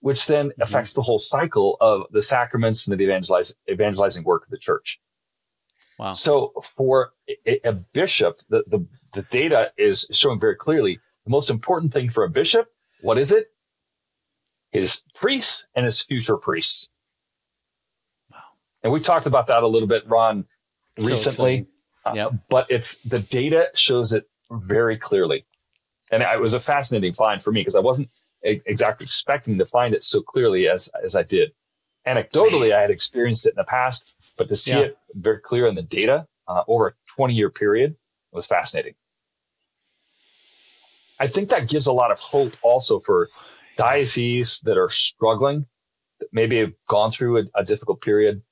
which 0.00 0.26
then 0.26 0.48
mm-hmm. 0.48 0.62
affects 0.62 0.92
the 0.92 1.02
whole 1.02 1.18
cycle 1.18 1.76
of 1.80 2.02
the 2.10 2.20
sacraments 2.20 2.86
and 2.86 2.98
the 2.98 3.04
evangelize, 3.04 3.54
evangelizing 3.70 4.24
work 4.24 4.44
of 4.44 4.50
the 4.50 4.58
church. 4.58 5.00
Wow. 5.98 6.10
So 6.12 6.52
for 6.76 7.12
a, 7.46 7.60
a 7.64 7.72
bishop, 7.72 8.36
the, 8.48 8.64
the, 8.68 8.86
the 9.14 9.22
data 9.22 9.72
is 9.76 10.06
showing 10.10 10.40
very 10.40 10.56
clearly 10.56 10.98
the 11.24 11.30
most 11.30 11.50
important 11.50 11.92
thing 11.92 12.08
for 12.08 12.24
a 12.24 12.30
bishop, 12.30 12.68
what 13.02 13.18
is 13.18 13.32
it? 13.32 13.48
His 14.72 15.02
priests 15.16 15.66
and 15.74 15.84
his 15.84 16.00
future 16.00 16.36
priests. 16.36 16.88
And 18.82 18.92
we 18.92 19.00
talked 19.00 19.26
about 19.26 19.46
that 19.48 19.62
a 19.62 19.66
little 19.66 19.88
bit, 19.88 20.08
Ron, 20.08 20.44
recently. 20.98 21.66
So 22.04 22.14
yep. 22.14 22.26
Uh, 22.28 22.36
but 22.48 22.66
it's 22.70 22.96
the 22.98 23.18
data 23.18 23.68
shows 23.74 24.12
it 24.12 24.28
very 24.50 24.96
clearly. 24.96 25.44
And 26.10 26.22
it 26.22 26.40
was 26.40 26.54
a 26.54 26.58
fascinating 26.58 27.12
find 27.12 27.40
for 27.40 27.52
me 27.52 27.60
because 27.60 27.76
I 27.76 27.80
wasn't 27.80 28.08
exactly 28.42 29.04
expecting 29.04 29.58
to 29.58 29.64
find 29.64 29.94
it 29.94 30.02
so 30.02 30.22
clearly 30.22 30.68
as, 30.68 30.88
as 31.02 31.14
I 31.14 31.22
did. 31.22 31.52
Anecdotally, 32.06 32.74
I 32.74 32.80
had 32.80 32.90
experienced 32.90 33.46
it 33.46 33.50
in 33.50 33.56
the 33.56 33.64
past, 33.64 34.14
but 34.36 34.46
to 34.48 34.56
see 34.56 34.72
yeah. 34.72 34.78
it 34.78 34.98
very 35.14 35.38
clear 35.38 35.66
in 35.66 35.74
the 35.74 35.82
data 35.82 36.26
uh, 36.48 36.62
over 36.66 36.88
a 36.88 36.92
20 37.14 37.34
year 37.34 37.50
period 37.50 37.94
was 38.32 38.46
fascinating. 38.46 38.94
I 41.20 41.26
think 41.26 41.50
that 41.50 41.68
gives 41.68 41.86
a 41.86 41.92
lot 41.92 42.10
of 42.10 42.18
hope 42.18 42.52
also 42.62 42.98
for 42.98 43.28
dioceses 43.76 44.60
that 44.60 44.78
are 44.78 44.88
struggling, 44.88 45.66
that 46.18 46.28
maybe 46.32 46.58
have 46.58 46.72
gone 46.88 47.10
through 47.10 47.38
a, 47.38 47.42
a 47.54 47.62
difficult 47.62 48.00
period, 48.00 48.42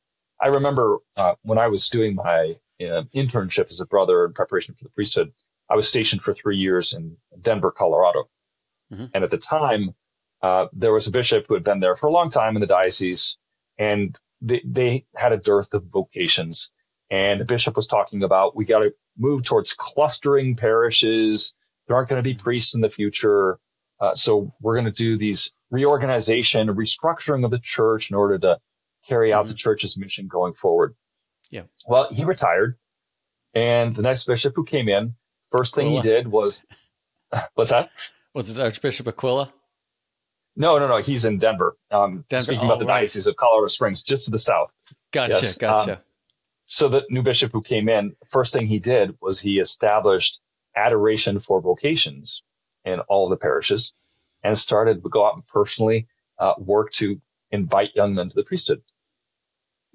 I 0.41 0.49
remember 0.49 0.99
uh, 1.17 1.35
when 1.43 1.59
I 1.59 1.67
was 1.69 1.89
doing 1.89 2.15
my 2.15 2.55
uh, 2.81 3.03
internship 3.15 3.71
as 3.71 3.81
a 3.81 3.87
brother 3.87 4.25
in 4.25 4.33
preparation 4.33 4.75
for 4.75 4.85
the 4.85 4.91
priesthood, 4.91 5.33
I 5.71 5.75
was 5.75 5.89
stationed 5.89 6.23
for 6.23 6.33
three 6.33 6.57
years 6.57 6.93
in 6.93 7.17
Denver, 7.41 7.71
Colorado. 7.71 8.29
Mm-hmm. 8.93 9.07
And 9.15 9.25
at 9.25 9.31
the 9.31 9.37
time, 9.37 9.95
uh, 10.43 10.67
there 10.73 10.93
was 10.93 11.07
a 11.07 11.11
bishop 11.11 11.45
who 11.49 11.55
had 11.55 11.65
been 11.65 11.81
there 11.81 11.95
for 11.95 12.07
a 12.07 12.13
long 12.13 12.29
time 12.29 12.57
in 12.57 12.61
the 12.61 12.67
diocese, 12.67 13.37
and 13.79 14.17
they, 14.41 14.63
they 14.65 15.05
had 15.17 15.33
a 15.33 15.37
dearth 15.37 15.75
of 15.75 15.85
vocations. 15.85 16.71
And 17.11 17.41
the 17.41 17.45
bishop 17.45 17.75
was 17.75 17.87
talking 17.87 18.23
about 18.23 18.55
we 18.55 18.65
got 18.65 18.81
to 18.81 18.93
move 19.17 19.43
towards 19.43 19.73
clustering 19.73 20.55
parishes. 20.55 21.55
There 21.87 21.97
aren't 21.97 22.09
going 22.09 22.23
to 22.23 22.29
be 22.29 22.35
priests 22.35 22.75
in 22.75 22.81
the 22.81 22.89
future. 22.89 23.59
Uh, 24.01 24.13
so 24.13 24.55
we're 24.61 24.75
going 24.75 24.85
to 24.85 24.93
do 24.93 25.17
these 25.17 25.51
reorganization, 25.71 26.69
restructuring 26.69 27.45
of 27.45 27.51
the 27.51 27.59
church 27.59 28.11
in 28.11 28.17
order 28.17 28.39
to 28.39 28.59
carry 29.09 29.33
out 29.33 29.45
mm-hmm. 29.45 29.51
the 29.51 29.57
church's 29.57 29.97
mission 29.97 30.27
going 30.27 30.53
forward. 30.53 30.95
Yeah. 31.51 31.63
Well, 31.87 32.07
he 32.13 32.25
retired, 32.25 32.77
and 33.55 33.95
the 33.95 34.03
next 34.03 34.25
bishop 34.25 34.53
who 34.55 34.65
came 34.65 34.89
in, 34.89 35.15
first 35.51 35.73
Aquila. 35.73 36.03
thing 36.03 36.11
he 36.11 36.15
did 36.17 36.29
was, 36.29 36.63
what's 37.55 37.71
that? 37.71 37.91
Was 38.35 38.51
it 38.51 38.61
Archbishop 38.61 39.09
Aquila? 39.09 39.53
No, 40.57 40.77
no, 40.77 40.87
no. 40.89 40.97
He's 40.99 41.25
in 41.25 41.37
Denver. 41.37 41.77
Um, 41.91 42.25
Denver. 42.29 42.45
Speaking 42.45 42.63
Oh, 42.63 42.67
about 42.67 42.79
the 42.81 42.85
right. 42.87 42.99
Diocese 42.99 43.27
of 43.27 43.37
Colorado 43.37 43.67
Springs, 43.67 44.03
just 44.03 44.25
to 44.25 44.31
the 44.31 44.39
south. 44.39 44.71
Gotcha. 45.13 45.35
Yes, 45.35 45.57
Gotcha. 45.57 45.93
um, 45.93 45.99
So 46.65 46.89
the 46.89 47.03
new 47.11 47.23
bishop 47.23 47.53
who 47.53 47.63
came 47.63 47.89
in, 47.89 48.15
first 48.29 48.53
thing 48.53 48.67
he 48.67 48.79
did 48.79 49.17
was 49.21 49.39
he 49.39 49.59
established 49.59 50.41
adoration 50.77 51.39
for 51.39 51.61
vocations 51.61 52.43
in 52.85 53.01
all 53.09 53.29
the 53.29 53.37
parishes 53.37 53.93
and 54.43 54.57
started 54.57 55.03
to 55.03 55.09
go 55.09 55.27
out 55.27 55.35
and 55.35 55.45
personally 55.47 56.07
uh, 56.39 56.55
work 56.59 56.91
to 56.91 57.21
invite 57.51 57.95
young 57.95 58.15
men 58.15 58.27
to 58.29 58.35
the 58.35 58.45
priesthood. 58.45 58.83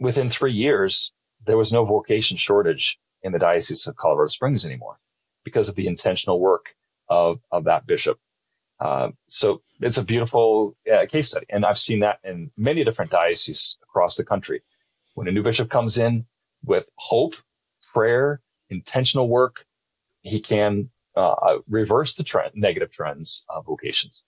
Within 0.04 0.28
three 0.28 0.52
years, 0.52 1.14
there 1.46 1.56
was 1.56 1.72
no 1.72 1.86
vocation 1.86 2.36
shortage 2.36 3.00
in 3.22 3.32
the 3.32 3.40
Diocese 3.40 3.88
of 3.88 3.96
Colorado 3.96 4.26
Springs 4.26 4.66
anymore 4.66 5.00
because 5.46 5.70
of 5.70 5.76
the 5.76 5.88
intentional 5.88 6.42
work 6.42 6.76
of, 7.08 7.40
of 7.54 7.64
that 7.64 7.86
bishop. 7.86 8.20
Uh, 8.82 9.12
so 9.24 9.62
it's 9.80 9.96
a 9.96 10.04
beautiful 10.04 10.76
uh, 10.94 11.06
case 11.06 11.30
study. 11.30 11.46
And 11.50 11.66
I've 11.66 11.78
seen 11.78 12.02
that 12.02 12.20
in 12.26 12.52
many 12.58 12.84
different 12.84 13.12
dioceses 13.12 13.78
across 13.82 14.18
the 14.18 14.26
country. 14.26 14.62
When 15.14 15.30
a 15.30 15.32
new 15.32 15.42
bishop 15.42 15.70
comes 15.70 15.98
in 15.98 16.26
with 16.66 16.90
hope, 16.98 17.36
prayer, 17.94 18.42
intentional 18.70 19.30
work, 19.30 19.66
he 20.20 20.42
can 20.42 20.90
uh, 21.16 21.60
reverse 21.70 22.18
the 22.18 22.26
trend, 22.26 22.52
negative 22.56 22.92
trends 22.92 23.46
of 23.48 23.66
vocations. 23.66 24.26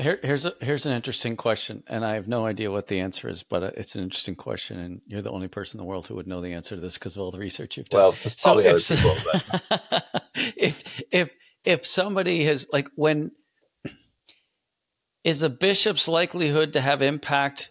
Here, 0.00 0.18
here's 0.22 0.44
a, 0.44 0.52
here's 0.60 0.86
an 0.86 0.92
interesting 0.92 1.36
question, 1.36 1.84
and 1.86 2.04
I 2.04 2.14
have 2.14 2.26
no 2.26 2.44
idea 2.44 2.70
what 2.70 2.88
the 2.88 2.98
answer 3.00 3.28
is, 3.28 3.42
but 3.42 3.62
uh, 3.62 3.70
it's 3.76 3.94
an 3.94 4.02
interesting 4.02 4.34
question, 4.34 4.78
and 4.78 5.00
you're 5.06 5.22
the 5.22 5.30
only 5.30 5.48
person 5.48 5.78
in 5.78 5.84
the 5.84 5.88
world 5.88 6.06
who 6.06 6.14
would 6.16 6.26
know 6.26 6.40
the 6.40 6.52
answer 6.52 6.74
to 6.74 6.80
this 6.80 6.98
because 6.98 7.16
of 7.16 7.22
all 7.22 7.30
the 7.30 7.38
research 7.38 7.76
you've 7.76 7.88
done. 7.88 8.00
Well, 8.00 8.16
probably 8.42 8.64
if, 8.66 8.88
people, 8.88 9.14
if 10.56 11.02
if 11.12 11.30
if 11.64 11.86
somebody 11.86 12.44
has 12.44 12.66
like 12.72 12.88
when 12.96 13.30
is 15.24 15.42
a 15.42 15.50
bishop's 15.50 16.08
likelihood 16.08 16.72
to 16.72 16.80
have 16.80 17.02
impact 17.02 17.70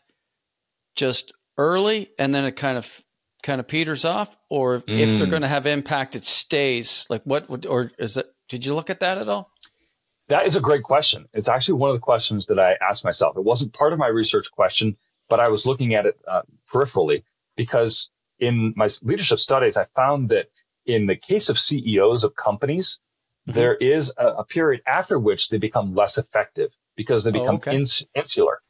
just 0.95 1.33
early 1.57 2.09
and 2.19 2.33
then 2.33 2.45
it 2.45 2.55
kind 2.55 2.77
of 2.77 3.01
kind 3.43 3.59
of 3.59 3.67
peters 3.67 4.05
off 4.05 4.35
or 4.49 4.75
if 4.75 4.85
they're 4.85 5.27
Mm. 5.27 5.29
going 5.29 5.41
to 5.41 5.47
have 5.47 5.65
impact 5.67 6.15
it 6.15 6.25
stays 6.25 7.05
like 7.09 7.21
what 7.23 7.49
would 7.49 7.65
or 7.65 7.91
is 7.97 8.17
it 8.17 8.27
did 8.49 8.65
you 8.65 8.73
look 8.75 8.89
at 8.89 8.99
that 8.99 9.17
at 9.17 9.29
all 9.29 9.51
That 10.27 10.45
is 10.45 10.55
a 10.55 10.59
great 10.59 10.83
question. 10.83 11.25
It's 11.33 11.47
actually 11.47 11.75
one 11.75 11.89
of 11.89 11.95
the 11.95 12.01
questions 12.01 12.47
that 12.47 12.59
I 12.59 12.75
asked 12.81 13.03
myself. 13.03 13.37
It 13.37 13.43
wasn't 13.43 13.73
part 13.73 13.93
of 13.93 13.99
my 13.99 14.07
research 14.07 14.49
question, 14.51 14.97
but 15.29 15.39
I 15.39 15.49
was 15.49 15.65
looking 15.65 15.93
at 15.95 16.05
it 16.05 16.19
uh, 16.27 16.41
peripherally 16.71 17.23
because 17.55 18.11
in 18.39 18.73
my 18.75 18.87
leadership 19.01 19.37
studies, 19.37 19.77
I 19.77 19.85
found 19.95 20.27
that 20.29 20.47
in 20.85 21.05
the 21.07 21.15
case 21.15 21.49
of 21.49 21.57
CEOs 21.57 22.23
of 22.23 22.35
companies, 22.35 22.99
Mhm. 23.47 23.53
there 23.53 23.75
is 23.75 24.13
a, 24.17 24.27
a 24.39 24.43
period 24.43 24.81
after 24.85 25.17
which 25.17 25.47
they 25.47 25.57
become 25.57 25.95
less 25.95 26.17
effective 26.17 26.69
because 26.97 27.23
they 27.23 27.29
Oh, 27.29 27.33
become 27.39 27.55
okay. 27.55 27.75
ins- 27.75 28.03
insular 28.13 28.61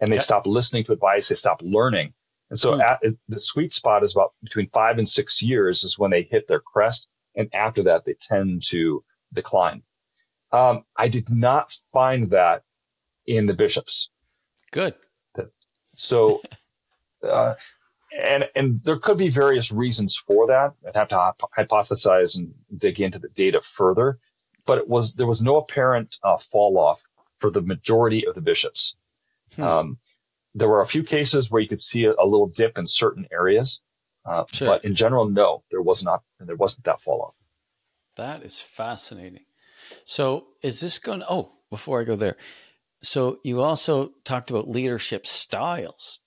and 0.00 0.10
they 0.10 0.16
Yeah. 0.16 0.22
stop 0.22 0.44
listening 0.46 0.84
to 0.86 0.92
advice, 0.92 1.28
they 1.28 1.36
stop 1.36 1.60
learning. 1.62 2.12
And 2.50 2.58
so 2.58 2.74
Hmm. 2.74 2.80
at, 2.80 3.00
the 3.28 3.38
sweet 3.38 3.70
spot 3.70 4.02
is 4.02 4.10
about 4.12 4.32
between 4.42 4.68
five 4.70 4.98
and 4.98 5.06
six 5.06 5.40
years 5.40 5.84
is 5.84 5.96
when 6.00 6.10
they 6.10 6.22
hit 6.22 6.48
their 6.48 6.58
crest. 6.58 7.06
And 7.36 7.48
after 7.54 7.84
that, 7.84 8.04
they 8.04 8.14
tend 8.14 8.62
to 8.70 9.04
decline. 9.32 9.82
Um, 10.54 10.84
I 10.96 11.08
did 11.08 11.28
not 11.30 11.72
find 11.92 12.30
that 12.30 12.62
in 13.26 13.46
the 13.46 13.54
bishops. 13.54 14.10
good 14.70 14.94
So, 15.92 16.40
uh, 17.28 17.54
and 18.20 18.48
and 18.54 18.80
there 18.84 18.98
could 18.98 19.18
be 19.18 19.28
various 19.28 19.72
reasons 19.72 20.16
for 20.16 20.46
that. 20.46 20.72
I'd 20.86 20.94
have 20.94 21.08
to 21.08 21.16
hypo- 21.16 21.48
hypothesize 21.56 22.36
and 22.36 22.52
dig 22.76 23.00
into 23.00 23.18
the 23.18 23.28
data 23.28 23.60
further, 23.60 24.18
but 24.66 24.78
it 24.78 24.88
was 24.88 25.14
there 25.14 25.26
was 25.26 25.40
no 25.40 25.56
apparent 25.56 26.14
uh, 26.22 26.36
fall 26.36 26.78
off 26.78 27.02
for 27.38 27.50
the 27.50 27.60
majority 27.62 28.26
of 28.26 28.34
the 28.34 28.40
bishops. 28.40 28.94
Hmm. 29.56 29.62
Um, 29.62 29.98
there 30.54 30.68
were 30.68 30.80
a 30.80 30.86
few 30.86 31.02
cases 31.02 31.50
where 31.50 31.60
you 31.60 31.68
could 31.68 31.80
see 31.80 32.04
a, 32.04 32.12
a 32.12 32.24
little 32.26 32.46
dip 32.46 32.78
in 32.78 32.84
certain 32.86 33.26
areas, 33.32 33.80
uh, 34.24 34.44
Sure. 34.52 34.68
but 34.68 34.84
in 34.84 34.94
general, 34.94 35.28
no, 35.28 35.64
there 35.70 35.82
was 35.82 36.02
not. 36.02 36.22
There 36.38 36.56
wasn't 36.56 36.84
that 36.84 37.00
fall 37.00 37.22
off. 37.22 37.34
That 38.16 38.44
is 38.44 38.60
fascinating. 38.60 39.44
So, 40.04 40.46
is 40.62 40.80
this 40.80 40.98
going 40.98 41.20
to, 41.20 41.26
oh, 41.28 41.52
before 41.70 42.00
I 42.00 42.04
go 42.04 42.16
there. 42.16 42.36
So, 43.02 43.38
you 43.42 43.60
also 43.62 44.12
talked 44.24 44.50
about 44.50 44.68
leadership 44.68 45.26
styles. 45.26 46.20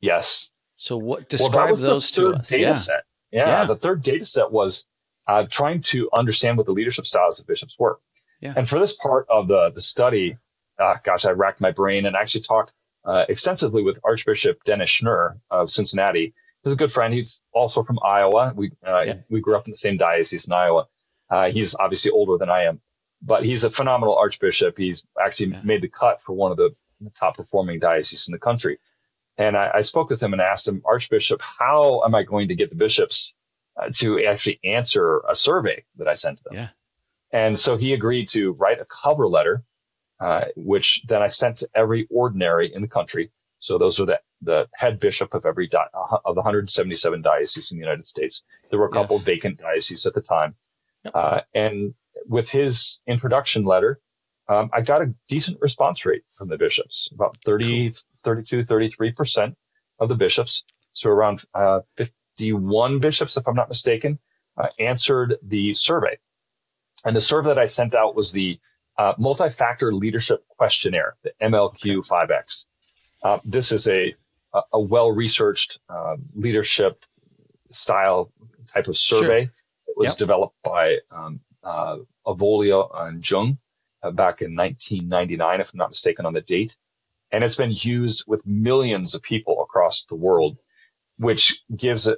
Yes. 0.00 0.50
So, 0.76 0.96
what 0.96 1.20
Well, 1.20 1.26
describe 1.28 1.68
was 1.70 1.80
those 1.80 2.10
to 2.12 2.34
us? 2.34 2.48
Data 2.48 2.62
Yeah. 2.62 2.72
set. 2.72 3.04
Yeah, 3.32 3.48
Yeah. 3.48 3.64
The 3.64 3.76
third 3.76 4.02
data 4.02 4.24
set 4.24 4.50
was 4.52 4.86
uh, 5.26 5.44
trying 5.50 5.80
to 5.80 6.08
understand 6.12 6.56
what 6.56 6.66
the 6.66 6.72
leadership 6.72 7.04
styles 7.04 7.40
of 7.40 7.46
bishops 7.46 7.74
were. 7.78 7.98
Yeah. 8.40 8.54
And 8.56 8.68
for 8.68 8.78
this 8.78 8.92
part 8.92 9.26
of 9.28 9.48
the, 9.48 9.70
the 9.70 9.80
study, 9.80 10.36
uh, 10.78 10.94
gosh, 11.04 11.24
I 11.24 11.30
racked 11.30 11.60
my 11.60 11.72
brain 11.72 12.06
and 12.06 12.14
actually 12.14 12.42
talked 12.42 12.72
uh, 13.04 13.24
extensively 13.28 13.82
with 13.82 13.98
Archbishop 14.04 14.62
Dennis 14.64 14.88
Schnurr 14.90 15.38
of 15.50 15.68
Cincinnati. 15.68 16.34
He's 16.62 16.72
a 16.72 16.76
good 16.76 16.92
friend. 16.92 17.12
He's 17.14 17.40
also 17.52 17.82
from 17.82 17.98
Iowa. 18.04 18.52
We 18.54 18.70
uh, 18.86 19.02
Yeah. 19.06 19.14
we 19.30 19.40
grew 19.40 19.56
up 19.56 19.64
in 19.64 19.70
the 19.70 19.76
same 19.76 19.96
diocese 19.96 20.46
in 20.46 20.52
Iowa. 20.52 20.86
Uh, 21.30 21.50
he's 21.50 21.74
obviously 21.74 22.10
older 22.10 22.36
than 22.38 22.50
I 22.50 22.64
am, 22.64 22.80
but 23.26 23.44
he's 23.44 23.64
a 23.64 23.70
phenomenal 23.70 24.16
archbishop. 24.16 24.76
He's 24.76 25.02
actually 25.22 25.50
Yeah. 25.50 25.60
made 25.64 25.82
the 25.82 25.88
cut 25.88 26.20
for 26.20 26.32
one 26.32 26.50
of 26.52 26.56
the 26.56 26.70
top 27.12 27.36
performing 27.36 27.78
dioceses 27.80 28.26
in 28.28 28.32
the 28.32 28.38
country. 28.38 28.78
And 29.36 29.56
I, 29.56 29.70
I 29.74 29.80
spoke 29.80 30.08
with 30.10 30.22
him 30.22 30.32
and 30.32 30.40
asked 30.40 30.66
him, 30.66 30.80
Archbishop, 30.86 31.40
how 31.42 32.02
am 32.04 32.14
I 32.14 32.22
going 32.22 32.48
to 32.48 32.54
get 32.54 32.70
the 32.70 32.74
bishops 32.76 33.34
uh, 33.80 33.88
to 33.96 34.24
actually 34.24 34.58
answer 34.64 35.20
a 35.28 35.34
survey 35.34 35.84
that 35.98 36.08
I 36.08 36.12
sent 36.12 36.38
to 36.38 36.42
them? 36.44 36.54
Yeah. 36.54 36.68
And 37.32 37.58
so 37.58 37.76
he 37.76 37.92
agreed 37.92 38.26
to 38.28 38.52
write 38.52 38.80
a 38.80 38.86
cover 38.86 39.26
letter, 39.28 39.62
uh, 40.20 40.46
which 40.56 41.02
then 41.08 41.20
I 41.20 41.26
sent 41.26 41.56
to 41.56 41.68
every 41.74 42.06
ordinary 42.10 42.72
in 42.74 42.80
the 42.80 42.88
country. 42.88 43.30
So 43.58 43.76
those 43.76 43.98
are 44.00 44.06
the, 44.06 44.20
the 44.40 44.68
head 44.74 44.98
bishop 44.98 45.34
of 45.34 45.44
every 45.44 45.66
di- 45.66 45.90
uh, 45.92 46.18
of 46.24 46.34
the 46.34 46.40
177 46.40 47.20
dioceses 47.20 47.70
in 47.70 47.76
the 47.78 47.82
United 47.84 48.04
States. 48.04 48.42
There 48.70 48.78
were 48.78 48.86
a 48.86 48.90
couple 48.92 49.16
Yes. 49.16 49.24
vacant 49.24 49.58
dioceses 49.58 50.06
at 50.06 50.14
the 50.14 50.20
time. 50.22 50.54
Yep. 51.04 51.12
Uh, 51.14 51.40
and 51.54 51.94
with 52.26 52.48
his 52.48 53.00
introduction 53.06 53.64
letter, 53.64 54.00
um, 54.48 54.70
I 54.72 54.80
got 54.80 55.02
a 55.02 55.12
decent 55.26 55.58
response 55.60 56.04
rate 56.04 56.22
from 56.36 56.48
the 56.48 56.56
bishops, 56.56 57.08
about 57.12 57.36
30, 57.44 57.90
32, 58.24 58.62
33% 58.62 59.54
of 59.98 60.08
the 60.08 60.14
bishops. 60.14 60.62
So 60.92 61.10
around 61.10 61.42
uh, 61.54 61.80
51 61.96 62.98
bishops, 62.98 63.36
if 63.36 63.46
I'm 63.46 63.54
not 63.54 63.68
mistaken, 63.68 64.18
uh, 64.56 64.68
answered 64.78 65.36
the 65.42 65.72
survey. 65.72 66.16
And 67.04 67.14
the 67.14 67.20
survey 67.20 67.48
that 67.48 67.58
I 67.58 67.64
sent 67.64 67.94
out 67.94 68.14
was 68.14 68.32
the 68.32 68.58
uh, 68.98 69.12
multi-factor 69.18 69.92
leadership 69.92 70.44
questionnaire, 70.56 71.16
the 71.22 71.32
MLQ 71.42 72.06
5X. 72.08 72.64
Uh, 73.22 73.38
this 73.44 73.70
is 73.72 73.86
a, 73.88 74.14
a, 74.54 74.60
a 74.74 74.80
well-researched 74.80 75.78
uh, 75.88 76.16
leadership 76.34 77.00
style 77.68 78.32
type 78.72 78.86
of 78.86 78.96
survey. 78.96 79.42
Sure. 79.44 79.52
It 79.88 79.94
was 79.96 80.08
Yep. 80.10 80.16
developed 80.16 80.56
by 80.64 80.96
um, 81.10 81.40
uh, 81.66 81.98
Avolio 82.26 82.88
and 82.94 83.28
Jung 83.28 83.58
uh, 84.02 84.12
back 84.12 84.40
in 84.40 84.54
1999, 84.54 85.60
if 85.60 85.72
I'm 85.72 85.78
not 85.78 85.90
mistaken 85.90 86.26
on 86.26 86.32
the 86.32 86.40
date. 86.40 86.76
And 87.32 87.44
it's 87.44 87.56
been 87.56 87.72
used 87.72 88.24
with 88.26 88.46
millions 88.46 89.14
of 89.14 89.22
people 89.22 89.62
across 89.62 90.04
the 90.04 90.14
world, 90.14 90.60
which 91.18 91.60
gives 91.76 92.06
a, 92.06 92.16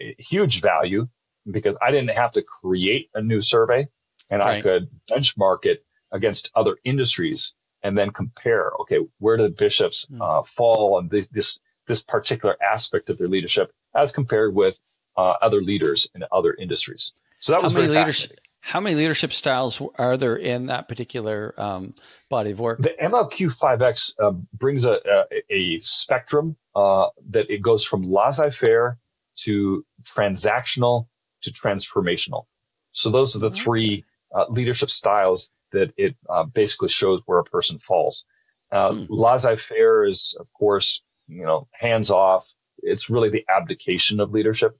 a 0.00 0.14
huge 0.18 0.60
value 0.60 1.08
because 1.50 1.76
I 1.82 1.90
didn't 1.90 2.10
have 2.10 2.30
to 2.32 2.42
create 2.42 3.10
a 3.14 3.22
new 3.22 3.40
survey 3.40 3.88
and 4.30 4.42
I 4.42 4.60
could 4.62 4.88
benchmark 5.10 5.60
it 5.64 5.84
against 6.12 6.50
other 6.54 6.76
industries 6.84 7.54
and 7.82 7.98
then 7.98 8.10
compare, 8.10 8.72
okay, 8.82 8.98
where 9.18 9.36
do 9.36 9.44
the 9.44 9.54
bishops 9.58 10.06
Hmm. 10.08 10.22
uh, 10.22 10.42
fall 10.42 10.96
on 10.96 11.08
this, 11.08 11.26
this, 11.28 11.58
this 11.88 12.02
particular 12.02 12.56
aspect 12.62 13.08
of 13.10 13.18
their 13.18 13.28
leadership 13.28 13.72
as 13.96 14.12
compared 14.12 14.54
with 14.54 14.78
uh, 15.16 15.34
other 15.42 15.62
leaders 15.62 16.06
in 16.14 16.24
other 16.32 16.54
industries. 16.54 17.12
So 17.38 17.52
that 17.52 17.58
How 17.58 17.62
was 17.64 17.74
many 17.74 17.88
fascinating. 17.92 18.41
How 18.64 18.78
many 18.78 18.94
leadership 18.94 19.32
styles 19.32 19.82
are 19.98 20.16
there 20.16 20.36
in 20.36 20.66
that 20.66 20.88
particular 20.88 21.52
um, 21.58 21.92
body 22.30 22.52
of 22.52 22.60
work? 22.60 22.78
The 22.78 22.94
MLQ5X 23.02 24.12
uh, 24.20 24.30
brings 24.54 24.84
a, 24.84 24.98
a, 25.04 25.42
a 25.50 25.78
spectrum 25.80 26.56
uh, 26.76 27.08
that 27.30 27.50
it 27.50 27.60
goes 27.60 27.84
from 27.84 28.02
laissez-faire 28.02 28.98
to 29.42 29.84
transactional 30.06 31.08
to 31.40 31.50
transformational. 31.50 32.44
So 32.92 33.10
those 33.10 33.34
are 33.34 33.40
the 33.40 33.50
three 33.50 34.04
uh, 34.32 34.44
leadership 34.48 34.90
styles 34.90 35.50
that 35.72 35.92
it 35.96 36.14
uh, 36.30 36.44
basically 36.44 36.88
shows 36.88 37.20
where 37.26 37.40
a 37.40 37.44
person 37.44 37.78
falls. 37.78 38.24
Uh, 38.70 38.92
Hmm. 38.92 39.04
Laissez-faire 39.08 40.04
is, 40.04 40.36
of 40.38 40.46
course, 40.52 41.02
you 41.26 41.44
know, 41.44 41.66
hands 41.72 42.10
off. 42.10 42.48
It's 42.78 43.10
really 43.10 43.28
the 43.28 43.44
abdication 43.48 44.20
of 44.20 44.30
leadership. 44.30 44.78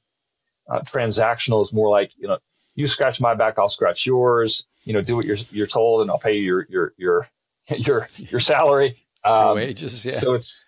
Uh, 0.70 0.80
transactional 0.80 1.60
is 1.60 1.72
more 1.72 1.90
like, 1.90 2.12
you 2.16 2.28
know, 2.28 2.38
you 2.74 2.86
scratch 2.86 3.20
my 3.20 3.34
back, 3.34 3.58
I'll 3.58 3.68
scratch 3.68 4.06
yours. 4.06 4.66
You 4.84 4.92
know, 4.92 5.02
do 5.02 5.16
what 5.16 5.26
you're 5.26 5.36
you're 5.50 5.66
told, 5.66 6.02
and 6.02 6.10
I'll 6.10 6.18
pay 6.18 6.36
you 6.36 6.42
your 6.42 6.66
your 6.68 6.92
your 6.96 7.28
your 7.78 8.08
your 8.16 8.40
salary. 8.40 8.96
Your 9.24 9.34
Um, 9.34 9.54
wages, 9.56 10.04
yeah. 10.04 10.12
So 10.12 10.34
it's 10.34 10.64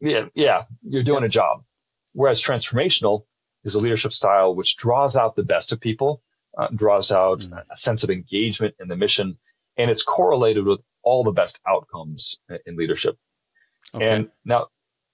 yeah, 0.00 0.26
yeah, 0.34 0.64
you're 0.82 1.02
doing 1.02 1.24
a 1.24 1.28
job. 1.28 1.62
Whereas 2.12 2.40
transformational 2.40 3.24
is 3.64 3.74
a 3.74 3.78
leadership 3.78 4.10
style 4.10 4.54
which 4.54 4.74
draws 4.76 5.16
out 5.16 5.36
the 5.36 5.42
best 5.42 5.70
of 5.72 5.80
people, 5.80 6.22
uh, 6.56 6.68
draws 6.74 7.12
out 7.12 7.40
Mm. 7.40 7.62
a 7.70 7.76
sense 7.76 8.02
of 8.02 8.10
engagement 8.10 8.74
in 8.80 8.88
the 8.88 8.96
mission, 8.96 9.36
and 9.76 9.90
it's 9.90 10.02
correlated 10.02 10.64
with 10.64 10.80
all 11.02 11.22
the 11.24 11.32
best 11.32 11.58
outcomes 11.68 12.36
in 12.66 12.76
leadership. 12.76 13.16
Okay. 13.94 14.06
And 14.06 14.30
now, 14.44 14.68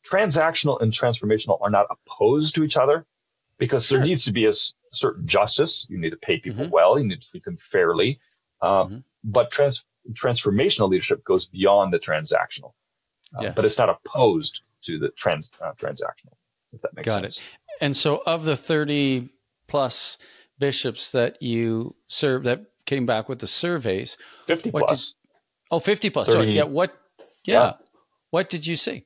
transactional 0.08 0.80
and 0.80 0.90
transformational 0.92 1.60
are 1.60 1.70
not 1.70 1.86
opposed 1.90 2.54
to 2.54 2.62
each 2.62 2.76
other 2.76 3.06
because 3.58 3.86
sure. 3.86 3.98
there 3.98 4.06
needs 4.06 4.24
to 4.24 4.32
be 4.32 4.46
a 4.46 4.52
certain 4.96 5.26
justice. 5.26 5.86
You 5.88 5.98
need 5.98 6.10
to 6.10 6.16
pay 6.16 6.38
people 6.38 6.64
mm-hmm. 6.64 6.72
well. 6.72 6.98
You 6.98 7.06
need 7.06 7.20
to 7.20 7.30
treat 7.30 7.44
them 7.44 7.56
fairly. 7.56 8.18
Uh, 8.60 8.84
mm-hmm. 8.84 8.98
But 9.24 9.50
trans- 9.50 9.84
transformational 10.12 10.88
leadership 10.88 11.24
goes 11.24 11.44
beyond 11.44 11.92
the 11.92 11.98
transactional. 11.98 12.72
Uh, 13.36 13.42
yes. 13.42 13.54
But 13.54 13.64
it's 13.64 13.78
not 13.78 13.88
opposed 13.88 14.60
to 14.80 14.98
the 14.98 15.08
trans 15.10 15.50
uh, 15.62 15.72
transactional. 15.72 16.34
If 16.72 16.82
that 16.82 16.94
makes 16.94 17.06
Got 17.06 17.20
sense. 17.20 17.38
it. 17.38 17.42
And 17.80 17.96
so, 17.96 18.22
of 18.26 18.44
the 18.44 18.56
thirty 18.56 19.28
plus 19.66 20.18
bishops 20.58 21.10
that 21.10 21.42
you 21.42 21.94
served 22.08 22.46
that 22.46 22.64
came 22.86 23.06
back 23.06 23.28
with 23.28 23.40
the 23.40 23.46
surveys, 23.46 24.16
fifty 24.46 24.70
plus. 24.70 25.10
Did, 25.10 25.16
oh, 25.70 25.80
50 25.80 26.10
plus. 26.10 26.28
30, 26.28 26.38
Sorry. 26.38 26.56
Yeah. 26.56 26.64
What? 26.64 26.96
Yeah. 27.44 27.54
yeah. 27.54 27.72
What 28.30 28.50
did 28.50 28.66
you 28.66 28.76
see? 28.76 29.05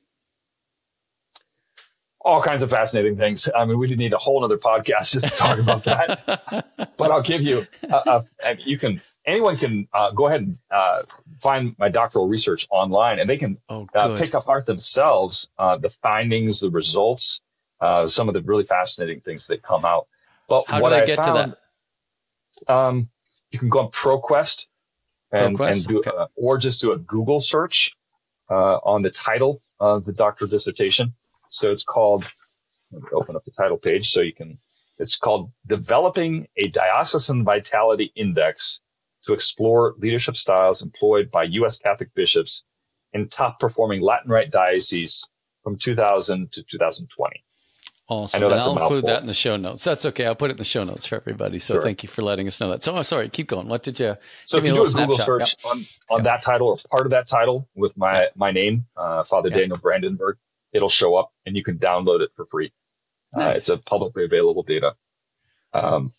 All 2.23 2.41
kinds 2.41 2.61
of 2.61 2.69
fascinating 2.69 3.17
things. 3.17 3.49
I 3.55 3.65
mean, 3.65 3.77
we 3.77 3.87
would 3.87 3.97
need 3.97 4.13
a 4.13 4.17
whole 4.17 4.43
other 4.43 4.57
podcast 4.57 5.11
just 5.11 5.25
to 5.25 5.31
talk 5.31 5.59
about 5.59 5.83
that. 5.85 6.25
but 6.97 7.11
I'll 7.11 7.21
give 7.21 7.41
you, 7.41 7.65
a, 7.89 8.23
a, 8.43 8.57
you 8.59 8.77
can, 8.77 9.01
anyone 9.25 9.57
can 9.57 9.87
uh, 9.93 10.11
go 10.11 10.27
ahead 10.27 10.41
and 10.41 10.59
uh, 10.69 11.01
find 11.41 11.75
my 11.79 11.89
doctoral 11.89 12.27
research 12.27 12.67
online 12.69 13.19
and 13.19 13.29
they 13.29 13.37
can 13.37 13.57
oh, 13.69 13.87
uh, 13.95 14.17
pick 14.17 14.33
apart 14.33 14.65
themselves 14.65 15.47
uh, 15.57 15.77
the 15.77 15.89
findings, 15.89 16.59
the 16.59 16.69
results, 16.69 17.41
uh, 17.79 18.05
some 18.05 18.27
of 18.27 18.33
the 18.33 18.41
really 18.41 18.63
fascinating 18.63 19.19
things 19.19 19.47
that 19.47 19.63
come 19.63 19.85
out. 19.85 20.07
But 20.47 20.69
How 20.69 20.81
what 20.81 20.89
do 20.89 20.95
I 20.95 21.05
get 21.05 21.23
found, 21.23 21.53
to 21.53 21.57
that? 22.67 22.73
Um, 22.73 23.09
you 23.51 23.59
can 23.59 23.69
go 23.69 23.79
on 23.79 23.89
ProQuest 23.89 24.67
and, 25.31 25.57
ProQuest? 25.57 25.71
and 25.71 25.87
do, 25.87 25.99
okay. 25.99 26.11
or 26.35 26.57
just 26.57 26.81
do 26.81 26.91
a 26.91 26.97
Google 26.97 27.39
search 27.39 27.91
uh, 28.49 28.77
on 28.83 29.01
the 29.01 29.09
title 29.09 29.61
of 29.79 30.05
the 30.05 30.13
doctoral 30.13 30.49
dissertation 30.49 31.13
so 31.51 31.69
it's 31.69 31.83
called, 31.83 32.25
open 33.13 33.35
up 33.35 33.43
the 33.43 33.51
title 33.51 33.77
page 33.77 34.09
so 34.09 34.21
you 34.21 34.33
can, 34.33 34.57
it's 34.97 35.17
called 35.17 35.51
Developing 35.67 36.47
a 36.57 36.67
Diocesan 36.69 37.43
Vitality 37.43 38.11
Index 38.15 38.79
to 39.25 39.33
explore 39.33 39.95
leadership 39.97 40.35
styles 40.35 40.81
employed 40.81 41.29
by 41.29 41.43
U.S. 41.43 41.77
Catholic 41.77 42.13
bishops 42.13 42.63
in 43.13 43.27
top 43.27 43.59
performing 43.59 44.01
Latin 44.01 44.31
Rite 44.31 44.49
dioceses 44.49 45.27
from 45.63 45.75
2000 45.75 46.49
to 46.51 46.63
2020. 46.63 47.43
Awesome. 48.07 48.43
and 48.43 48.53
I'll 48.53 48.77
include 48.77 49.05
that 49.05 49.21
in 49.21 49.27
the 49.27 49.33
show 49.33 49.55
notes. 49.55 49.83
That's 49.83 50.05
okay. 50.05 50.25
I'll 50.25 50.35
put 50.35 50.49
it 50.49 50.53
in 50.53 50.57
the 50.57 50.65
show 50.65 50.83
notes 50.83 51.05
for 51.05 51.15
everybody. 51.15 51.59
So 51.59 51.75
sure. 51.75 51.83
thank 51.83 52.03
you 52.03 52.09
for 52.09 52.21
letting 52.21 52.45
us 52.47 52.59
know 52.59 52.69
that. 52.71 52.83
So, 52.83 52.93
oh, 52.95 53.01
sorry, 53.03 53.29
keep 53.29 53.47
going. 53.47 53.69
What 53.69 53.83
did 53.83 53.99
you? 53.99 54.17
So 54.43 54.57
if 54.57 54.65
you 54.65 54.73
do 54.73 54.83
a 54.83 54.91
Google 54.91 55.17
search 55.17 55.55
yep. 55.63 55.71
on, 55.71 55.77
on 56.09 56.23
yep. 56.23 56.23
that 56.25 56.41
title 56.41 56.67
or 56.67 56.75
part 56.89 57.05
of 57.05 57.11
that 57.11 57.25
title 57.25 57.69
with 57.73 57.95
my, 57.95 58.21
yep. 58.21 58.33
my 58.35 58.51
name, 58.51 58.85
uh, 58.97 59.23
Father 59.23 59.49
Daniel 59.49 59.77
Brandenburg, 59.77 60.37
it'll 60.73 60.89
show 60.89 61.15
up 61.15 61.31
and 61.45 61.55
you 61.55 61.63
can 61.63 61.77
download 61.77 62.21
it 62.21 62.31
for 62.35 62.45
free. 62.45 62.71
Nice. 63.33 63.45
Uh, 63.45 63.55
it's 63.55 63.69
a 63.69 63.77
publicly 63.77 64.25
available 64.25 64.63
data. 64.63 64.93
Um, 65.73 66.11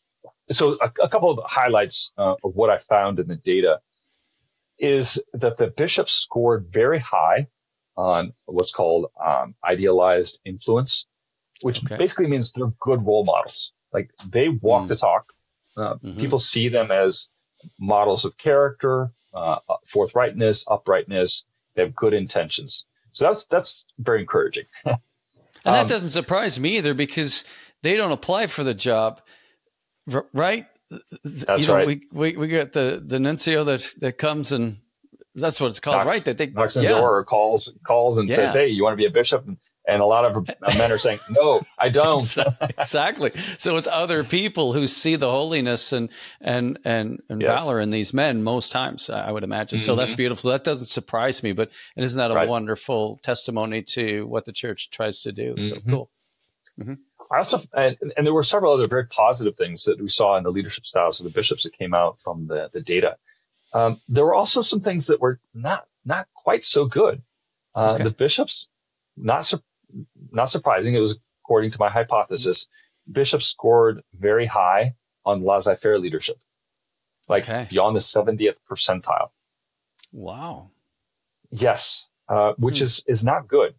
so 0.49 0.79
a, 0.81 0.91
a, 1.03 1.09
couple 1.09 1.31
of 1.31 1.39
highlights 1.45 2.13
uh, 2.17 2.35
of 2.43 2.55
what 2.55 2.71
I 2.71 2.77
found 2.77 3.19
in 3.19 3.29
the 3.29 3.37
data 3.37 3.81
is 4.79 5.23
that 5.35 5.57
the 5.59 5.73
bishops 5.77 6.11
scored 6.11 6.67
very 6.73 6.99
high 6.99 7.47
on 7.97 8.33
what's 8.47 8.71
called 8.71 9.07
um, 9.25 9.55
idealized 9.65 10.41
influence, 10.45 11.07
which 11.61 11.83
okay. 11.85 11.97
basically 11.97 12.27
means 12.27 12.51
they're 12.51 12.73
good 12.81 13.05
role 13.07 13.25
models. 13.25 13.73
Like 13.93 14.11
they 14.33 14.49
walk 14.49 14.85
mm. 14.85 14.89
the 14.89 14.97
talk. 14.97 15.33
Uh, 15.77 15.95
mm-hmm. 15.95 16.15
People 16.15 16.39
see 16.39 16.69
them 16.69 16.91
as 16.91 17.29
models 17.79 18.25
of 18.25 18.37
character, 18.39 19.11
uh, 19.35 19.59
forthrightness, 19.95 20.65
uprightness. 20.69 21.45
They 21.75 21.83
have 21.83 21.95
good 21.95 22.15
intentions. 22.15 22.87
So 23.13 23.25
that's 23.25 23.45
that's 23.45 23.87
very 23.99 24.21
encouraging. 24.21 24.65
and 24.85 24.97
that 25.65 25.83
um, 25.83 25.87
doesn't 25.87 26.11
surprise 26.11 26.59
me 26.59 26.79
either 26.79 26.95
because 26.95 27.45
they 27.83 27.97
don't 27.97 28.13
apply 28.13 28.49
for 28.49 28.65
the 28.65 28.75
job, 28.75 29.21
right? 30.33 30.67
That's 31.25 31.63
you 31.63 31.69
know, 31.69 31.75
right. 31.75 31.87
We, 31.87 32.03
we 32.13 32.37
we 32.37 32.49
get 32.49 32.73
the 32.73 33.03
the 33.05 33.21
nuncio 33.21 33.65
that 33.65 33.95
that 34.01 34.19
comes 34.19 34.53
and 34.53 34.79
that's 35.35 35.61
what 35.61 35.69
it's 35.69 35.81
called, 35.81 35.99
knocks, 35.99 36.09
right? 36.09 36.25
That 36.25 36.39
they 36.39 36.49
knocks 36.49 36.77
on 36.77 36.83
the 36.83 36.89
door 36.89 37.19
or 37.19 37.25
calls 37.25 37.73
calls 37.87 38.19
and 38.19 38.29
yeah. 38.29 38.37
says, 38.37 38.53
"Hey, 38.53 38.69
you 38.69 38.83
want 38.83 38.95
to 38.95 38.97
be 38.97 39.07
a 39.07 39.11
bishop?" 39.11 39.47
And, 39.47 39.57
and 39.87 40.01
a 40.01 40.05
lot 40.05 40.25
of 40.25 40.47
men 40.79 40.93
are 40.93 40.99
saying, 40.99 41.19
"No, 41.31 41.63
I 41.79 41.89
don't." 41.89 42.23
exactly. 42.79 43.31
So 43.59 43.77
it's 43.77 43.89
other 43.91 44.25
people 44.25 44.73
who 44.73 44.87
see 44.87 45.17
the 45.17 45.31
holiness 45.31 45.93
and 45.93 46.11
and 46.41 46.79
and, 46.85 47.21
and 47.29 47.41
yes. 47.41 47.61
valor 47.61 47.81
in 47.81 47.91
these 47.91 48.15
men 48.15 48.43
most 48.43 48.73
times. 48.73 49.11
I 49.11 49.31
would 49.31 49.45
imagine. 49.45 49.79
Mm-hmm. 49.79 49.87
So 49.87 49.97
that's 49.97 50.13
mm-hmm. 50.13 50.19
beautiful. 50.19 50.51
That 50.51 50.65
doesn't 50.65 50.87
surprise 50.87 51.43
me, 51.43 51.53
but 51.53 51.71
and 51.97 52.05
isn't 52.05 52.19
that 52.19 52.31
a 52.31 52.35
right. 52.35 52.49
wonderful 52.49 53.19
testimony 53.23 53.83
to 53.83 54.27
what 54.27 54.45
the 54.45 54.53
church 54.53 54.91
tries 54.91 55.23
to 55.23 55.33
do? 55.33 55.55
So 55.63 55.75
mm-hmm. 55.75 55.91
cool. 55.91 56.11
Mm-hmm. 56.81 56.95
I 57.33 57.37
also, 57.37 57.63
and, 57.75 57.97
and, 58.17 58.27
there 58.27 58.35
were 58.35 58.43
several 58.43 58.75
other 58.75 58.87
very 58.87 59.07
positive 59.07 59.57
things 59.57 59.85
that 59.85 59.99
we 59.99 60.07
saw 60.07 60.37
in 60.37 60.45
the 60.45 60.51
leadership 60.51 60.85
styles 60.85 61.19
of 61.19 61.25
the 61.25 61.31
bishops 61.31 61.63
that 61.63 61.73
came 61.73 61.95
out 61.95 62.21
from 62.21 62.45
the, 62.45 62.69
the 62.75 62.83
data. 62.83 63.17
Um, 63.73 64.01
there 64.07 64.25
were 64.25 64.35
also 64.35 64.61
some 64.61 64.81
things 64.81 65.07
that 65.07 65.21
were 65.21 65.41
not 65.55 65.87
not 66.05 66.29
quite 66.35 66.63
so 66.63 66.85
good. 66.85 67.23
Uh, 67.75 67.93
okay. 67.93 68.03
The 68.03 68.11
bishops, 68.11 68.69
not 69.17 69.43
not 70.31 70.49
surprising, 70.49 70.95
it 70.95 70.99
was 70.99 71.15
according 71.45 71.71
to 71.71 71.79
my 71.79 71.89
hypothesis. 71.89 72.67
Bishop 73.11 73.41
scored 73.41 74.03
very 74.19 74.47
high 74.47 74.95
on 75.25 75.43
laissez-faire 75.43 75.99
leadership, 75.99 76.37
like 77.29 77.49
okay. 77.49 77.67
beyond 77.69 77.97
the 77.97 78.01
70th 78.01 78.57
percentile. 78.69 79.29
Wow. 80.13 80.71
Yes, 81.51 82.09
uh, 82.29 82.53
which 82.59 82.79
hmm. 82.79 82.85
is 82.85 83.03
is 83.07 83.25
not 83.25 83.49
good. 83.49 83.75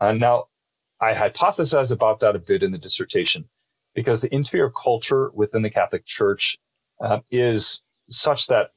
Uh, 0.00 0.12
now, 0.12 0.44
I 1.00 1.12
hypothesize 1.12 1.90
about 1.90 2.20
that 2.20 2.36
a 2.36 2.38
bit 2.38 2.62
in 2.62 2.72
the 2.72 2.78
dissertation 2.78 3.48
because 3.94 4.20
the 4.20 4.32
interior 4.34 4.70
culture 4.70 5.30
within 5.34 5.62
the 5.62 5.70
Catholic 5.70 6.04
Church 6.04 6.58
uh, 7.00 7.20
is 7.30 7.82
such 8.08 8.46
that 8.46 8.70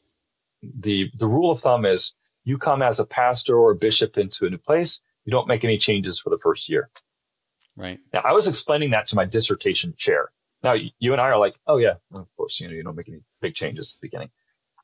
the 0.62 1.12
the 1.16 1.28
rule 1.28 1.52
of 1.52 1.60
thumb 1.60 1.86
is 1.86 2.16
you 2.44 2.58
come 2.58 2.82
as 2.82 3.00
a 3.00 3.06
pastor 3.06 3.58
or 3.58 3.72
a 3.72 3.76
bishop 3.76 4.18
into 4.18 4.46
a 4.46 4.50
new 4.50 4.58
place, 4.58 5.02
you 5.30 5.32
don't 5.32 5.48
make 5.48 5.64
any 5.64 5.78
changes 5.78 6.18
for 6.20 6.32
the 6.32 6.40
first 6.40 6.68
year. 6.68 6.90
Right. 7.78 8.00
Now, 8.12 8.22
I 8.26 8.34
was 8.34 8.48
explaining 8.48 8.90
that 8.90 9.06
to 9.06 9.16
my 9.16 9.26
dissertation 9.26 9.94
chair. 9.96 10.32
Now, 10.64 10.74
you 10.74 11.14
and 11.14 11.22
I 11.22 11.28
are 11.28 11.38
like, 11.38 11.56
oh 11.68 11.78
yeah, 11.78 11.94
of 12.12 12.28
course, 12.36 12.60
you 12.60 12.68
know, 12.68 12.74
you 12.74 12.82
don't 12.82 12.96
make 12.96 13.08
any 13.08 13.20
big 13.40 13.54
changes 13.54 13.94
at 13.94 14.02
the 14.02 14.08
beginning. 14.08 14.32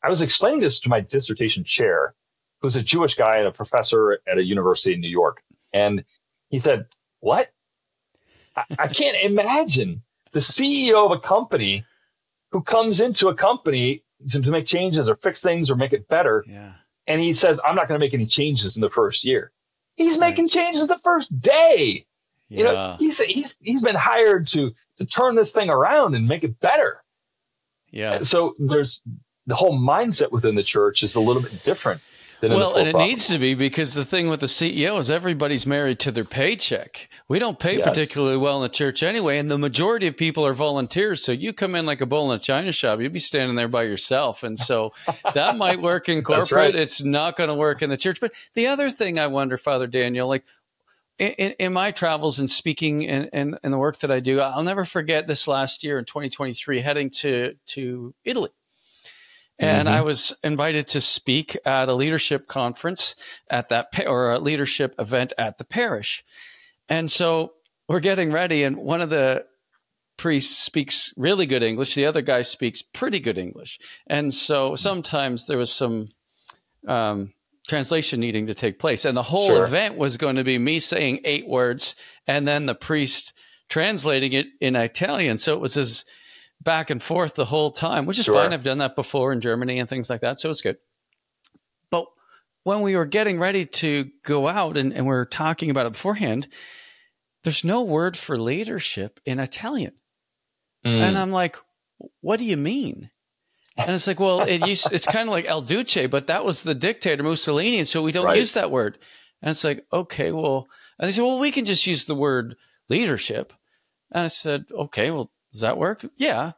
I 0.04 0.08
was 0.08 0.22
explaining 0.22 0.60
this 0.60 0.78
to 0.80 0.90
my 0.90 1.02
dissertation 1.02 1.64
chair, 1.64 2.14
who's 2.62 2.76
a 2.76 2.84
Jewish 2.84 3.16
guy 3.16 3.38
and 3.38 3.48
a 3.48 3.52
professor 3.52 4.20
at 4.28 4.38
a 4.38 4.44
university 4.44 4.94
in 4.94 5.02
New 5.02 5.10
York, 5.10 5.42
and 5.74 6.04
he 6.50 6.60
said, 6.60 6.86
"What? 7.22 7.52
I, 8.56 8.64
I 8.78 8.88
can't 8.88 9.18
imagine 9.18 10.04
the 10.32 10.40
CEO 10.40 11.06
of 11.06 11.12
a 11.12 11.20
company 11.20 11.84
who 12.52 12.62
comes 12.62 13.00
into 13.00 13.30
a 13.30 13.36
company 13.36 14.04
to, 14.28 14.40
to 14.40 14.52
make 14.52 14.66
changes 14.66 15.10
or 15.10 15.16
fix 15.16 15.42
things 15.42 15.72
or 15.72 15.76
make 15.76 15.92
it 15.92 16.08
better. 16.08 16.46
Yeah. 16.48 16.74
And 17.08 17.20
he 17.20 17.34
says, 17.34 17.60
I'm 17.66 17.76
not 17.76 17.88
going 17.88 18.00
to 18.00 18.04
make 18.04 18.14
any 18.14 18.26
changes 18.26 18.76
in 18.76 18.82
the 18.82 18.90
first 18.90 19.24
year. 19.24 19.52
He's 19.96 20.18
making 20.18 20.48
changes 20.48 20.88
the 20.88 21.00
first 21.00 21.38
day. 21.40 22.06
Yeah. 22.50 22.58
You 22.58 22.64
know, 22.64 22.96
he's 23.00 23.20
he's 23.22 23.58
he's 23.62 23.82
been 23.82 23.96
hired 23.96 24.48
to 24.50 24.72
to 24.96 25.06
turn 25.06 25.36
this 25.36 25.52
thing 25.52 25.70
around 25.70 26.16
and 26.16 26.28
make 26.28 26.44
it 26.44 26.60
better. 26.60 27.04
Yeah. 27.92 28.20
So 28.20 28.54
there's 28.60 29.02
the 29.48 29.56
whole 29.56 29.78
mindset 29.78 30.32
within 30.32 30.56
the 30.56 30.64
church 30.64 31.02
is 31.02 31.16
a 31.16 31.20
little 31.20 31.42
bit 31.42 31.62
different 31.62 32.02
well, 32.52 32.76
and 32.76 32.88
it 32.88 32.96
needs 32.96 33.28
to 33.28 33.38
be 33.38 33.54
because 33.54 33.94
the 33.94 34.06
thing 34.06 34.30
with 34.30 34.40
the 34.40 34.46
CEO 34.46 35.00
is 35.00 35.10
everybody's 35.10 35.66
married 35.66 36.00
to 36.00 36.12
their 36.12 36.26
paycheck. 36.26 37.10
We 37.28 37.40
don't 37.40 37.60
pay 37.60 37.78
yes. 37.78 37.88
particularly 37.88 38.38
well 38.38 38.58
in 38.58 38.64
the 38.64 38.70
church 38.70 39.04
anyway, 39.04 39.38
and 39.38 39.50
the 39.50 39.58
majority 39.58 40.08
of 40.08 40.18
people 40.18 40.46
are 40.46 40.54
volunteers. 40.54 41.24
So 41.24 41.32
you 41.32 41.54
come 41.54 41.76
in 41.76 41.86
like 41.86 42.02
a 42.02 42.06
bowl 42.06 42.32
in 42.32 42.38
a 42.38 42.40
china 42.40 42.72
shop, 42.72 43.00
you'd 43.00 43.14
be 43.14 43.20
standing 43.20 43.56
there 43.56 43.68
by 43.68 43.84
yourself, 43.84 44.44
and 44.44 44.58
so 44.58 44.94
that 45.34 45.58
might 45.58 45.82
work 45.82 46.10
in 46.10 46.24
corporate. 46.24 46.52
Right. 46.52 46.76
It's 46.76 47.04
not 47.04 47.38
going 47.38 47.50
to 47.50 47.56
work 47.56 47.82
in 47.82 47.90
the 47.90 47.98
church. 47.98 48.20
But 48.20 48.34
the 48.54 48.68
other 48.68 48.90
thing 48.90 49.20
I 49.20 49.28
wonder, 49.28 49.58
Father 49.58 49.88
Daniel, 49.88 50.28
like 50.28 50.44
in, 51.18 51.54
in, 51.60 51.74
my 51.74 51.92
travels 51.92 52.40
and 52.40 52.50
speaking 52.52 53.08
and, 53.08 53.30
and, 53.32 53.58
and, 53.64 53.72
the 53.74 53.78
work 53.78 54.00
that 54.00 54.12
I 54.12 54.20
do, 54.20 54.42
I'll 54.42 54.64
never 54.64 54.84
forget 54.84 55.28
this 55.28 55.48
last 55.48 55.84
year 55.84 55.98
in 55.98 56.06
2023, 56.06 56.82
heading 56.82 57.10
to, 57.22 57.56
to 57.68 58.14
Italy. 58.26 58.50
And 59.58 59.88
mm-hmm. 59.88 59.98
I 59.98 60.02
was 60.02 60.36
invited 60.44 60.88
to 60.90 61.02
speak 61.02 61.58
at 61.66 61.90
a 61.90 61.94
leadership 61.94 62.48
conference 62.48 63.16
at 63.50 63.70
that, 63.70 63.88
or 64.06 64.32
a 64.32 64.40
leadership 64.40 64.96
event 65.00 65.34
at 65.38 65.58
the 65.58 65.64
parish. 65.64 66.24
And 66.90 67.10
so 67.10 67.54
we're 67.88 68.02
getting 68.02 68.32
ready, 68.32 68.64
and 68.64 68.78
one 68.78 69.02
of 69.02 69.10
the 69.10 69.46
priests 70.18 70.58
speaks 70.58 71.14
really 71.18 71.46
good 71.46 71.64
English. 71.64 71.96
The 71.96 72.06
other 72.06 72.22
guy 72.22 72.42
speaks 72.42 72.82
pretty 72.82 73.20
good 73.20 73.38
English. 73.38 73.80
And 74.08 74.34
so 74.34 74.68
mm-hmm. 74.68 74.76
sometimes 74.76 75.46
there 75.46 75.58
was 75.58 75.72
some 75.72 76.10
um, 76.88 77.34
translation 77.68 78.20
needing 78.20 78.48
to 78.48 78.54
take 78.54 78.80
place. 78.80 79.06
And 79.06 79.16
the 79.16 79.24
whole 79.24 79.48
sure. 79.48 79.66
event 79.66 79.98
was 79.98 80.18
going 80.18 80.36
to 80.36 80.44
be 80.44 80.58
me 80.58 80.80
saying 80.80 81.22
eight 81.26 81.48
words 81.48 81.96
and 82.28 82.48
then 82.48 82.66
the 82.66 82.76
priest 82.76 83.34
translating 83.68 84.34
it 84.34 84.48
in 84.62 84.76
Italian. 84.76 85.38
So 85.38 85.54
it 85.54 85.60
was 85.60 85.76
as 85.78 86.06
back 86.66 86.90
and 86.90 87.02
forth 87.02 87.36
the 87.36 87.46
whole 87.46 87.72
time, 87.72 88.06
which 88.06 88.20
is 88.20 88.26
sure. 88.26 88.36
fine. 88.36 88.52
I've 88.52 88.64
done 88.64 88.80
that 88.80 88.98
before 88.98 89.32
in 89.32 89.40
Germany 89.40 89.80
and 89.80 89.88
things 89.88 90.10
like 90.10 90.20
that, 90.20 90.40
so 90.40 90.50
it's 90.50 90.62
good. 90.62 90.78
But 91.90 92.08
when 92.64 92.82
we 92.82 92.98
were 92.98 93.06
getting 93.06 93.40
ready 93.40 93.66
to 93.66 94.10
go 94.24 94.50
out 94.50 94.76
and, 94.76 94.92
and 94.92 95.08
we 95.08 95.16
are 95.16 95.26
talking 95.26 95.70
about 95.70 95.86
it 95.86 95.94
beforehand, 95.94 96.50
there's 97.44 97.64
no 97.64 97.84
word 97.84 98.18
for 98.18 98.38
leadership 98.38 99.22
in 99.24 99.40
Italian. 99.40 99.94
Mm. 100.86 101.02
And 101.02 101.18
I'm 101.18 101.32
like, 101.32 101.56
what 102.20 102.40
do 102.40 102.46
you 102.46 102.58
mean? 102.58 103.12
And 103.78 103.92
it's 103.92 104.08
like, 104.08 104.20
well, 104.20 104.42
it 104.42 104.68
used, 104.68 104.92
it's 104.92 105.06
kind 105.06 105.28
of 105.28 105.32
like 105.32 105.46
El 105.46 105.62
Duce, 105.62 106.08
but 106.08 106.28
that 106.28 106.46
was 106.46 106.64
the 106.64 106.76
dictator 106.76 107.24
Mussolini. 107.24 107.80
And 107.80 107.88
so 107.88 108.02
we 108.02 108.12
don't 108.12 108.26
right. 108.26 108.38
use 108.38 108.54
that 108.54 108.72
word. 108.72 108.98
And 109.42 109.52
it's 109.52 109.64
like, 109.64 109.86
okay, 109.92 110.32
well, 110.32 110.68
and 110.98 111.08
they 111.08 111.12
said, 111.12 111.24
well, 111.24 111.40
we 111.40 111.52
can 111.52 111.66
just 111.66 111.86
use 111.86 112.06
the 112.06 112.16
word 112.16 112.56
leadership. 112.90 113.54
And 114.12 114.24
I 114.24 114.28
said, 114.28 114.66
okay, 114.72 115.12
well, 115.12 115.30
does 115.56 115.62
that 115.62 115.78
work? 115.78 116.06
Yeah. 116.18 116.52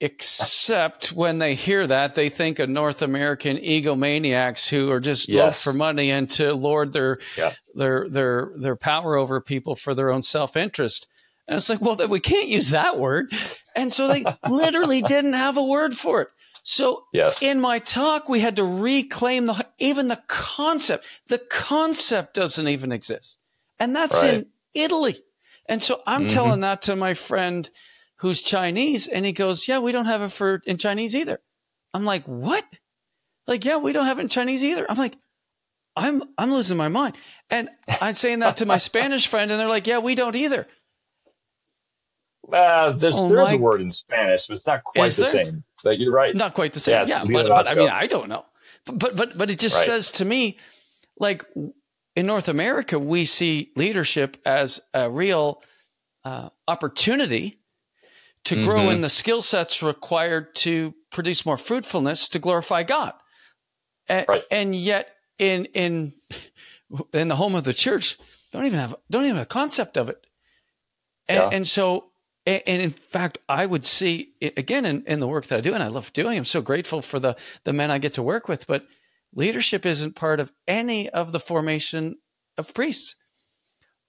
Except 0.00 1.12
when 1.12 1.38
they 1.38 1.54
hear 1.54 1.86
that, 1.86 2.14
they 2.14 2.28
think 2.28 2.58
of 2.58 2.68
North 2.68 3.00
American 3.00 3.56
egomaniacs 3.56 4.68
who 4.68 4.90
are 4.92 5.00
just 5.00 5.30
yes. 5.30 5.64
for 5.64 5.72
money 5.72 6.10
and 6.10 6.28
to 6.30 6.52
lord 6.52 6.92
their 6.92 7.20
yeah. 7.38 7.52
their 7.74 8.06
their 8.10 8.52
their 8.54 8.76
power 8.76 9.16
over 9.16 9.40
people 9.40 9.76
for 9.76 9.94
their 9.94 10.10
own 10.10 10.20
self 10.20 10.58
interest. 10.58 11.06
And 11.48 11.56
it's 11.56 11.70
like, 11.70 11.80
well, 11.80 11.96
then 11.96 12.10
we 12.10 12.20
can't 12.20 12.48
use 12.48 12.68
that 12.70 12.98
word. 12.98 13.32
And 13.74 13.90
so 13.90 14.08
they 14.08 14.24
literally 14.48 15.00
didn't 15.00 15.32
have 15.32 15.56
a 15.56 15.64
word 15.64 15.96
for 15.96 16.20
it. 16.20 16.28
So 16.62 17.04
yes. 17.14 17.42
in 17.42 17.60
my 17.60 17.78
talk, 17.78 18.28
we 18.28 18.40
had 18.40 18.56
to 18.56 18.64
reclaim 18.64 19.46
the 19.46 19.66
even 19.78 20.08
the 20.08 20.22
concept. 20.26 21.06
The 21.28 21.38
concept 21.38 22.34
doesn't 22.34 22.68
even 22.68 22.92
exist, 22.92 23.38
and 23.78 23.96
that's 23.96 24.22
right. 24.22 24.34
in 24.34 24.46
Italy. 24.74 25.16
And 25.66 25.82
so 25.82 26.02
I'm 26.06 26.22
mm-hmm. 26.22 26.28
telling 26.28 26.60
that 26.60 26.82
to 26.82 26.96
my 26.96 27.14
friend 27.14 27.70
who's 28.18 28.42
Chinese, 28.42 29.06
and 29.08 29.24
he 29.24 29.32
goes, 29.32 29.68
"Yeah, 29.68 29.78
we 29.78 29.92
don't 29.92 30.06
have 30.06 30.22
it 30.22 30.32
for 30.32 30.62
in 30.66 30.78
Chinese 30.78 31.14
either." 31.14 31.40
I'm 31.92 32.04
like, 32.04 32.24
"What?" 32.24 32.64
Like, 33.46 33.64
yeah, 33.64 33.76
we 33.76 33.92
don't 33.92 34.06
have 34.06 34.18
it 34.18 34.22
in 34.22 34.28
Chinese 34.28 34.64
either. 34.64 34.86
I'm 34.88 34.96
like, 34.96 35.16
I'm 35.96 36.22
I'm 36.38 36.52
losing 36.52 36.76
my 36.76 36.88
mind, 36.88 37.16
and 37.50 37.68
I'm 38.00 38.14
saying 38.14 38.40
that 38.40 38.56
to 38.56 38.66
my 38.66 38.78
Spanish 38.90 39.26
friend, 39.26 39.50
and 39.50 39.60
they're 39.60 39.68
like, 39.68 39.86
"Yeah, 39.86 39.98
we 39.98 40.14
don't 40.14 40.36
either." 40.36 40.66
Uh, 42.52 42.92
there's 42.92 43.18
oh 43.18 43.28
there's 43.28 43.48
my... 43.48 43.54
a 43.54 43.58
word 43.58 43.80
in 43.80 43.90
Spanish, 43.90 44.46
but 44.46 44.56
it's 44.56 44.66
not 44.66 44.84
quite 44.84 45.06
Is 45.06 45.16
the 45.16 45.22
there? 45.22 45.42
same. 45.44 45.64
But 45.82 45.98
you're 45.98 46.12
right. 46.12 46.34
Not 46.34 46.54
quite 46.54 46.72
the 46.72 46.80
same. 46.80 46.94
Yes, 46.94 47.08
yeah, 47.08 47.24
but, 47.24 47.48
but, 47.48 47.70
I 47.70 47.74
mean, 47.74 47.88
I 47.88 48.06
don't 48.06 48.28
know. 48.28 48.44
But 48.86 49.16
but 49.16 49.38
but 49.38 49.50
it 49.50 49.58
just 49.58 49.76
right. 49.76 49.86
says 49.86 50.12
to 50.12 50.24
me, 50.24 50.58
like 51.18 51.44
in 52.16 52.26
North 52.26 52.48
America, 52.48 52.98
we 52.98 53.24
see 53.24 53.70
leadership 53.76 54.36
as 54.44 54.80
a 54.92 55.10
real 55.10 55.62
uh, 56.24 56.50
opportunity 56.66 57.60
to 58.44 58.62
grow 58.62 58.82
mm-hmm. 58.82 58.96
in 58.96 59.00
the 59.00 59.08
skill 59.08 59.42
sets 59.42 59.82
required 59.82 60.54
to 60.56 60.94
produce 61.10 61.46
more 61.46 61.56
fruitfulness 61.56 62.28
to 62.28 62.38
glorify 62.38 62.82
God. 62.82 63.14
And, 64.06 64.26
right. 64.28 64.42
and 64.50 64.74
yet 64.74 65.08
in 65.38 65.64
in 65.66 66.12
in 67.12 67.28
the 67.28 67.36
home 67.36 67.54
of 67.54 67.64
the 67.64 67.72
church, 67.72 68.18
don't 68.52 68.66
even 68.66 68.78
have 68.78 68.94
don't 69.10 69.24
even 69.24 69.36
have 69.36 69.46
a 69.46 69.48
concept 69.48 69.96
of 69.96 70.08
it. 70.08 70.26
And, 71.26 71.38
yeah. 71.38 71.48
and 71.52 71.66
so 71.66 72.10
and, 72.46 72.82
in 72.82 72.90
fact, 72.90 73.38
I 73.48 73.64
would 73.64 73.86
see 73.86 74.34
again 74.42 74.84
in, 74.84 75.02
in 75.06 75.20
the 75.20 75.26
work 75.26 75.46
that 75.46 75.58
I 75.58 75.60
do, 75.62 75.72
and 75.72 75.82
I 75.82 75.88
love 75.88 76.12
doing. 76.12 76.36
I'm 76.36 76.44
so 76.44 76.60
grateful 76.60 77.00
for 77.00 77.18
the 77.18 77.36
the 77.64 77.72
men 77.72 77.90
I 77.90 77.98
get 77.98 78.12
to 78.14 78.22
work 78.22 78.48
with. 78.48 78.66
But 78.66 78.86
leadership 79.34 79.86
isn't 79.86 80.14
part 80.14 80.40
of 80.40 80.52
any 80.68 81.08
of 81.08 81.32
the 81.32 81.40
formation 81.40 82.18
of 82.58 82.74
priests 82.74 83.16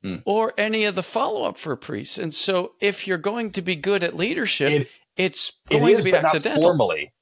mm. 0.04 0.22
or 0.26 0.54
any 0.58 0.86
of 0.86 0.96
the 0.96 1.04
follow 1.04 1.48
up 1.48 1.58
for 1.58 1.76
priests. 1.76 2.18
And 2.18 2.34
so, 2.34 2.74
if 2.80 3.08
you're 3.08 3.18
going 3.18 3.52
to 3.52 3.62
be 3.62 3.76
good 3.76 4.04
at 4.04 4.16
leadership, 4.16 4.72
it, 4.72 4.88
it's 5.18 5.54
going 5.70 5.84
it 5.84 5.92
is, 5.92 6.00
to 6.00 6.06
be 6.06 6.14
accidental. 6.14 6.64
formally, 6.64 7.14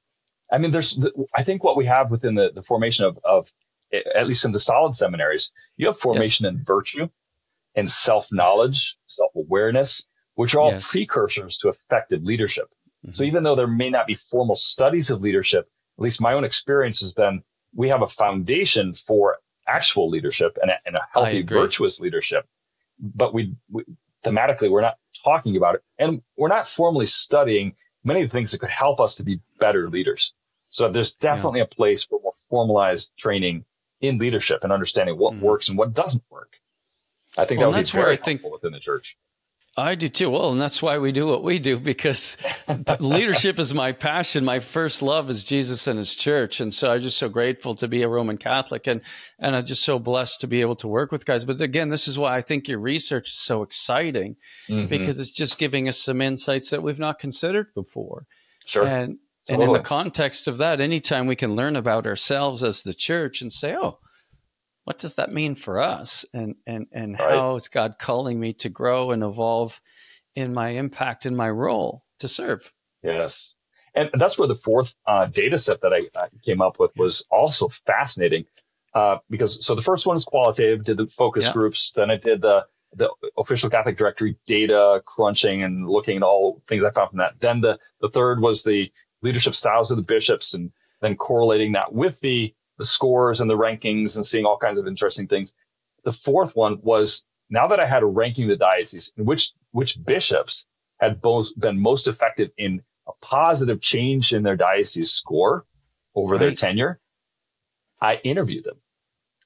I 0.52 0.58
mean, 0.58 0.72
there's. 0.72 1.06
I 1.36 1.44
think 1.44 1.64
what 1.64 1.78
we 1.78 1.86
have 1.86 2.12
within 2.12 2.36
the, 2.36 2.52
the 2.54 2.62
formation 2.62 3.06
of, 3.06 3.18
of 3.24 3.52
at 4.16 4.26
least 4.26 4.44
in 4.44 4.52
the 4.52 4.60
solid 4.60 4.94
seminaries, 4.94 5.52
you 5.78 5.86
have 5.86 5.98
formation 5.98 6.46
yes. 6.46 6.54
in 6.54 6.64
virtue 6.64 7.10
and 7.76 7.88
self 7.88 8.28
knowledge, 8.32 8.96
self 9.06 9.32
awareness 9.36 10.06
which 10.36 10.56
are 10.56 10.60
all 10.60 10.72
yes. 10.72 10.90
precursors 10.90 11.58
to 11.58 11.68
effective 11.68 12.24
leadership. 12.24 12.66
Mm-hmm. 12.66 13.12
So 13.12 13.24
even 13.24 13.44
though 13.44 13.56
there 13.56 13.68
may 13.68 13.90
not 13.90 14.08
be 14.08 14.14
formal 14.14 14.56
studies 14.56 15.10
of 15.10 15.22
leadership, 15.22 15.68
at 15.98 16.02
least 16.02 16.22
my 16.22 16.34
own 16.34 16.44
experience 16.44 17.00
has 17.02 17.12
been 17.12 17.42
we 17.76 17.90
have 17.90 18.02
a 18.02 18.08
foundation 18.08 18.94
for 18.94 19.38
actual 19.68 20.10
leadership 20.10 20.58
and 20.62 20.72
a, 20.72 20.76
and 20.86 20.96
a 20.96 21.02
healthy, 21.12 21.42
virtuous 21.42 22.00
leadership. 22.00 22.46
But 23.04 23.34
we, 23.34 23.54
we, 23.70 23.84
thematically, 24.26 24.72
we're 24.72 24.82
not 24.82 24.98
talking 25.24 25.58
about 25.58 25.76
it. 25.76 25.84
And 26.00 26.22
we're 26.38 26.48
not 26.48 26.68
formally 26.68 27.06
studying 27.06 27.76
many 28.04 28.22
of 28.22 28.30
the 28.30 28.32
things 28.32 28.52
that 28.52 28.60
could 28.60 28.70
help 28.70 29.00
us 29.00 29.16
to 29.18 29.24
be 29.24 29.40
better 29.60 29.90
leaders. 29.90 30.34
So 30.68 30.90
there's 30.90 31.14
definitely 31.14 31.60
yeah. 31.60 31.66
a 31.72 31.76
place 31.76 32.04
for 32.04 32.20
more 32.24 32.34
formalized 32.50 33.12
training 33.18 33.66
in 34.02 34.18
leadership 34.18 34.60
and 34.64 34.72
understanding 34.72 35.18
what 35.18 35.34
mm-hmm. 35.34 35.46
works 35.46 35.70
and 35.70 35.78
what 35.78 35.94
doesn't 35.94 36.24
work. 36.30 36.58
I 37.38 37.46
think 37.46 37.60
well, 37.60 37.72
that 37.72 37.78
would 37.78 37.86
be 37.86 37.92
very 37.92 38.16
helpful 38.16 38.26
think, 38.26 38.54
within 38.54 38.72
the 38.72 38.80
church. 38.80 39.18
I 39.76 39.96
do 39.96 40.08
too. 40.08 40.30
Well, 40.30 40.52
and 40.52 40.62
that's 40.62 40.84
why 40.84 41.00
we 41.00 41.12
do 41.12 41.26
what 41.26 41.44
we 41.44 41.58
do 41.58 41.80
because 41.80 42.38
leadership 43.00 43.58
is 43.58 43.74
my 43.74 43.92
passion. 43.92 44.46
My 44.46 44.60
first 44.60 45.02
love 45.02 45.32
is 45.32 45.44
Jesus 45.44 45.88
and 45.88 45.98
his 45.98 46.16
church. 46.16 46.60
And 46.60 46.72
so 46.72 46.92
I'm 46.92 47.02
just 47.02 47.18
so 47.18 47.28
grateful 47.28 47.74
to 47.76 47.88
be 47.88 48.04
a 48.04 48.08
Roman 48.08 48.38
Catholic 48.38 48.86
and, 48.86 49.02
and 49.40 49.56
I'm 49.56 49.66
just 49.66 49.84
so 49.84 49.98
blessed 49.98 50.42
to 50.42 50.48
be 50.48 50.62
able 50.62 50.76
to 50.76 50.88
work 50.88 51.12
with 51.12 51.26
guys. 51.26 51.44
But 51.44 51.60
again, 51.60 51.90
this 51.90 52.08
is 52.08 52.20
why 52.20 52.38
I 52.38 52.42
think 52.42 52.68
your 52.68 52.80
research 52.80 53.30
is 53.30 53.38
so 53.40 53.64
exciting 53.64 54.36
mm-hmm. 54.68 54.86
because 54.86 55.20
it's 55.20 55.34
just 55.34 55.58
giving 55.58 55.88
us 55.88 55.98
some 55.98 56.22
insights 56.22 56.70
that 56.70 56.84
we've 56.84 57.00
not 57.00 57.18
considered 57.18 57.74
before. 57.74 58.28
Sure. 58.66 58.86
And, 58.86 59.18
totally. 59.48 59.64
and 59.64 59.64
in 59.64 59.74
the 59.74 59.80
context 59.80 60.48
of 60.48 60.60
that, 60.60 60.82
anytime 60.82 61.26
we 61.26 61.36
can 61.36 61.56
learn 61.56 61.76
about 61.76 62.06
ourselves 62.06 62.62
as 62.62 62.84
the 62.84 62.94
church 62.94 63.42
and 63.42 63.52
say, 63.52 63.76
oh, 63.76 63.98
what 64.86 65.00
does 65.00 65.16
that 65.16 65.32
mean 65.32 65.56
for 65.56 65.80
us 65.80 66.26
and 66.34 66.56
and 66.68 66.88
and 66.92 67.18
right. 67.20 67.32
how 67.32 67.56
is 67.56 67.68
god 67.68 67.96
calling 68.00 68.40
me 68.40 68.54
to 68.54 68.70
grow 68.70 69.12
and 69.12 69.24
evolve 69.24 69.82
in 70.36 70.54
my 70.54 70.70
impact 70.70 71.26
in 71.26 71.36
my 71.36 71.50
role 71.50 72.04
to 72.20 72.28
serve 72.28 72.72
yes 73.04 73.56
and 73.96 74.10
that's 74.14 74.38
where 74.38 74.48
the 74.48 74.56
fourth 74.56 74.96
uh, 75.06 75.28
data 75.28 75.56
set 75.56 75.82
that 75.82 75.94
I, 75.94 76.20
I, 76.20 76.28
came 76.44 76.62
up 76.62 76.80
with 76.80 76.92
was 76.96 77.24
also 77.30 77.68
fascinating 77.86 78.46
uh, 78.96 79.18
because 79.30 79.64
so 79.64 79.76
the 79.76 79.84
first 79.84 80.08
one 80.08 80.16
is 80.16 80.24
qualitative 80.24 80.84
did 80.84 80.98
the 80.98 81.08
focus 81.08 81.46
yeah. 81.46 81.54
groups 81.54 81.92
then 81.92 82.10
i 82.12 82.18
did 82.18 82.42
the 82.42 82.66
the 82.96 83.10
official 83.38 83.70
catholic 83.70 83.96
directory 83.96 84.38
data 84.46 85.02
crunching 85.06 85.64
and 85.64 85.90
looking 85.90 86.18
at 86.18 86.24
all 86.24 86.62
things 86.68 86.84
i 86.84 86.92
found 86.92 87.10
from 87.10 87.20
that 87.20 87.40
then 87.40 87.60
the 87.60 87.78
the 88.02 88.10
third 88.10 88.42
was 88.42 88.64
the 88.64 88.92
leadership 89.22 89.54
styles 89.54 89.90
of 89.90 89.98
the 89.98 90.04
bishops 90.04 90.54
and 90.54 90.72
then 91.02 91.16
correlating 91.16 91.72
that 91.72 91.94
with 91.94 92.20
the 92.22 92.54
the 92.78 92.86
scores 92.86 93.40
and 93.40 93.50
the 93.50 93.58
rankings 93.58 94.16
and 94.16 94.26
seeing 94.26 94.46
all 94.46 94.58
kinds 94.58 94.78
of 94.78 94.88
interesting 94.88 95.28
things. 95.28 95.54
The 96.04 96.12
fourth 96.12 96.56
one 96.56 96.80
was 96.82 97.26
now 97.50 97.68
that 97.68 97.80
I 97.80 97.86
had 97.86 98.04
a 98.04 98.08
ranking 98.08 98.48
the 98.48 98.56
diocese, 98.56 99.12
which 99.18 99.54
which 99.72 100.02
bishops 100.04 100.66
had 101.00 101.20
both 101.20 101.48
been 101.60 101.80
most 101.80 102.08
effective 102.08 102.50
in 102.58 102.82
a 103.08 103.12
positive 103.24 103.82
change 103.82 104.34
in 104.34 104.44
their 104.44 104.56
diocese 104.56 105.12
score 105.12 105.66
over 106.16 106.34
right. 106.34 106.40
their 106.40 106.52
tenure, 106.52 107.00
I 108.02 108.16
interviewed 108.24 108.64
them. 108.64 108.78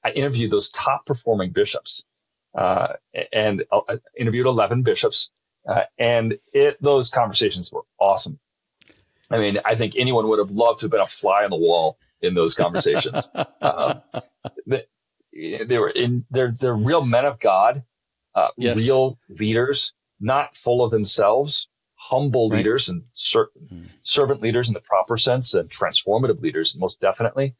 I 0.04 0.10
interviewed 0.10 0.50
those 0.50 0.68
top 0.70 1.04
performing 1.04 1.50
bishops, 1.50 2.04
uh, 2.54 2.94
and 3.32 3.64
uh, 3.70 3.96
interviewed 4.16 4.46
eleven 4.46 4.82
bishops, 4.82 5.30
uh, 5.68 5.82
and 5.98 6.38
it 6.52 6.80
those 6.80 7.08
conversations 7.08 7.72
were 7.72 7.82
awesome. 7.98 8.38
I 9.30 9.38
mean, 9.38 9.58
I 9.64 9.74
think 9.74 9.94
anyone 9.96 10.28
would 10.28 10.38
have 10.38 10.50
loved 10.50 10.78
to 10.78 10.86
have 10.86 10.92
been 10.92 11.00
a 11.00 11.04
fly 11.04 11.44
on 11.44 11.50
the 11.50 11.56
wall 11.56 11.98
in 12.22 12.34
those 12.34 12.54
conversations. 12.54 13.30
um, 13.60 14.00
they, 14.66 14.84
they, 15.32 15.78
were 15.78 15.90
in 15.90 16.24
they're 16.30 16.50
they're 16.50 16.74
real 16.74 17.04
men 17.04 17.24
of 17.24 17.38
God, 17.38 17.82
uh, 18.34 18.48
yes. 18.56 18.76
real 18.76 19.18
leaders, 19.28 19.92
not 20.20 20.54
full 20.54 20.82
of 20.84 20.90
themselves, 20.90 21.68
humble 21.94 22.50
right. 22.50 22.58
leaders 22.58 22.88
and 22.88 23.02
ser- 23.12 23.50
mm. 23.72 23.86
servant 24.00 24.40
leaders 24.40 24.68
in 24.68 24.74
the 24.74 24.80
proper 24.80 25.16
sense, 25.16 25.54
and 25.54 25.68
transformative 25.68 26.40
leaders 26.40 26.76
most 26.76 27.00
definitely. 27.00 27.54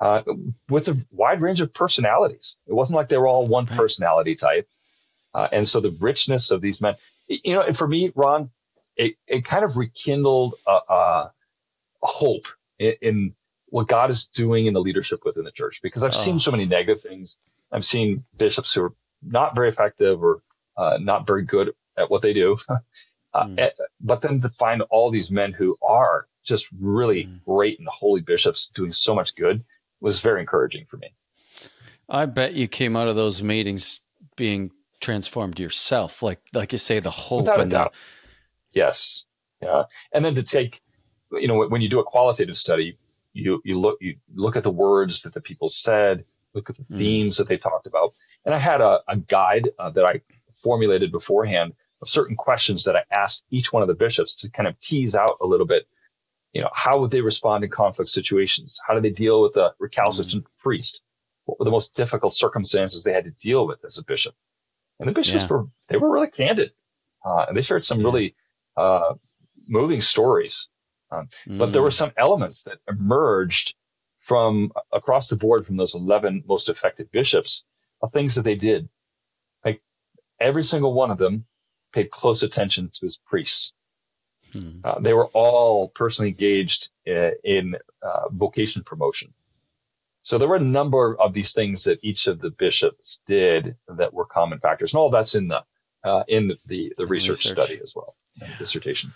Uh, 0.00 0.22
with 0.68 0.86
a 0.86 0.96
wide 1.10 1.40
range 1.40 1.60
of 1.60 1.72
personalities. 1.72 2.56
It 2.68 2.72
wasn't 2.72 2.94
like 2.94 3.08
they 3.08 3.16
were 3.16 3.26
all 3.26 3.46
one 3.46 3.66
personality 3.66 4.36
type. 4.36 4.68
Uh, 5.34 5.48
and 5.50 5.66
so 5.66 5.80
the 5.80 5.90
richness 6.00 6.52
of 6.52 6.60
these 6.60 6.80
men, 6.80 6.94
you 7.26 7.52
know, 7.52 7.62
and 7.62 7.76
for 7.76 7.88
me, 7.88 8.12
Ron, 8.14 8.50
it, 8.96 9.14
it 9.26 9.44
kind 9.44 9.64
of 9.64 9.76
rekindled 9.76 10.54
a, 10.66 10.78
a 10.88 11.32
hope 12.02 12.44
in, 12.78 12.94
in, 13.02 13.34
what 13.70 13.88
God 13.88 14.10
is 14.10 14.26
doing 14.26 14.66
in 14.66 14.74
the 14.74 14.80
leadership 14.80 15.20
within 15.24 15.44
the 15.44 15.50
church 15.50 15.80
because 15.82 16.02
I've 16.02 16.12
oh. 16.12 16.24
seen 16.24 16.38
so 16.38 16.50
many 16.50 16.66
negative 16.66 17.00
things. 17.00 17.36
I've 17.72 17.84
seen 17.84 18.24
bishops 18.38 18.72
who 18.72 18.82
are 18.82 18.94
not 19.22 19.54
very 19.54 19.68
effective 19.68 20.22
or 20.22 20.42
uh, 20.76 20.98
not 21.00 21.26
very 21.26 21.44
good 21.44 21.72
at 21.96 22.10
what 22.10 22.22
they 22.22 22.32
do. 22.32 22.56
uh, 23.34 23.44
mm. 23.44 23.70
but 24.00 24.20
then 24.20 24.38
to 24.38 24.48
find 24.48 24.82
all 24.90 25.10
these 25.10 25.30
men 25.30 25.52
who 25.52 25.76
are 25.82 26.26
just 26.44 26.68
really 26.80 27.24
mm. 27.24 27.44
great 27.44 27.78
and 27.78 27.88
holy 27.88 28.22
bishops 28.22 28.68
doing 28.68 28.90
so 28.90 29.14
much 29.14 29.34
good 29.34 29.60
was 30.00 30.20
very 30.20 30.40
encouraging 30.40 30.86
for 30.88 30.96
me. 30.96 31.12
I 32.08 32.26
bet 32.26 32.54
you 32.54 32.68
came 32.68 32.96
out 32.96 33.08
of 33.08 33.16
those 33.16 33.42
meetings 33.42 34.00
being 34.36 34.70
transformed 35.00 35.60
yourself, 35.60 36.22
like 36.22 36.40
like 36.54 36.72
you 36.72 36.78
say, 36.78 37.00
the 37.00 37.10
hope 37.10 37.40
Without 37.40 37.60
and 37.60 37.70
the 37.70 37.90
yes, 38.72 39.24
yeah, 39.62 39.84
and 40.12 40.24
then 40.24 40.32
to 40.34 40.42
take, 40.42 40.80
you 41.32 41.46
know, 41.46 41.66
when 41.66 41.80
you 41.82 41.88
do 41.88 41.98
a 42.00 42.04
qualitative 42.04 42.54
study, 42.54 42.96
you 43.32 43.60
you 43.64 43.78
look 43.78 43.98
you 44.00 44.16
look 44.34 44.56
at 44.56 44.62
the 44.62 44.70
words 44.70 45.22
that 45.22 45.34
the 45.34 45.40
people 45.40 45.68
said 45.68 46.24
look 46.54 46.70
at 46.70 46.76
the 46.76 46.94
mm. 46.94 46.98
themes 46.98 47.36
that 47.36 47.48
they 47.48 47.56
talked 47.56 47.86
about. 47.86 48.12
And 48.44 48.54
I 48.54 48.58
had 48.58 48.80
a, 48.80 49.00
a 49.08 49.16
guide 49.16 49.70
uh, 49.78 49.90
that 49.90 50.04
I 50.04 50.20
formulated 50.62 51.12
beforehand 51.12 51.74
of 52.00 52.08
certain 52.08 52.36
questions 52.36 52.84
that 52.84 52.96
I 52.96 53.02
asked 53.12 53.44
each 53.50 53.72
one 53.72 53.82
of 53.82 53.88
the 53.88 53.94
bishops 53.94 54.32
to 54.34 54.50
kind 54.50 54.68
of 54.68 54.78
tease 54.78 55.14
out 55.14 55.36
a 55.40 55.46
little 55.46 55.66
bit. 55.66 55.86
You 56.52 56.62
know, 56.62 56.70
how 56.72 56.98
would 56.98 57.10
they 57.10 57.20
respond 57.20 57.64
in 57.64 57.70
conflict 57.70 58.08
situations? 58.08 58.78
How 58.86 58.94
do 58.94 59.00
they 59.00 59.10
deal 59.10 59.42
with 59.42 59.56
a 59.56 59.72
recalcitrant 59.78 60.44
mm. 60.44 60.60
priest? 60.60 61.00
What 61.44 61.58
were 61.58 61.64
the 61.64 61.70
most 61.70 61.94
difficult 61.94 62.32
circumstances 62.32 63.04
they 63.04 63.12
had 63.12 63.24
to 63.24 63.30
deal 63.30 63.66
with 63.66 63.78
as 63.84 63.98
a 63.98 64.04
bishop? 64.04 64.34
And 65.00 65.08
the 65.08 65.12
bishops 65.12 65.42
yeah. 65.42 65.48
were 65.48 65.66
they 65.88 65.96
were 65.96 66.10
really 66.10 66.28
candid, 66.28 66.72
uh, 67.24 67.46
and 67.48 67.56
they 67.56 67.60
shared 67.60 67.84
some 67.84 68.00
yeah. 68.00 68.04
really 68.04 68.34
uh, 68.76 69.14
moving 69.68 70.00
stories. 70.00 70.68
Um, 71.10 71.28
mm. 71.46 71.58
But 71.58 71.72
there 71.72 71.82
were 71.82 71.88
mm. 71.88 71.92
some 71.96 72.12
elements 72.16 72.62
that 72.62 72.78
emerged 72.88 73.74
from 74.20 74.70
across 74.92 75.28
the 75.28 75.36
board 75.36 75.66
from 75.66 75.76
those 75.76 75.94
11 75.94 76.44
most 76.46 76.68
effective 76.68 77.10
bishops 77.10 77.64
of 78.02 78.12
things 78.12 78.34
that 78.34 78.42
they 78.42 78.54
did. 78.54 78.88
Like 79.64 79.80
every 80.38 80.62
single 80.62 80.92
one 80.92 81.10
of 81.10 81.18
them 81.18 81.46
paid 81.94 82.10
close 82.10 82.42
attention 82.42 82.90
to 82.90 82.98
his 83.00 83.16
priests. 83.16 83.72
Hmm. 84.52 84.80
Uh, 84.84 84.98
they 85.00 85.14
were 85.14 85.28
all 85.28 85.88
personally 85.94 86.30
engaged 86.30 86.88
in, 87.06 87.16
uh, 87.16 87.30
in 87.44 87.76
uh, 88.02 88.28
vocation 88.30 88.82
promotion. 88.84 89.32
So 90.20 90.36
there 90.36 90.48
were 90.48 90.56
a 90.56 90.60
number 90.60 91.18
of 91.20 91.32
these 91.32 91.52
things 91.52 91.84
that 91.84 91.98
each 92.02 92.26
of 92.26 92.40
the 92.40 92.50
bishops 92.50 93.20
did 93.26 93.76
that 93.88 94.12
were 94.12 94.26
common 94.26 94.58
factors, 94.58 94.92
and 94.92 94.98
all 94.98 95.10
that's 95.10 95.34
in 95.34 95.48
the 95.48 95.62
uh, 96.04 96.24
in 96.28 96.48
the 96.66 96.92
the 96.96 97.06
research, 97.06 97.46
research, 97.46 97.52
study 97.52 97.80
as 97.80 97.94
well, 97.94 98.16
dissertation. 98.58 99.12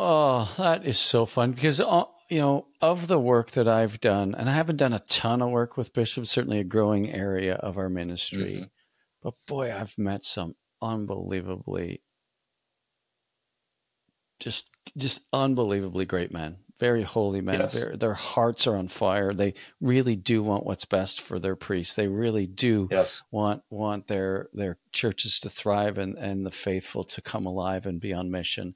Oh, 0.00 0.54
that 0.58 0.86
is 0.86 0.96
so 0.96 1.26
fun 1.26 1.50
because 1.52 1.80
uh, 1.80 2.04
you 2.30 2.38
know 2.38 2.68
of 2.80 3.08
the 3.08 3.18
work 3.18 3.50
that 3.52 3.66
I've 3.66 4.00
done, 4.00 4.32
and 4.32 4.48
I 4.48 4.52
haven't 4.52 4.76
done 4.76 4.92
a 4.92 5.00
ton 5.00 5.42
of 5.42 5.50
work 5.50 5.76
with 5.76 5.92
bishops. 5.92 6.30
Certainly, 6.30 6.60
a 6.60 6.64
growing 6.64 7.10
area 7.10 7.54
of 7.54 7.76
our 7.76 7.88
ministry, 7.88 8.52
mm-hmm. 8.54 8.64
but 9.22 9.34
boy, 9.48 9.74
I've 9.74 9.98
met 9.98 10.24
some 10.24 10.54
unbelievably 10.80 12.02
just 14.38 14.70
just 14.96 15.22
unbelievably 15.32 16.06
great 16.06 16.32
men 16.32 16.58
very 16.78 17.02
holy 17.02 17.40
men 17.40 17.60
yes. 17.60 17.84
their 17.94 18.14
hearts 18.14 18.66
are 18.66 18.76
on 18.76 18.86
fire 18.86 19.34
they 19.34 19.52
really 19.80 20.14
do 20.14 20.42
want 20.42 20.64
what's 20.64 20.84
best 20.84 21.20
for 21.20 21.38
their 21.38 21.56
priests 21.56 21.96
they 21.96 22.06
really 22.06 22.46
do 22.46 22.86
yes. 22.90 23.20
want 23.30 23.62
want 23.68 24.06
their 24.06 24.48
their 24.52 24.78
churches 24.92 25.40
to 25.40 25.50
thrive 25.50 25.98
and 25.98 26.16
and 26.16 26.46
the 26.46 26.50
faithful 26.50 27.02
to 27.02 27.20
come 27.20 27.46
alive 27.46 27.84
and 27.84 28.00
be 28.00 28.12
on 28.12 28.30
mission 28.30 28.74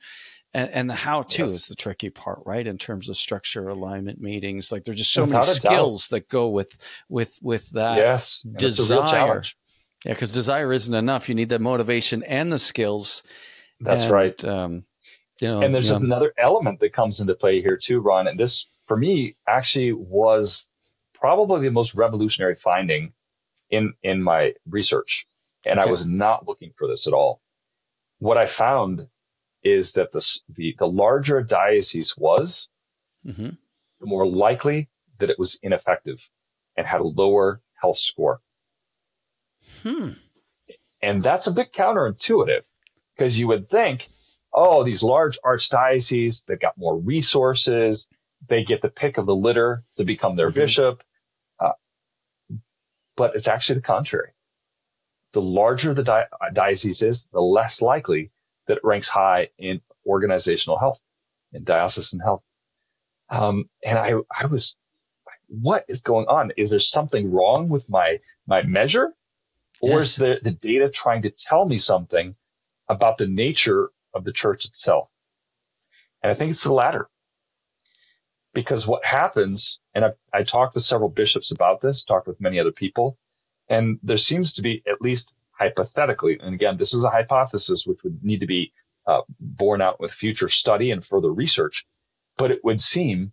and, 0.55 0.71
and 0.71 0.91
the 0.91 0.95
how 0.95 1.23
to 1.23 1.43
yes. 1.43 1.51
is 1.51 1.67
the 1.69 1.75
tricky 1.75 2.11
part 2.11 2.41
right 2.45 2.67
in 2.67 2.79
terms 2.79 3.09
of 3.09 3.17
structure 3.17 3.69
alignment 3.69 4.21
meetings 4.21 4.71
like 4.71 4.85
there's 4.85 4.99
just 4.99 5.13
so 5.13 5.23
Without 5.23 5.41
many 5.41 5.47
skills 5.47 6.09
doubt. 6.09 6.17
that 6.17 6.29
go 6.29 6.49
with 6.49 7.03
with 7.09 7.39
with 7.43 7.71
that 7.71 7.99
yes 7.99 8.41
desire 8.57 9.41
yeah, 10.05 10.13
because 10.13 10.33
desire 10.33 10.73
isn't 10.73 10.95
enough. 10.95 11.29
You 11.29 11.35
need 11.35 11.49
the 11.49 11.59
motivation 11.59 12.23
and 12.25 12.53
the 12.53 12.59
skills. 12.59 13.23
That's 13.81 14.03
and, 14.03 14.11
right. 14.11 14.45
Um, 14.45 14.85
you 15.41 15.49
know, 15.49 15.61
and 15.61 15.73
there's 15.73 15.89
you 15.89 15.99
know, 15.99 16.05
another 16.05 16.33
element 16.39 16.81
that 16.81 16.93
comes 16.93 17.21
into 17.21 17.35
play 17.35 17.61
here 17.61 17.77
too, 17.77 18.01
Ron. 18.01 18.27
And 18.27 18.39
this, 18.39 18.67
for 18.87 18.97
me, 18.97 19.35
actually 19.47 19.93
was 19.93 20.71
probably 21.15 21.67
the 21.67 21.71
most 21.71 21.95
revolutionary 21.95 22.55
finding 22.55 23.13
in 23.71 23.95
in 24.03 24.23
my 24.23 24.55
research. 24.69 25.27
And 25.67 25.79
okay. 25.79 25.87
I 25.87 25.91
was 25.91 26.05
not 26.05 26.49
looking 26.49 26.73
for 26.77 26.89
this 26.89 27.07
at 27.07 27.13
all. 27.13 27.41
What 28.19 28.37
I 28.37 28.47
found 28.47 29.07
is 29.63 29.93
that 29.93 30.11
the 30.11 30.41
the, 30.49 30.75
the 30.79 30.87
larger 30.87 31.39
a 31.39 31.45
diocese 31.45 32.17
was, 32.17 32.69
mm-hmm. 33.27 33.51
the 34.01 34.07
more 34.07 34.27
likely 34.27 34.89
that 35.19 35.31
it 35.31 35.39
was 35.39 35.59
ineffective 35.63 36.29
and 36.77 36.87
had 36.87 37.01
a 37.01 37.05
lower 37.05 37.61
health 37.81 37.97
score. 37.97 38.41
Hmm. 39.83 40.11
And 41.03 41.23
that's 41.23 41.47
a 41.47 41.53
bit 41.53 41.73
counterintuitive 41.73 42.63
because 43.15 43.39
you 43.39 43.47
would 43.49 43.67
think, 43.67 44.09
oh, 44.53 44.85
these 44.85 45.03
large 45.03 45.39
archdioceses, 45.45 46.45
they've 46.45 46.61
got 46.61 46.79
more 46.79 46.97
resources. 46.97 48.07
They 48.49 48.63
get 48.63 48.81
the 48.81 48.89
pick 48.89 49.19
of 49.19 49.27
the 49.27 49.35
litter 49.35 49.83
to 49.95 50.05
become 50.05 50.37
their 50.37 50.49
mm-hmm. 50.49 50.61
bishop. 50.61 51.03
Uh, 51.59 51.73
but 53.17 53.35
it's 53.35 53.49
actually 53.49 53.77
the 53.77 53.83
contrary. 53.83 54.31
The 55.33 55.43
larger 55.43 55.95
the 55.95 56.03
di- 56.03 56.27
diocese 56.53 57.03
is, 57.03 57.25
the 57.33 57.41
less 57.41 57.81
likely 57.81 58.31
that 58.73 58.79
it 58.79 58.85
ranks 58.85 59.07
high 59.07 59.49
in 59.59 59.83
organizational 60.07 60.79
health, 60.79 60.99
in 61.53 61.63
diocesan 61.63 62.21
health. 62.21 62.43
Um, 63.29 63.69
and 63.85 63.99
I, 63.99 64.15
I 64.41 64.47
was, 64.47 64.77
what 65.49 65.85
is 65.89 66.01
going 66.01 66.27
on? 66.27 66.53
Is 66.57 66.71
there 66.71 66.79
something 66.79 67.31
wrong 67.31 67.69
with 67.69 67.85
my, 67.91 68.17
my 68.47 68.63
measure? 68.63 69.13
Or 69.83 69.99
yes. 69.99 70.07
is 70.07 70.17
the, 70.17 70.39
the 70.43 70.53
data 70.53 70.89
trying 70.89 71.21
to 71.23 71.31
tell 71.31 71.67
me 71.67 71.77
something 71.77 72.35
about 72.89 73.19
the 73.19 73.27
nature 73.27 73.91
of 74.15 74.25
the 74.25 74.33
church 74.33 74.65
itself? 74.65 75.11
And 76.23 76.31
I 76.31 76.35
think 76.35 76.51
it's 76.51 76.63
the 76.63 76.73
latter. 76.73 77.11
Because 78.55 78.87
what 78.87 79.05
happens, 79.05 79.81
and 79.95 80.07
I, 80.07 80.13
I 80.33 80.43
talked 80.43 80.73
with 80.73 80.83
several 80.83 81.11
bishops 81.11 81.51
about 81.51 81.83
this, 81.83 82.03
talked 82.03 82.27
with 82.27 82.41
many 82.41 82.59
other 82.59 82.73
people, 82.73 83.19
and 83.69 83.99
there 84.03 84.17
seems 84.17 84.55
to 84.55 84.63
be, 84.63 84.83
at 84.87 85.03
least 85.03 85.35
hypothetically, 85.63 86.39
and 86.41 86.55
again, 86.55 86.77
this 86.77 86.93
is 86.93 87.03
a 87.05 87.11
hypothesis 87.11 87.87
which 87.87 88.03
would 88.05 88.23
need 88.23 88.41
to 88.41 88.47
be 88.47 88.73
uh, 89.07 89.23
borne 89.41 89.83
out 89.83 90.01
with 90.01 90.13
future 90.13 90.49
study 90.49 90.91
and 90.91 91.05
further 91.05 91.33
research, 91.33 91.85
but 92.37 92.51
it 92.51 92.61
would 92.65 92.81
seem 92.81 93.33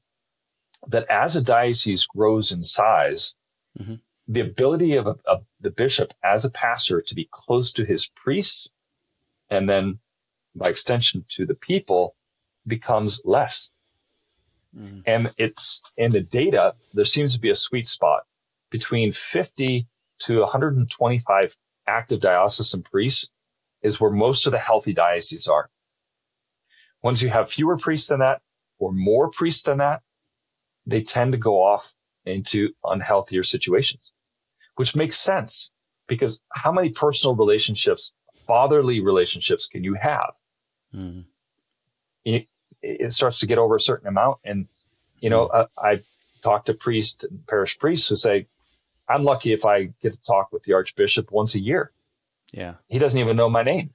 that 0.87 1.05
as 1.09 1.35
a 1.35 1.41
diocese 1.41 2.05
grows 2.05 2.51
in 2.51 2.61
size, 2.61 3.35
mm-hmm 3.79 3.95
the 4.29 4.41
ability 4.41 4.95
of, 4.95 5.07
a, 5.07 5.15
of 5.25 5.43
the 5.59 5.71
bishop 5.71 6.09
as 6.23 6.45
a 6.45 6.49
pastor 6.51 7.01
to 7.01 7.15
be 7.15 7.27
close 7.31 7.71
to 7.71 7.83
his 7.83 8.05
priests 8.15 8.69
and 9.49 9.67
then 9.67 9.97
by 10.55 10.69
extension 10.69 11.25
to 11.27 11.47
the 11.47 11.55
people 11.55 12.15
becomes 12.67 13.21
less. 13.25 13.71
Mm. 14.77 15.01
And 15.07 15.33
it's 15.37 15.81
in 15.97 16.11
the 16.11 16.21
data, 16.21 16.73
there 16.93 17.03
seems 17.03 17.33
to 17.33 17.39
be 17.39 17.49
a 17.49 17.55
sweet 17.55 17.87
spot 17.87 18.21
between 18.69 19.11
50 19.11 19.87
to 20.25 20.39
125 20.39 21.55
active 21.89 22.19
diocesan 22.19 22.83
priests 22.83 23.29
is 23.81 23.99
where 23.99 24.11
most 24.11 24.45
of 24.45 24.51
the 24.51 24.59
healthy 24.59 24.93
dioceses 24.93 25.47
are. 25.47 25.69
Once 27.03 27.21
you 27.21 27.29
have 27.29 27.49
fewer 27.49 27.77
priests 27.77 28.07
than 28.07 28.19
that 28.19 28.41
or 28.77 28.91
more 28.91 29.29
priests 29.29 29.63
than 29.63 29.77
that, 29.77 30.01
they 30.85 31.01
tend 31.01 31.31
to 31.31 31.37
go 31.37 31.61
off 31.61 31.93
into 32.25 32.69
unhealthier 32.83 33.45
situations 33.45 34.13
which 34.79 34.95
makes 34.95 35.15
sense 35.15 35.71
because 36.07 36.39
how 36.53 36.71
many 36.71 36.87
personal 36.87 37.35
relationships, 37.35 38.13
fatherly 38.47 39.01
relationships 39.01 39.65
can 39.65 39.83
you 39.83 39.93
have? 39.95 40.33
Mm. 40.95 41.25
It, 42.23 42.47
it, 42.81 43.11
starts 43.11 43.41
to 43.41 43.45
get 43.45 43.57
over 43.57 43.75
a 43.75 43.79
certain 43.81 44.07
amount. 44.07 44.37
And, 44.45 44.69
you 45.17 45.29
know, 45.29 45.49
mm. 45.49 45.67
I, 45.77 45.89
I've 45.89 46.05
talked 46.41 46.67
to 46.67 46.73
priests, 46.75 47.25
parish 47.49 47.77
priests 47.77 48.07
who 48.07 48.15
say, 48.15 48.47
I'm 49.09 49.23
lucky 49.23 49.53
if 49.53 49.65
I 49.65 49.85
get 50.01 50.11
to 50.11 50.19
talk 50.19 50.51
with 50.51 50.63
the 50.63 50.73
archbishop 50.73 51.31
once 51.31 51.55
a 51.55 51.59
year. 51.59 51.91
Yeah. 52.53 52.75
He 52.87 52.99
doesn't 52.99 53.17
even 53.17 53.35
know 53.35 53.49
my 53.49 53.63
name. 53.63 53.91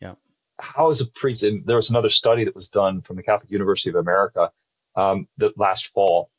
Yeah. 0.00 0.14
How 0.58 0.88
is 0.88 1.00
a 1.00 1.06
priest? 1.06 1.42
And 1.42 1.64
there 1.66 1.76
was 1.76 1.90
another 1.90 2.08
study 2.08 2.44
that 2.44 2.54
was 2.54 2.68
done 2.68 3.00
from 3.00 3.16
the 3.16 3.22
Catholic 3.22 3.50
University 3.50 3.90
of 3.90 3.96
America 3.96 4.50
um, 4.96 5.28
that 5.38 5.58
last 5.58 5.88
fall, 5.88 6.30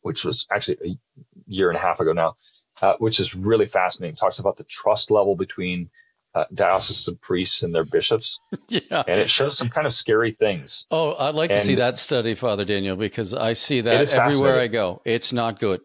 which 0.00 0.24
was 0.24 0.46
actually 0.50 0.78
a 0.84 0.98
year 1.46 1.68
and 1.68 1.76
a 1.76 1.80
half 1.80 2.00
ago 2.00 2.12
now 2.12 2.34
uh, 2.82 2.94
which 2.98 3.20
is 3.20 3.34
really 3.34 3.66
fascinating. 3.66 4.12
It 4.12 4.18
talks 4.18 4.38
about 4.38 4.56
the 4.56 4.64
trust 4.64 5.10
level 5.10 5.36
between 5.36 5.88
uh, 6.34 6.44
diocesan 6.52 7.16
priests 7.16 7.62
and 7.62 7.74
their 7.74 7.84
bishops. 7.84 8.38
yeah. 8.68 9.04
And 9.06 9.18
it 9.18 9.28
shows 9.28 9.56
some 9.56 9.68
kind 9.68 9.86
of 9.86 9.92
scary 9.92 10.32
things. 10.32 10.86
Oh, 10.90 11.14
I'd 11.18 11.34
like 11.34 11.50
and 11.50 11.58
to 11.58 11.64
see 11.64 11.76
that 11.76 11.98
study, 11.98 12.34
Father 12.34 12.64
Daniel, 12.64 12.96
because 12.96 13.34
I 13.34 13.52
see 13.52 13.82
that 13.82 14.12
everywhere 14.12 14.58
I 14.58 14.68
go. 14.68 15.00
It's 15.04 15.32
not 15.32 15.60
good. 15.60 15.80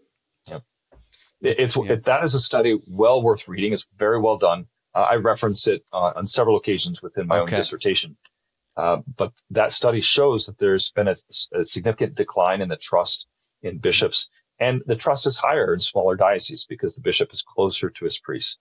It's 1.42 1.76
yeah. 1.76 1.94
It, 1.94 2.04
that 2.06 2.24
is 2.24 2.34
a 2.34 2.40
study 2.40 2.78
well 2.92 3.22
worth 3.22 3.48
reading. 3.48 3.72
It's 3.72 3.86
very 3.96 4.20
well 4.20 4.38
done. 4.38 4.66
Uh, 4.96 5.08
I 5.12 5.16
reference 5.16 5.68
it 5.68 5.84
uh, 5.94 6.14
on 6.16 6.26
several 6.26 6.58
occasions 6.58 7.02
within 7.02 7.28
my 7.28 7.40
okay. 7.40 7.56
own 7.56 7.60
dissertation. 7.60 8.18
Uh, 8.76 8.98
but 9.18 9.34
that 9.50 9.72
study 9.72 10.00
shows 10.00 10.46
that 10.46 10.58
there's 10.60 10.92
been 10.92 11.08
a, 11.08 11.16
a 11.54 11.64
significant 11.64 12.16
decline 12.16 12.62
in 12.62 12.70
the 12.70 12.78
trust 12.78 13.26
in 13.64 13.80
bishops 13.80 14.30
and 14.60 14.82
the 14.86 14.96
trust 14.96 15.26
is 15.26 15.36
higher 15.36 15.74
in 15.74 15.80
smaller 15.80 16.16
dioceses 16.16 16.66
because 16.68 16.96
the 16.96 17.02
bishop 17.02 17.32
is 17.32 17.42
closer 17.42 17.90
to 17.90 18.04
his 18.04 18.18
priests. 18.18 18.58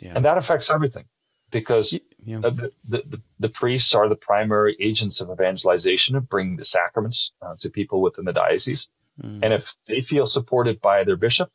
Yeah. 0.00 0.12
And 0.14 0.24
that 0.24 0.36
affects 0.38 0.70
everything 0.70 1.04
because 1.52 1.98
yeah. 2.24 2.38
the, 2.38 2.72
the, 2.88 3.02
the, 3.06 3.22
the, 3.38 3.48
priests 3.48 3.94
are 3.94 4.08
the 4.08 4.16
primary 4.16 4.76
agents 4.80 5.20
of 5.20 5.30
evangelization 5.30 6.16
of 6.16 6.26
bringing 6.26 6.56
the 6.56 6.64
sacraments 6.64 7.32
uh, 7.42 7.54
to 7.58 7.70
people 7.70 8.00
within 8.00 8.24
the 8.24 8.32
diocese. 8.32 8.88
Mm. 9.22 9.40
And 9.42 9.54
if 9.54 9.74
they 9.86 10.00
feel 10.00 10.24
supported 10.24 10.80
by 10.80 11.04
their 11.04 11.16
bishop, 11.16 11.52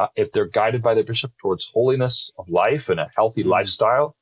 uh, 0.00 0.08
if 0.16 0.30
they're 0.30 0.46
guided 0.46 0.80
by 0.80 0.94
their 0.94 1.04
bishop 1.04 1.30
towards 1.42 1.70
holiness 1.74 2.32
of 2.38 2.48
life 2.48 2.88
and 2.88 2.98
a 2.98 3.08
healthy 3.14 3.44
mm. 3.44 3.48
lifestyle, 3.48 4.16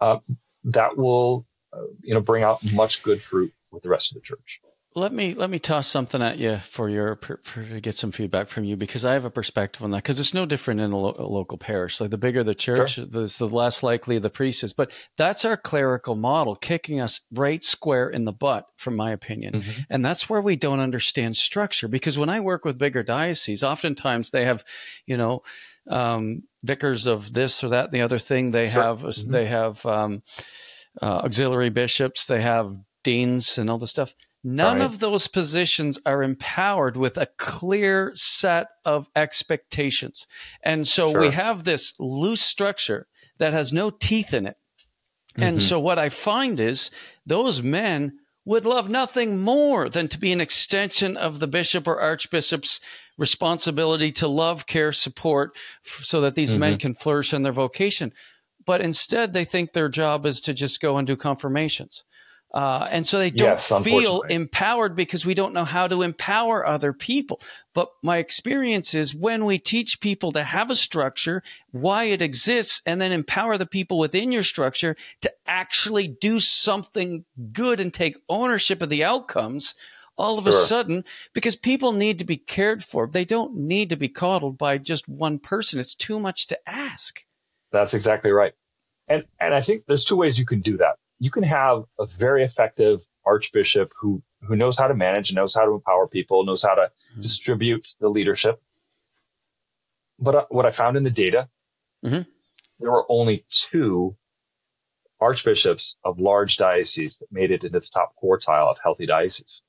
uh, 0.00 0.18
that 0.64 0.96
will, 0.96 1.46
uh, 1.72 1.84
you 2.02 2.12
know, 2.12 2.20
bring 2.20 2.42
out 2.42 2.58
much 2.72 3.02
good 3.04 3.22
fruit 3.22 3.52
with 3.70 3.84
the 3.84 3.88
rest 3.88 4.10
of 4.10 4.16
the 4.16 4.20
church. 4.20 4.60
Let 4.94 5.12
me 5.12 5.34
let 5.34 5.48
me 5.48 5.58
toss 5.58 5.86
something 5.86 6.20
at 6.20 6.38
you 6.38 6.58
for 6.58 6.88
your 6.88 7.16
for, 7.16 7.64
to 7.64 7.80
get 7.80 7.94
some 7.94 8.12
feedback 8.12 8.48
from 8.48 8.64
you 8.64 8.76
because 8.76 9.04
I 9.04 9.14
have 9.14 9.24
a 9.24 9.30
perspective 9.30 9.82
on 9.82 9.90
that 9.92 10.02
because 10.02 10.18
it's 10.18 10.34
no 10.34 10.44
different 10.44 10.80
in 10.80 10.92
a, 10.92 10.98
lo- 10.98 11.16
a, 11.18 11.26
local 11.26 11.56
parish. 11.56 12.00
Like 12.00 12.10
the 12.10 12.18
bigger 12.18 12.44
the 12.44 12.54
church, 12.54 12.94
sure. 12.94 13.06
the, 13.06 13.34
the 13.38 13.48
less 13.48 13.82
likely 13.82 14.18
the 14.18 14.30
priest 14.30 14.62
is. 14.62 14.72
But 14.72 14.92
that's 15.16 15.44
our 15.44 15.56
clerical 15.56 16.14
model, 16.14 16.56
kicking 16.56 17.00
us 17.00 17.22
right 17.32 17.64
square 17.64 18.08
in 18.08 18.24
the 18.24 18.32
butt, 18.32 18.66
from 18.76 18.94
my 18.94 19.12
opinion. 19.12 19.54
Mm-hmm. 19.54 19.82
And 19.88 20.04
that's 20.04 20.28
where 20.28 20.40
we 20.40 20.56
don't 20.56 20.80
understand 20.80 21.36
structure 21.36 21.88
because 21.88 22.18
when 22.18 22.28
I 22.28 22.40
work 22.40 22.64
with 22.64 22.78
bigger 22.78 23.02
dioceses, 23.02 23.64
oftentimes 23.64 24.30
they 24.30 24.44
have, 24.44 24.64
you 25.06 25.16
know, 25.16 25.42
um, 25.88 26.42
vicars 26.62 27.06
of 27.06 27.32
this 27.32 27.64
or 27.64 27.70
that, 27.70 27.86
and 27.86 27.92
the 27.92 28.02
other 28.02 28.18
thing. 28.18 28.50
They 28.50 28.68
sure. 28.68 28.82
have 28.82 29.02
mm-hmm. 29.02 29.30
they 29.30 29.46
have 29.46 29.84
um, 29.86 30.22
uh, 31.00 31.22
auxiliary 31.24 31.70
bishops. 31.70 32.26
They 32.26 32.42
have 32.42 32.76
deans 33.02 33.58
and 33.58 33.70
all 33.70 33.78
this 33.78 33.90
stuff 33.90 34.14
None 34.44 34.78
right. 34.78 34.84
of 34.84 34.98
those 34.98 35.28
positions 35.28 36.00
are 36.04 36.22
empowered 36.22 36.96
with 36.96 37.16
a 37.16 37.28
clear 37.36 38.10
set 38.14 38.68
of 38.84 39.08
expectations. 39.14 40.26
And 40.62 40.86
so 40.86 41.12
sure. 41.12 41.20
we 41.20 41.30
have 41.30 41.62
this 41.62 41.94
loose 42.00 42.42
structure 42.42 43.06
that 43.38 43.52
has 43.52 43.72
no 43.72 43.90
teeth 43.90 44.34
in 44.34 44.46
it. 44.46 44.56
Mm-hmm. 45.34 45.42
And 45.42 45.62
so 45.62 45.78
what 45.78 45.98
I 45.98 46.08
find 46.08 46.58
is 46.58 46.90
those 47.24 47.62
men 47.62 48.18
would 48.44 48.66
love 48.66 48.88
nothing 48.88 49.38
more 49.38 49.88
than 49.88 50.08
to 50.08 50.18
be 50.18 50.32
an 50.32 50.40
extension 50.40 51.16
of 51.16 51.38
the 51.38 51.46
bishop 51.46 51.86
or 51.86 52.00
archbishop's 52.00 52.80
responsibility 53.16 54.10
to 54.10 54.26
love, 54.26 54.66
care, 54.66 54.90
support 54.90 55.56
so 55.84 56.20
that 56.20 56.34
these 56.34 56.50
mm-hmm. 56.50 56.60
men 56.60 56.78
can 56.78 56.94
flourish 56.94 57.32
in 57.32 57.42
their 57.42 57.52
vocation. 57.52 58.12
But 58.64 58.80
instead, 58.80 59.32
they 59.32 59.44
think 59.44 59.72
their 59.72 59.88
job 59.88 60.26
is 60.26 60.40
to 60.42 60.54
just 60.54 60.80
go 60.80 60.96
and 60.96 61.06
do 61.06 61.16
confirmations. 61.16 62.04
Uh, 62.52 62.86
and 62.90 63.06
so 63.06 63.18
they 63.18 63.30
don't 63.30 63.48
yes, 63.48 63.72
feel 63.82 64.20
empowered 64.22 64.94
because 64.94 65.24
we 65.24 65.32
don't 65.34 65.54
know 65.54 65.64
how 65.64 65.88
to 65.88 66.02
empower 66.02 66.66
other 66.66 66.92
people. 66.92 67.40
But 67.72 67.90
my 68.02 68.18
experience 68.18 68.92
is 68.92 69.14
when 69.14 69.46
we 69.46 69.58
teach 69.58 70.00
people 70.00 70.32
to 70.32 70.42
have 70.42 70.70
a 70.70 70.74
structure, 70.74 71.42
why 71.70 72.04
it 72.04 72.20
exists, 72.20 72.82
and 72.84 73.00
then 73.00 73.10
empower 73.10 73.56
the 73.56 73.66
people 73.66 73.98
within 73.98 74.32
your 74.32 74.42
structure 74.42 74.96
to 75.22 75.32
actually 75.46 76.08
do 76.08 76.38
something 76.38 77.24
good 77.52 77.80
and 77.80 77.92
take 77.92 78.18
ownership 78.28 78.82
of 78.82 78.90
the 78.90 79.02
outcomes, 79.02 79.74
all 80.18 80.36
of 80.36 80.44
sure. 80.44 80.50
a 80.50 80.52
sudden, 80.52 81.04
because 81.32 81.56
people 81.56 81.92
need 81.92 82.18
to 82.18 82.24
be 82.26 82.36
cared 82.36 82.84
for, 82.84 83.06
they 83.06 83.24
don't 83.24 83.56
need 83.56 83.88
to 83.88 83.96
be 83.96 84.08
coddled 84.08 84.58
by 84.58 84.76
just 84.76 85.08
one 85.08 85.38
person. 85.38 85.80
It's 85.80 85.94
too 85.94 86.20
much 86.20 86.48
to 86.48 86.68
ask. 86.68 87.24
That's 87.70 87.94
exactly 87.94 88.30
right. 88.30 88.52
And, 89.08 89.24
and 89.40 89.54
I 89.54 89.60
think 89.60 89.86
there's 89.86 90.04
two 90.04 90.16
ways 90.16 90.38
you 90.38 90.44
can 90.44 90.60
do 90.60 90.76
that 90.76 90.96
you 91.22 91.30
can 91.30 91.44
have 91.44 91.84
a 92.00 92.06
very 92.06 92.42
effective 92.42 92.98
archbishop 93.24 93.92
who 93.96 94.20
who 94.40 94.56
knows 94.56 94.76
how 94.76 94.88
to 94.88 94.94
manage 94.94 95.30
and 95.30 95.36
knows 95.36 95.54
how 95.54 95.64
to 95.64 95.70
empower 95.70 96.08
people, 96.08 96.44
knows 96.44 96.62
how 96.62 96.74
to 96.74 96.82
mm-hmm. 96.82 97.20
distribute 97.20 97.86
the 98.00 98.08
leadership. 98.08 98.60
But 100.18 100.34
uh, 100.34 100.44
what 100.50 100.66
I 100.66 100.70
found 100.70 100.96
in 100.96 101.04
the 101.04 101.10
data, 101.10 101.48
mm-hmm. 102.04 102.22
there 102.80 102.90
were 102.90 103.06
only 103.08 103.44
two 103.48 104.16
archbishops 105.20 105.96
of 106.04 106.18
large 106.18 106.56
dioceses 106.56 107.18
that 107.18 107.30
made 107.30 107.52
it 107.52 107.62
into 107.62 107.78
the 107.78 107.86
top 107.94 108.14
quartile 108.20 108.68
of 108.68 108.76
healthy 108.82 109.06
dioceses. 109.06 109.62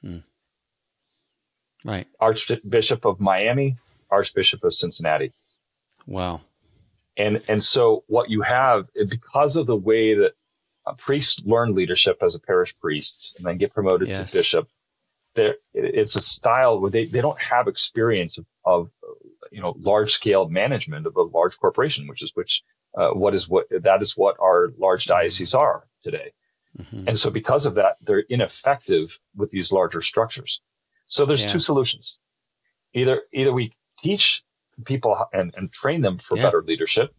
Hmm. 0.00 0.20
Right. 1.84 2.06
Archbishop 2.18 3.04
of 3.04 3.20
Miami, 3.20 3.76
Archbishop 4.10 4.64
of 4.64 4.72
Cincinnati. 4.72 5.32
Wow. 6.06 6.40
And 7.18 7.44
and 7.46 7.62
so 7.62 8.04
what 8.06 8.30
you 8.30 8.40
have 8.40 8.86
because 9.10 9.54
of 9.54 9.66
the 9.66 9.76
way 9.76 10.14
that 10.14 10.32
priests 10.94 11.40
learn 11.44 11.74
leadership 11.74 12.18
as 12.22 12.34
a 12.34 12.38
parish 12.38 12.74
priest 12.80 13.34
and 13.36 13.46
then 13.46 13.56
get 13.56 13.72
promoted 13.72 14.08
yes. 14.08 14.30
to 14.30 14.38
bishop. 14.38 14.68
There, 15.34 15.56
it's 15.74 16.16
a 16.16 16.20
style 16.20 16.80
where 16.80 16.90
they, 16.90 17.04
they 17.04 17.20
don't 17.20 17.40
have 17.40 17.68
experience 17.68 18.38
of, 18.38 18.46
of 18.64 18.90
you 19.52 19.60
know 19.60 19.74
large 19.78 20.10
scale 20.10 20.48
management 20.48 21.06
of 21.06 21.16
a 21.16 21.22
large 21.22 21.56
corporation, 21.58 22.06
which 22.06 22.22
is 22.22 22.32
which 22.34 22.62
uh, 22.96 23.10
what 23.10 23.34
is 23.34 23.48
what 23.48 23.66
that 23.70 24.00
is 24.00 24.16
what 24.16 24.36
our 24.40 24.72
large 24.78 25.04
dioceses 25.04 25.54
are 25.54 25.84
today. 26.02 26.32
Mm-hmm. 26.78 27.08
And 27.08 27.16
so 27.16 27.30
because 27.30 27.66
of 27.66 27.74
that, 27.74 27.96
they're 28.02 28.24
ineffective 28.28 29.18
with 29.36 29.50
these 29.50 29.72
larger 29.72 30.00
structures. 30.00 30.60
So 31.06 31.24
there's 31.24 31.42
yeah. 31.42 31.48
two 31.48 31.58
solutions. 31.58 32.18
Either 32.94 33.22
either 33.32 33.52
we 33.52 33.72
teach 33.96 34.42
people 34.86 35.16
and, 35.32 35.52
and 35.56 35.70
train 35.70 36.00
them 36.00 36.16
for 36.16 36.36
yeah. 36.36 36.44
better 36.44 36.62
leadership, 36.62 37.14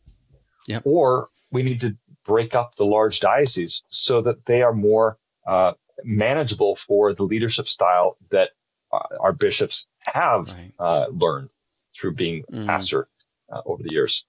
yep. 0.67 0.81
or 0.85 1.27
we 1.51 1.63
need 1.63 1.79
to 1.79 1.95
break 2.29 2.53
up 2.53 2.75
the 2.75 2.85
large 2.85 3.19
dioceses 3.19 3.81
so 3.87 4.21
that 4.21 4.45
they 4.45 4.61
are 4.61 4.71
more 4.71 5.17
uh, 5.47 5.73
manageable 6.03 6.75
for 6.75 7.11
the 7.11 7.23
leadership 7.23 7.65
style 7.65 8.15
that 8.29 8.51
uh, 8.93 8.99
our 9.19 9.33
bishops 9.33 9.87
have 10.01 10.47
right. 10.47 10.71
uh, 10.77 11.07
learned 11.09 11.49
through 11.91 12.13
being 12.13 12.43
mm. 12.51 12.63
pastor 12.67 13.07
uh, 13.51 13.61
over 13.65 13.81
the 13.81 13.91
years. 13.91 14.25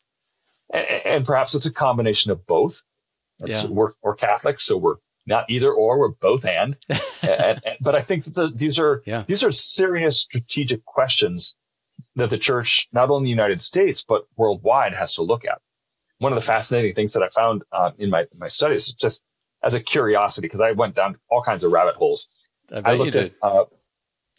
And, 0.72 0.86
and, 1.04 1.26
perhaps 1.26 1.54
it's 1.54 1.66
a 1.66 1.72
combination 1.72 2.30
of 2.30 2.46
both. 2.46 2.82
Yeah. 3.44 3.66
We're, 3.66 3.90
we're, 4.02 4.14
Catholics, 4.14 4.62
so 4.62 4.78
we're 4.78 4.96
not 5.26 5.44
either 5.50 5.70
or, 5.70 5.98
we're 5.98 6.14
both 6.20 6.46
and. 6.46 6.78
and, 7.22 7.60
and 7.66 7.76
but 7.82 7.94
I 7.94 8.00
think 8.00 8.24
that 8.24 8.34
the, 8.34 8.48
these 8.48 8.78
are 8.78 9.02
yeah. 9.04 9.24
these 9.26 9.42
are 9.42 9.50
serious 9.50 10.18
strategic 10.20 10.84
questions 10.86 11.54
that 12.16 12.30
the 12.30 12.38
church, 12.38 12.88
not 12.92 13.10
only 13.10 13.30
in 13.30 13.36
the 13.36 13.42
United 13.42 13.60
States, 13.60 14.02
but 14.06 14.22
worldwide, 14.36 14.94
has 14.94 15.14
to 15.14 15.22
look 15.22 15.44
at 15.44 15.60
one 16.20 16.32
of 16.32 16.38
the 16.38 16.44
fascinating 16.44 16.94
things 16.94 17.12
that 17.14 17.22
I 17.22 17.28
found 17.28 17.64
uh, 17.72 17.90
in 17.98 18.10
my 18.10 18.24
my 18.38 18.46
studies, 18.46 18.86
just 18.92 19.22
as 19.64 19.74
a 19.74 19.80
curiosity, 19.80 20.46
because 20.46 20.60
I 20.60 20.72
went 20.72 20.94
down 20.94 21.16
all 21.30 21.42
kinds 21.42 21.62
of 21.62 21.72
rabbit 21.72 21.96
holes. 21.96 22.28
I, 22.72 22.92
I 22.92 22.94
looked 22.94 23.16
at, 23.16 23.32
uh, 23.42 23.64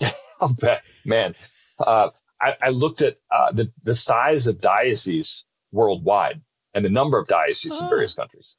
I'll 0.39 0.53
bet, 0.59 0.83
man. 1.05 1.35
Uh, 1.79 2.09
I, 2.39 2.55
I, 2.61 2.69
looked 2.69 3.01
at 3.01 3.17
uh, 3.31 3.51
the 3.51 3.71
the 3.83 3.93
size 3.93 4.47
of 4.47 4.59
dioceses 4.59 5.45
worldwide 5.71 6.41
and 6.73 6.85
the 6.85 6.89
number 6.89 7.17
of 7.17 7.25
dioceses 7.25 7.77
oh. 7.79 7.83
in 7.83 7.89
various 7.89 8.13
countries. 8.13 8.55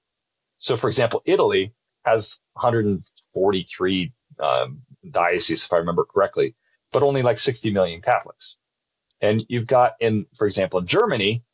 So, 0.56 0.76
for 0.76 0.88
example, 0.88 1.22
Italy 1.24 1.72
has 2.04 2.40
143 2.54 4.12
um, 4.40 4.82
dioceses, 5.10 5.64
if 5.64 5.72
I 5.72 5.76
remember 5.76 6.04
correctly, 6.04 6.54
but 6.92 7.02
only 7.02 7.22
like 7.22 7.36
60 7.36 7.70
million 7.70 8.00
Catholics. 8.00 8.58
And 9.20 9.44
you've 9.48 9.68
got 9.68 9.92
in, 10.00 10.26
for 10.36 10.44
example, 10.44 10.80
in 10.80 10.86
Germany, 10.86 11.44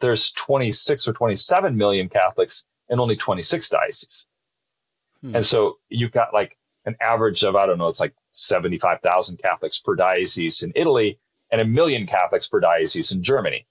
there's 0.00 0.30
26 0.32 1.08
or 1.08 1.12
27 1.12 1.76
million 1.76 2.08
Catholics 2.08 2.64
and 2.88 3.00
only 3.00 3.16
26 3.16 3.68
dioceses. 3.68 4.26
Hmm. 5.22 5.36
And 5.36 5.44
so 5.44 5.78
you've 5.88 6.12
got 6.12 6.32
like 6.32 6.56
an 6.84 6.96
average 7.00 7.42
of, 7.42 7.56
I 7.56 7.66
don't 7.66 7.78
know, 7.78 7.86
it's 7.86 8.00
like 8.00 8.14
75,000 8.30 9.40
Catholics 9.42 9.78
per 9.78 9.94
diocese 9.94 10.62
in 10.62 10.72
Italy 10.74 11.18
and 11.50 11.60
a 11.60 11.64
million 11.64 12.06
Catholics 12.06 12.46
per 12.46 12.60
diocese 12.60 13.12
in 13.12 13.22
Germany. 13.22 13.66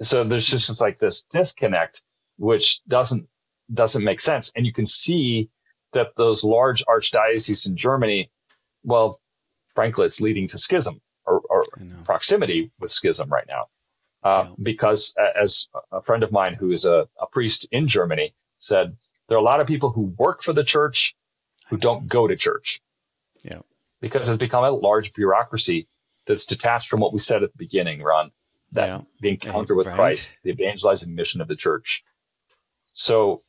So 0.00 0.24
there's 0.24 0.46
just 0.46 0.80
like 0.80 0.98
this 0.98 1.22
disconnect, 1.22 2.02
which 2.36 2.80
doesn't, 2.86 3.26
doesn't 3.72 4.04
make 4.04 4.20
sense. 4.20 4.52
And 4.54 4.66
you 4.66 4.72
can 4.72 4.84
see 4.84 5.48
that 5.92 6.14
those 6.16 6.44
large 6.44 6.84
archdioceses 6.86 7.66
in 7.66 7.76
Germany, 7.76 8.30
well, 8.84 9.18
frankly, 9.74 10.06
it's 10.06 10.20
leading 10.20 10.46
to 10.48 10.58
schism 10.58 11.00
or, 11.26 11.40
or 11.48 11.62
proximity 12.04 12.70
with 12.80 12.90
schism 12.90 13.28
right 13.28 13.46
now. 13.48 13.66
Uh, 14.26 14.48
because 14.60 15.14
as 15.36 15.68
a 15.92 16.02
friend 16.02 16.24
of 16.24 16.32
mine 16.32 16.54
who 16.54 16.72
is 16.72 16.84
a, 16.84 17.06
a, 17.20 17.26
priest 17.30 17.64
in 17.70 17.86
Germany 17.86 18.34
said, 18.56 18.96
there 19.28 19.38
are 19.38 19.40
a 19.40 19.44
lot 19.44 19.60
of 19.60 19.68
people 19.68 19.90
who 19.90 20.12
work 20.18 20.42
for 20.42 20.52
the 20.52 20.64
church 20.64 21.14
who 21.68 21.76
don't 21.76 22.08
go 22.08 22.26
to 22.26 22.34
church. 22.34 22.80
Yeah. 23.44 23.60
Because 24.00 24.26
it's 24.26 24.36
become 24.36 24.64
a 24.64 24.70
large 24.70 25.12
bureaucracy 25.12 25.86
that's 26.26 26.44
detached 26.44 26.88
from 26.88 26.98
what 26.98 27.12
we 27.12 27.18
said 27.18 27.44
at 27.44 27.52
the 27.52 27.56
beginning, 27.56 28.02
Ron, 28.02 28.32
that 28.72 28.86
yeah. 28.88 29.00
the 29.20 29.28
encounter 29.28 29.76
with 29.76 29.86
right. 29.86 29.94
Christ, 29.94 30.36
the 30.42 30.50
evangelizing 30.50 31.14
mission 31.14 31.40
of 31.40 31.46
the 31.46 31.54
church. 31.54 32.02
So 32.90 33.42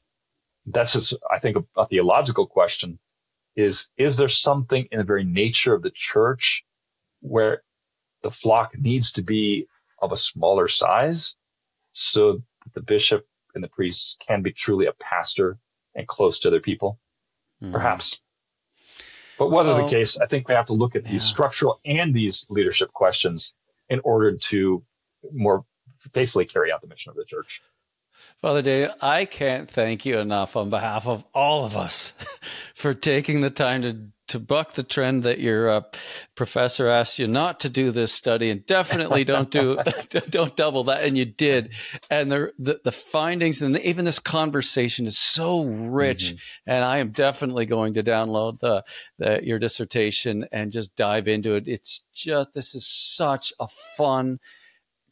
that's 0.68 0.94
just, 0.94 1.16
I 1.32 1.40
think, 1.40 1.58
a, 1.58 1.82
a 1.82 1.88
theological 1.88 2.46
question 2.46 3.00
is, 3.56 3.90
is 3.98 4.16
there 4.18 4.28
something 4.28 4.88
in 4.92 5.00
the 5.00 5.04
very 5.04 5.24
nature 5.24 5.74
of 5.74 5.82
the 5.82 5.92
church 5.92 6.64
where 7.22 7.64
the 8.22 8.30
flock 8.30 8.78
needs 8.78 9.12
to 9.14 9.24
be 9.24 9.66
of 10.02 10.12
a 10.12 10.16
smaller 10.16 10.68
size 10.68 11.36
so 11.92 12.34
that 12.34 12.74
the 12.74 12.82
bishop 12.82 13.26
and 13.56 13.64
the 13.64 13.68
priest 13.68 14.24
can 14.28 14.42
be 14.42 14.52
truly 14.52 14.86
a 14.86 14.94
pastor 14.94 15.58
and 15.96 16.08
close 16.08 16.40
to 16.40 16.48
other 16.48 16.62
people? 16.62 17.00
Mm. 17.64 17.72
Perhaps. 17.72 18.20
But 19.38 19.52
whatever 19.52 19.76
well, 19.76 19.86
the 19.86 19.92
case, 19.92 20.18
I 20.18 20.26
think 20.26 20.48
we 20.48 20.56
have 20.56 20.66
to 20.66 20.74
look 20.74 20.96
at 20.96 21.04
these 21.04 21.28
yeah. 21.28 21.34
structural 21.34 21.80
and 21.86 22.14
these 22.14 22.46
leadership 22.50 22.92
questions 22.94 23.54
in 23.90 24.00
order 24.04 24.36
to 24.36 24.84
more 25.32 25.64
faithfully 26.12 26.46
carry 26.46 26.72
out 26.72 26.82
the 26.82 26.88
mission 26.88 27.10
of 27.10 27.16
the 27.16 27.26
church. 27.26 27.62
Father 28.42 28.62
Daniel, 28.62 28.94
I 29.02 29.26
can't 29.26 29.70
thank 29.70 30.06
you 30.06 30.20
enough 30.20 30.56
on 30.56 30.70
behalf 30.70 31.08
of 31.08 31.26
all 31.34 31.66
of 31.66 31.76
us 31.76 32.14
for 32.74 32.94
taking 32.94 33.42
the 33.42 33.50
time 33.50 33.82
to 33.84 33.98
to 34.28 34.40
buck 34.40 34.74
the 34.74 34.84
trend 34.84 35.24
that 35.24 35.40
your 35.40 35.70
uh, 35.70 35.82
professor 36.36 36.88
asked 36.88 37.20
you 37.20 37.28
not 37.28 37.60
to 37.60 37.70
do 37.70 37.92
this 37.92 38.14
study 38.14 38.50
and 38.50 38.66
definitely 38.66 39.24
don't 39.24 39.52
do 39.52 39.78
don't 40.30 40.56
double 40.56 40.84
that 40.86 41.04
and 41.06 41.18
you 41.18 41.26
did 41.26 41.74
and 42.10 42.32
the 42.32 42.52
the, 42.60 42.80
the 42.84 42.92
findings 42.92 43.62
and 43.62 43.78
even 43.80 44.06
this 44.06 44.20
conversation 44.20 45.06
is 45.06 45.18
so 45.18 45.64
rich 45.64 46.30
mm-hmm. 46.30 46.70
and 46.70 46.86
i 46.86 46.98
am 46.98 47.12
definitely 47.12 47.66
going 47.66 47.94
to 47.94 48.04
download 48.04 48.60
the, 48.60 48.84
the 49.18 49.40
your 49.44 49.60
dissertation 49.60 50.46
and 50.52 50.72
just 50.72 50.96
dive 50.96 51.28
into 51.28 51.56
it 51.56 51.68
it's 51.68 52.02
just 52.14 52.54
this 52.54 52.76
is 52.76 52.88
such 52.88 53.54
a 53.60 53.68
fun 53.68 54.40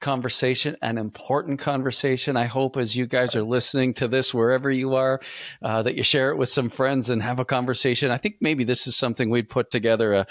conversation, 0.05 0.77
an 0.83 0.99
important 0.99 1.57
conversation. 1.59 2.37
I 2.37 2.45
hope 2.45 2.77
as 2.77 2.95
you 2.95 3.07
guys 3.07 3.35
are 3.35 3.41
listening 3.41 3.95
to 3.95 4.07
this, 4.07 4.35
wherever 4.35 4.69
you 4.69 4.93
are, 4.93 5.19
uh, 5.63 5.81
that 5.81 5.95
you 5.95 6.03
share 6.03 6.29
it 6.29 6.37
with 6.37 6.49
some 6.49 6.69
friends 6.69 7.09
and 7.09 7.23
have 7.23 7.39
a 7.39 7.45
conversation. 7.45 8.11
I 8.11 8.17
think 8.17 8.35
maybe 8.39 8.63
this 8.63 8.85
is 8.85 8.95
something 8.95 9.31
we'd 9.31 9.49
put 9.49 9.71
together, 9.71 10.13
a, 10.13 10.27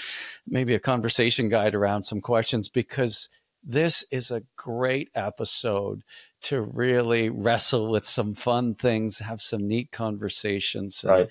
maybe 0.47 0.75
a 0.77 0.79
conversation 0.79 1.49
guide 1.49 1.75
around 1.75 2.05
some 2.05 2.21
questions 2.21 2.69
because 2.69 3.29
this 3.65 4.05
is 4.13 4.31
a 4.31 4.45
great 4.57 5.09
episode 5.13 6.03
to 6.43 6.61
really 6.61 7.29
wrestle 7.29 7.91
with 7.91 8.05
some 8.05 8.33
fun 8.35 8.75
things, 8.75 9.19
have 9.19 9.43
some 9.43 9.67
neat 9.67 9.91
conversations. 9.91 11.03
And, 11.03 11.11
right. 11.11 11.29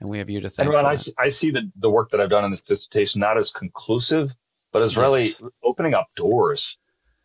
And 0.00 0.10
we 0.10 0.18
have 0.18 0.28
you 0.28 0.40
to 0.40 0.50
thank. 0.50 0.66
And 0.66 0.74
Ron, 0.74 0.84
I 0.84 0.94
see, 0.94 1.12
I 1.16 1.28
see 1.28 1.52
the, 1.52 1.70
the 1.76 1.90
work 1.90 2.10
that 2.10 2.20
I've 2.20 2.30
done 2.30 2.44
in 2.44 2.50
this 2.50 2.60
dissertation 2.60 3.20
not 3.20 3.36
as 3.36 3.50
conclusive, 3.50 4.32
but 4.72 4.82
as 4.82 4.96
yes. 4.96 5.00
really 5.00 5.28
opening 5.62 5.94
up 5.94 6.08
doors 6.16 6.76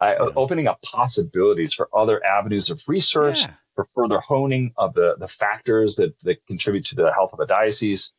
uh, 0.01 0.31
opening 0.35 0.67
up 0.67 0.79
possibilities 0.81 1.73
for 1.73 1.89
other 1.93 2.23
avenues 2.25 2.69
of 2.69 2.81
research, 2.87 3.41
yeah. 3.41 3.51
for 3.75 3.85
further 3.95 4.19
honing 4.19 4.71
of 4.77 4.93
the, 4.93 5.15
the 5.19 5.27
factors 5.27 5.95
that, 5.95 6.19
that 6.21 6.43
contribute 6.45 6.83
to 6.85 6.95
the 6.95 7.11
health 7.13 7.31
of 7.33 7.39
a 7.39 7.45
diocese. 7.45 8.11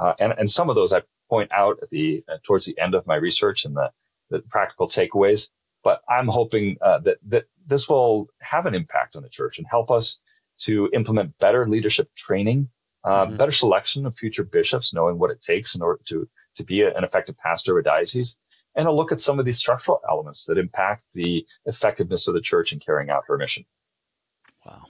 Uh, 0.00 0.14
and, 0.18 0.34
and 0.38 0.48
some 0.48 0.68
of 0.68 0.76
those 0.76 0.92
I 0.92 1.02
point 1.28 1.50
out 1.52 1.78
at 1.82 1.90
the 1.90 2.22
uh, 2.28 2.38
towards 2.44 2.64
the 2.64 2.78
end 2.78 2.94
of 2.94 3.06
my 3.06 3.16
research 3.16 3.64
and 3.64 3.76
the, 3.76 3.90
the 4.30 4.40
practical 4.40 4.86
takeaways. 4.86 5.48
But 5.84 6.02
I'm 6.08 6.26
hoping 6.26 6.76
uh, 6.80 6.98
that 7.00 7.18
that 7.28 7.44
this 7.66 7.88
will 7.88 8.28
have 8.40 8.66
an 8.66 8.74
impact 8.74 9.14
on 9.14 9.22
the 9.22 9.28
church 9.28 9.58
and 9.58 9.66
help 9.70 9.90
us 9.90 10.18
to 10.58 10.90
implement 10.92 11.38
better 11.38 11.66
leadership 11.66 12.12
training, 12.14 12.68
uh, 13.04 13.26
mm-hmm. 13.26 13.36
better 13.36 13.52
selection 13.52 14.04
of 14.06 14.14
future 14.14 14.42
bishops, 14.42 14.92
knowing 14.92 15.18
what 15.18 15.30
it 15.30 15.38
takes 15.38 15.74
in 15.74 15.82
order 15.82 16.00
to 16.08 16.28
to 16.54 16.64
be 16.64 16.82
an 16.82 17.04
effective 17.04 17.36
pastor 17.36 17.78
of 17.78 17.84
a 17.84 17.84
diocese, 17.84 18.36
and 18.78 18.86
a 18.86 18.92
look 18.92 19.10
at 19.10 19.18
some 19.18 19.38
of 19.40 19.44
these 19.44 19.58
structural 19.58 20.00
elements 20.08 20.44
that 20.44 20.56
impact 20.56 21.02
the 21.12 21.44
effectiveness 21.66 22.28
of 22.28 22.34
the 22.34 22.40
church 22.40 22.72
in 22.72 22.78
carrying 22.78 23.10
out 23.10 23.24
her 23.26 23.36
mission. 23.36 23.64
Wow. 24.64 24.84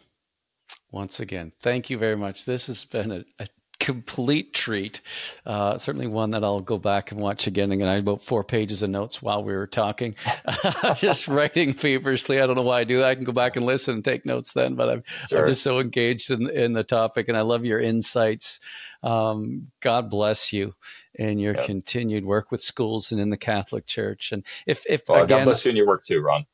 Once 0.92 1.18
again, 1.20 1.52
thank 1.60 1.88
you 1.88 1.96
very 1.96 2.16
much. 2.16 2.44
This 2.44 2.66
has 2.66 2.84
been 2.84 3.10
a, 3.10 3.24
a 3.38 3.48
complete 3.80 4.52
treat. 4.52 5.00
Uh, 5.46 5.78
certainly 5.78 6.06
one 6.06 6.32
that 6.32 6.44
I'll 6.44 6.60
go 6.60 6.78
back 6.78 7.12
and 7.12 7.20
watch 7.20 7.46
again. 7.46 7.72
And 7.72 7.84
I 7.84 7.94
had 7.94 8.02
about 8.02 8.22
four 8.22 8.44
pages 8.44 8.82
of 8.82 8.90
notes 8.90 9.22
while 9.22 9.42
we 9.42 9.54
were 9.54 9.66
talking, 9.66 10.16
just 10.96 11.28
writing 11.28 11.72
feverishly. 11.72 12.40
I 12.40 12.46
don't 12.46 12.56
know 12.56 12.62
why 12.62 12.80
I 12.80 12.84
do 12.84 12.98
that. 12.98 13.08
I 13.08 13.14
can 13.14 13.24
go 13.24 13.32
back 13.32 13.56
and 13.56 13.64
listen 13.64 13.94
and 13.94 14.04
take 14.04 14.26
notes 14.26 14.52
then, 14.52 14.74
but 14.74 14.88
I'm, 14.88 15.02
sure. 15.28 15.40
I'm 15.40 15.46
just 15.48 15.62
so 15.62 15.78
engaged 15.78 16.30
in, 16.30 16.50
in 16.50 16.74
the 16.74 16.84
topic 16.84 17.28
and 17.28 17.38
I 17.38 17.42
love 17.42 17.64
your 17.64 17.80
insights. 17.80 18.60
Um, 19.02 19.70
God 19.80 20.10
bless 20.10 20.52
you 20.52 20.74
in 21.14 21.38
your 21.38 21.54
yep. 21.54 21.64
continued 21.64 22.24
work 22.24 22.50
with 22.50 22.62
schools 22.62 23.12
and 23.12 23.20
in 23.20 23.30
the 23.30 23.36
Catholic 23.36 23.86
Church. 23.86 24.32
And 24.32 24.44
if, 24.66 24.84
if 24.88 25.02
well, 25.08 25.22
again, 25.22 25.38
God 25.38 25.44
bless 25.44 25.64
you 25.64 25.70
in 25.70 25.76
your 25.76 25.86
work 25.86 26.02
too, 26.02 26.20
Ron. 26.20 26.46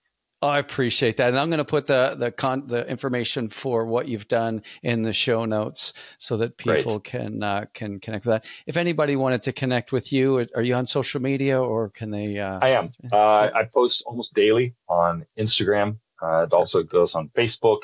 Oh, 0.45 0.49
I 0.49 0.59
appreciate 0.59 1.17
that, 1.17 1.31
and 1.31 1.39
I'm 1.39 1.49
going 1.49 1.57
to 1.57 1.65
put 1.65 1.87
the 1.87 2.17
the 2.19 2.31
con- 2.31 2.67
the 2.67 2.87
information 2.87 3.49
for 3.49 3.87
what 3.87 4.09
you've 4.09 4.29
done 4.29 4.63
in 4.83 5.01
the 5.01 5.15
show 5.15 5.47
notes 5.47 5.95
so 6.19 6.37
that 6.37 6.59
people 6.59 6.99
Great. 6.99 7.05
can 7.05 7.43
uh, 7.43 7.65
can 7.73 7.99
connect 7.99 8.27
with 8.27 8.35
that. 8.35 8.45
If 8.67 8.77
anybody 8.77 9.17
wanted 9.17 9.43
to 9.45 9.55
connect 9.55 9.91
with 9.91 10.13
you, 10.13 10.47
are 10.55 10.61
you 10.61 10.75
on 10.75 10.87
social 10.87 11.23
media 11.23 11.59
or 11.59 11.89
can 11.89 12.11
they? 12.11 12.39
Uh, 12.39 12.59
I 12.61 12.73
am. 12.73 12.91
Uh, 13.11 13.17
I 13.55 13.67
post 13.73 14.03
almost 14.05 14.35
daily 14.35 14.75
on 14.87 15.25
Instagram. 15.39 15.97
Uh, 16.23 16.43
it 16.43 16.53
also 16.53 16.83
goes 16.83 17.15
on 17.15 17.31
Facebook, 17.31 17.79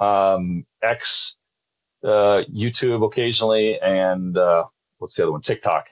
um, 0.00 0.66
X, 0.82 1.36
uh, 2.04 2.42
YouTube 2.52 3.04
occasionally, 3.04 3.78
and 3.80 4.36
uh, 4.36 4.64
what's 4.98 5.14
the 5.14 5.22
other 5.22 5.32
one? 5.32 5.40
TikTok. 5.40 5.90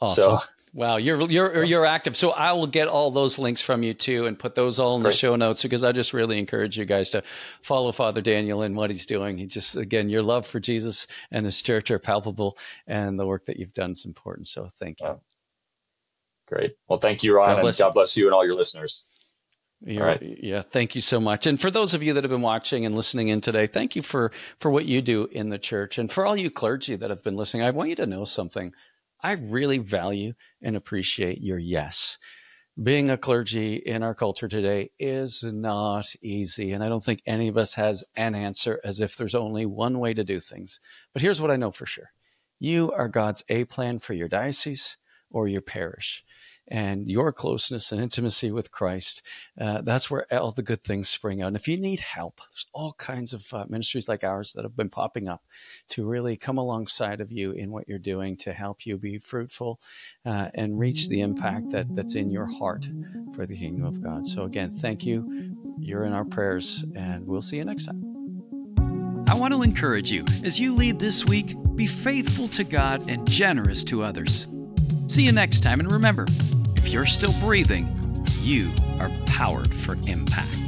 Awesome. 0.00 0.38
So 0.38 0.38
Wow, 0.76 0.98
you're 0.98 1.18
you're 1.30 1.64
you're 1.64 1.86
active. 1.86 2.18
So 2.18 2.32
I 2.32 2.52
will 2.52 2.66
get 2.66 2.86
all 2.86 3.10
those 3.10 3.38
links 3.38 3.62
from 3.62 3.82
you 3.82 3.94
too, 3.94 4.26
and 4.26 4.38
put 4.38 4.54
those 4.54 4.78
all 4.78 4.94
in 4.96 5.02
Great. 5.02 5.12
the 5.12 5.16
show 5.16 5.34
notes 5.34 5.62
because 5.62 5.82
I 5.82 5.90
just 5.92 6.12
really 6.12 6.38
encourage 6.38 6.76
you 6.76 6.84
guys 6.84 7.08
to 7.10 7.22
follow 7.62 7.92
Father 7.92 8.20
Daniel 8.20 8.60
and 8.60 8.76
what 8.76 8.90
he's 8.90 9.06
doing. 9.06 9.38
He 9.38 9.46
just 9.46 9.74
again, 9.74 10.10
your 10.10 10.22
love 10.22 10.46
for 10.46 10.60
Jesus 10.60 11.06
and 11.30 11.46
His 11.46 11.62
church 11.62 11.90
are 11.90 11.98
palpable, 11.98 12.58
and 12.86 13.18
the 13.18 13.26
work 13.26 13.46
that 13.46 13.56
you've 13.56 13.72
done 13.72 13.92
is 13.92 14.04
important. 14.04 14.48
So 14.48 14.68
thank 14.78 15.00
you. 15.00 15.18
Great. 16.46 16.76
Well, 16.88 16.98
thank 16.98 17.22
you, 17.22 17.34
Ron, 17.34 17.56
God 17.56 17.64
and 17.64 17.78
God 17.78 17.94
bless 17.94 18.14
you 18.14 18.26
and 18.26 18.34
all 18.34 18.44
your 18.44 18.54
listeners. 18.54 19.06
Right. 19.84 20.38
Yeah, 20.42 20.62
thank 20.62 20.94
you 20.94 21.00
so 21.00 21.20
much. 21.20 21.46
And 21.46 21.60
for 21.60 21.70
those 21.70 21.92
of 21.94 22.02
you 22.02 22.14
that 22.14 22.24
have 22.24 22.30
been 22.30 22.42
watching 22.42 22.86
and 22.86 22.96
listening 22.96 23.28
in 23.28 23.40
today, 23.40 23.66
thank 23.66 23.94
you 23.94 24.02
for 24.02 24.32
for 24.58 24.70
what 24.70 24.86
you 24.86 25.02
do 25.02 25.26
in 25.26 25.50
the 25.50 25.58
church. 25.58 25.98
And 25.98 26.10
for 26.10 26.26
all 26.26 26.36
you 26.36 26.50
clergy 26.50 26.96
that 26.96 27.10
have 27.10 27.22
been 27.22 27.36
listening, 27.36 27.62
I 27.62 27.70
want 27.70 27.90
you 27.90 27.96
to 27.96 28.06
know 28.06 28.24
something. 28.24 28.72
I 29.22 29.32
really 29.32 29.78
value 29.78 30.34
and 30.62 30.76
appreciate 30.76 31.40
your 31.40 31.58
yes. 31.58 32.18
Being 32.82 33.10
a 33.10 33.16
clergy 33.16 33.76
in 33.76 34.02
our 34.02 34.14
culture 34.14 34.48
today 34.48 34.90
is 34.98 35.42
not 35.42 36.14
easy. 36.20 36.72
And 36.72 36.84
I 36.84 36.88
don't 36.88 37.02
think 37.02 37.22
any 37.24 37.48
of 37.48 37.56
us 37.56 37.74
has 37.74 38.04
an 38.16 38.34
answer 38.34 38.80
as 38.84 39.00
if 39.00 39.16
there's 39.16 39.34
only 39.34 39.64
one 39.64 39.98
way 39.98 40.12
to 40.14 40.24
do 40.24 40.40
things. 40.40 40.78
But 41.12 41.22
here's 41.22 41.40
what 41.40 41.50
I 41.50 41.56
know 41.56 41.70
for 41.70 41.86
sure 41.86 42.12
you 42.58 42.92
are 42.92 43.08
God's 43.08 43.44
A 43.48 43.64
plan 43.64 43.98
for 43.98 44.14
your 44.14 44.28
diocese 44.28 44.96
or 45.30 45.48
your 45.48 45.60
parish 45.60 46.24
and 46.68 47.08
your 47.08 47.32
closeness 47.32 47.92
and 47.92 48.00
intimacy 48.00 48.50
with 48.50 48.72
Christ, 48.72 49.22
uh, 49.60 49.82
that's 49.82 50.10
where 50.10 50.26
all 50.32 50.52
the 50.52 50.62
good 50.62 50.82
things 50.82 51.08
spring 51.08 51.42
out. 51.42 51.48
And 51.48 51.56
if 51.56 51.68
you 51.68 51.76
need 51.76 52.00
help, 52.00 52.38
there's 52.38 52.66
all 52.72 52.92
kinds 52.94 53.32
of 53.32 53.52
uh, 53.52 53.66
ministries 53.68 54.08
like 54.08 54.24
ours 54.24 54.52
that 54.52 54.64
have 54.64 54.76
been 54.76 54.90
popping 54.90 55.28
up 55.28 55.42
to 55.90 56.06
really 56.06 56.36
come 56.36 56.58
alongside 56.58 57.20
of 57.20 57.30
you 57.30 57.52
in 57.52 57.70
what 57.70 57.88
you're 57.88 57.98
doing 57.98 58.36
to 58.38 58.52
help 58.52 58.86
you 58.86 58.96
be 58.98 59.18
fruitful 59.18 59.80
uh, 60.24 60.48
and 60.54 60.78
reach 60.78 61.08
the 61.08 61.20
impact 61.20 61.70
that, 61.70 61.94
that's 61.94 62.14
in 62.14 62.30
your 62.30 62.46
heart 62.46 62.88
for 63.34 63.46
the 63.46 63.56
kingdom 63.56 63.84
of 63.84 64.02
God. 64.02 64.26
So, 64.26 64.42
again, 64.42 64.70
thank 64.70 65.04
you. 65.04 65.54
You're 65.78 66.04
in 66.04 66.12
our 66.12 66.24
prayers, 66.24 66.84
and 66.94 67.26
we'll 67.26 67.42
see 67.42 67.58
you 67.58 67.64
next 67.64 67.86
time. 67.86 68.16
I 69.28 69.34
want 69.34 69.52
to 69.52 69.62
encourage 69.62 70.10
you 70.10 70.24
as 70.44 70.58
you 70.58 70.74
lead 70.74 70.98
this 70.98 71.24
week, 71.24 71.54
be 71.74 71.86
faithful 71.86 72.48
to 72.48 72.64
God 72.64 73.10
and 73.10 73.28
generous 73.28 73.84
to 73.84 74.02
others. 74.02 74.46
See 75.08 75.22
you 75.22 75.32
next 75.32 75.60
time, 75.60 75.78
and 75.80 75.90
remember, 75.90 76.26
if 76.76 76.88
you're 76.88 77.06
still 77.06 77.32
breathing, 77.40 77.88
you 78.42 78.70
are 79.00 79.10
powered 79.26 79.72
for 79.72 79.96
impact. 80.08 80.65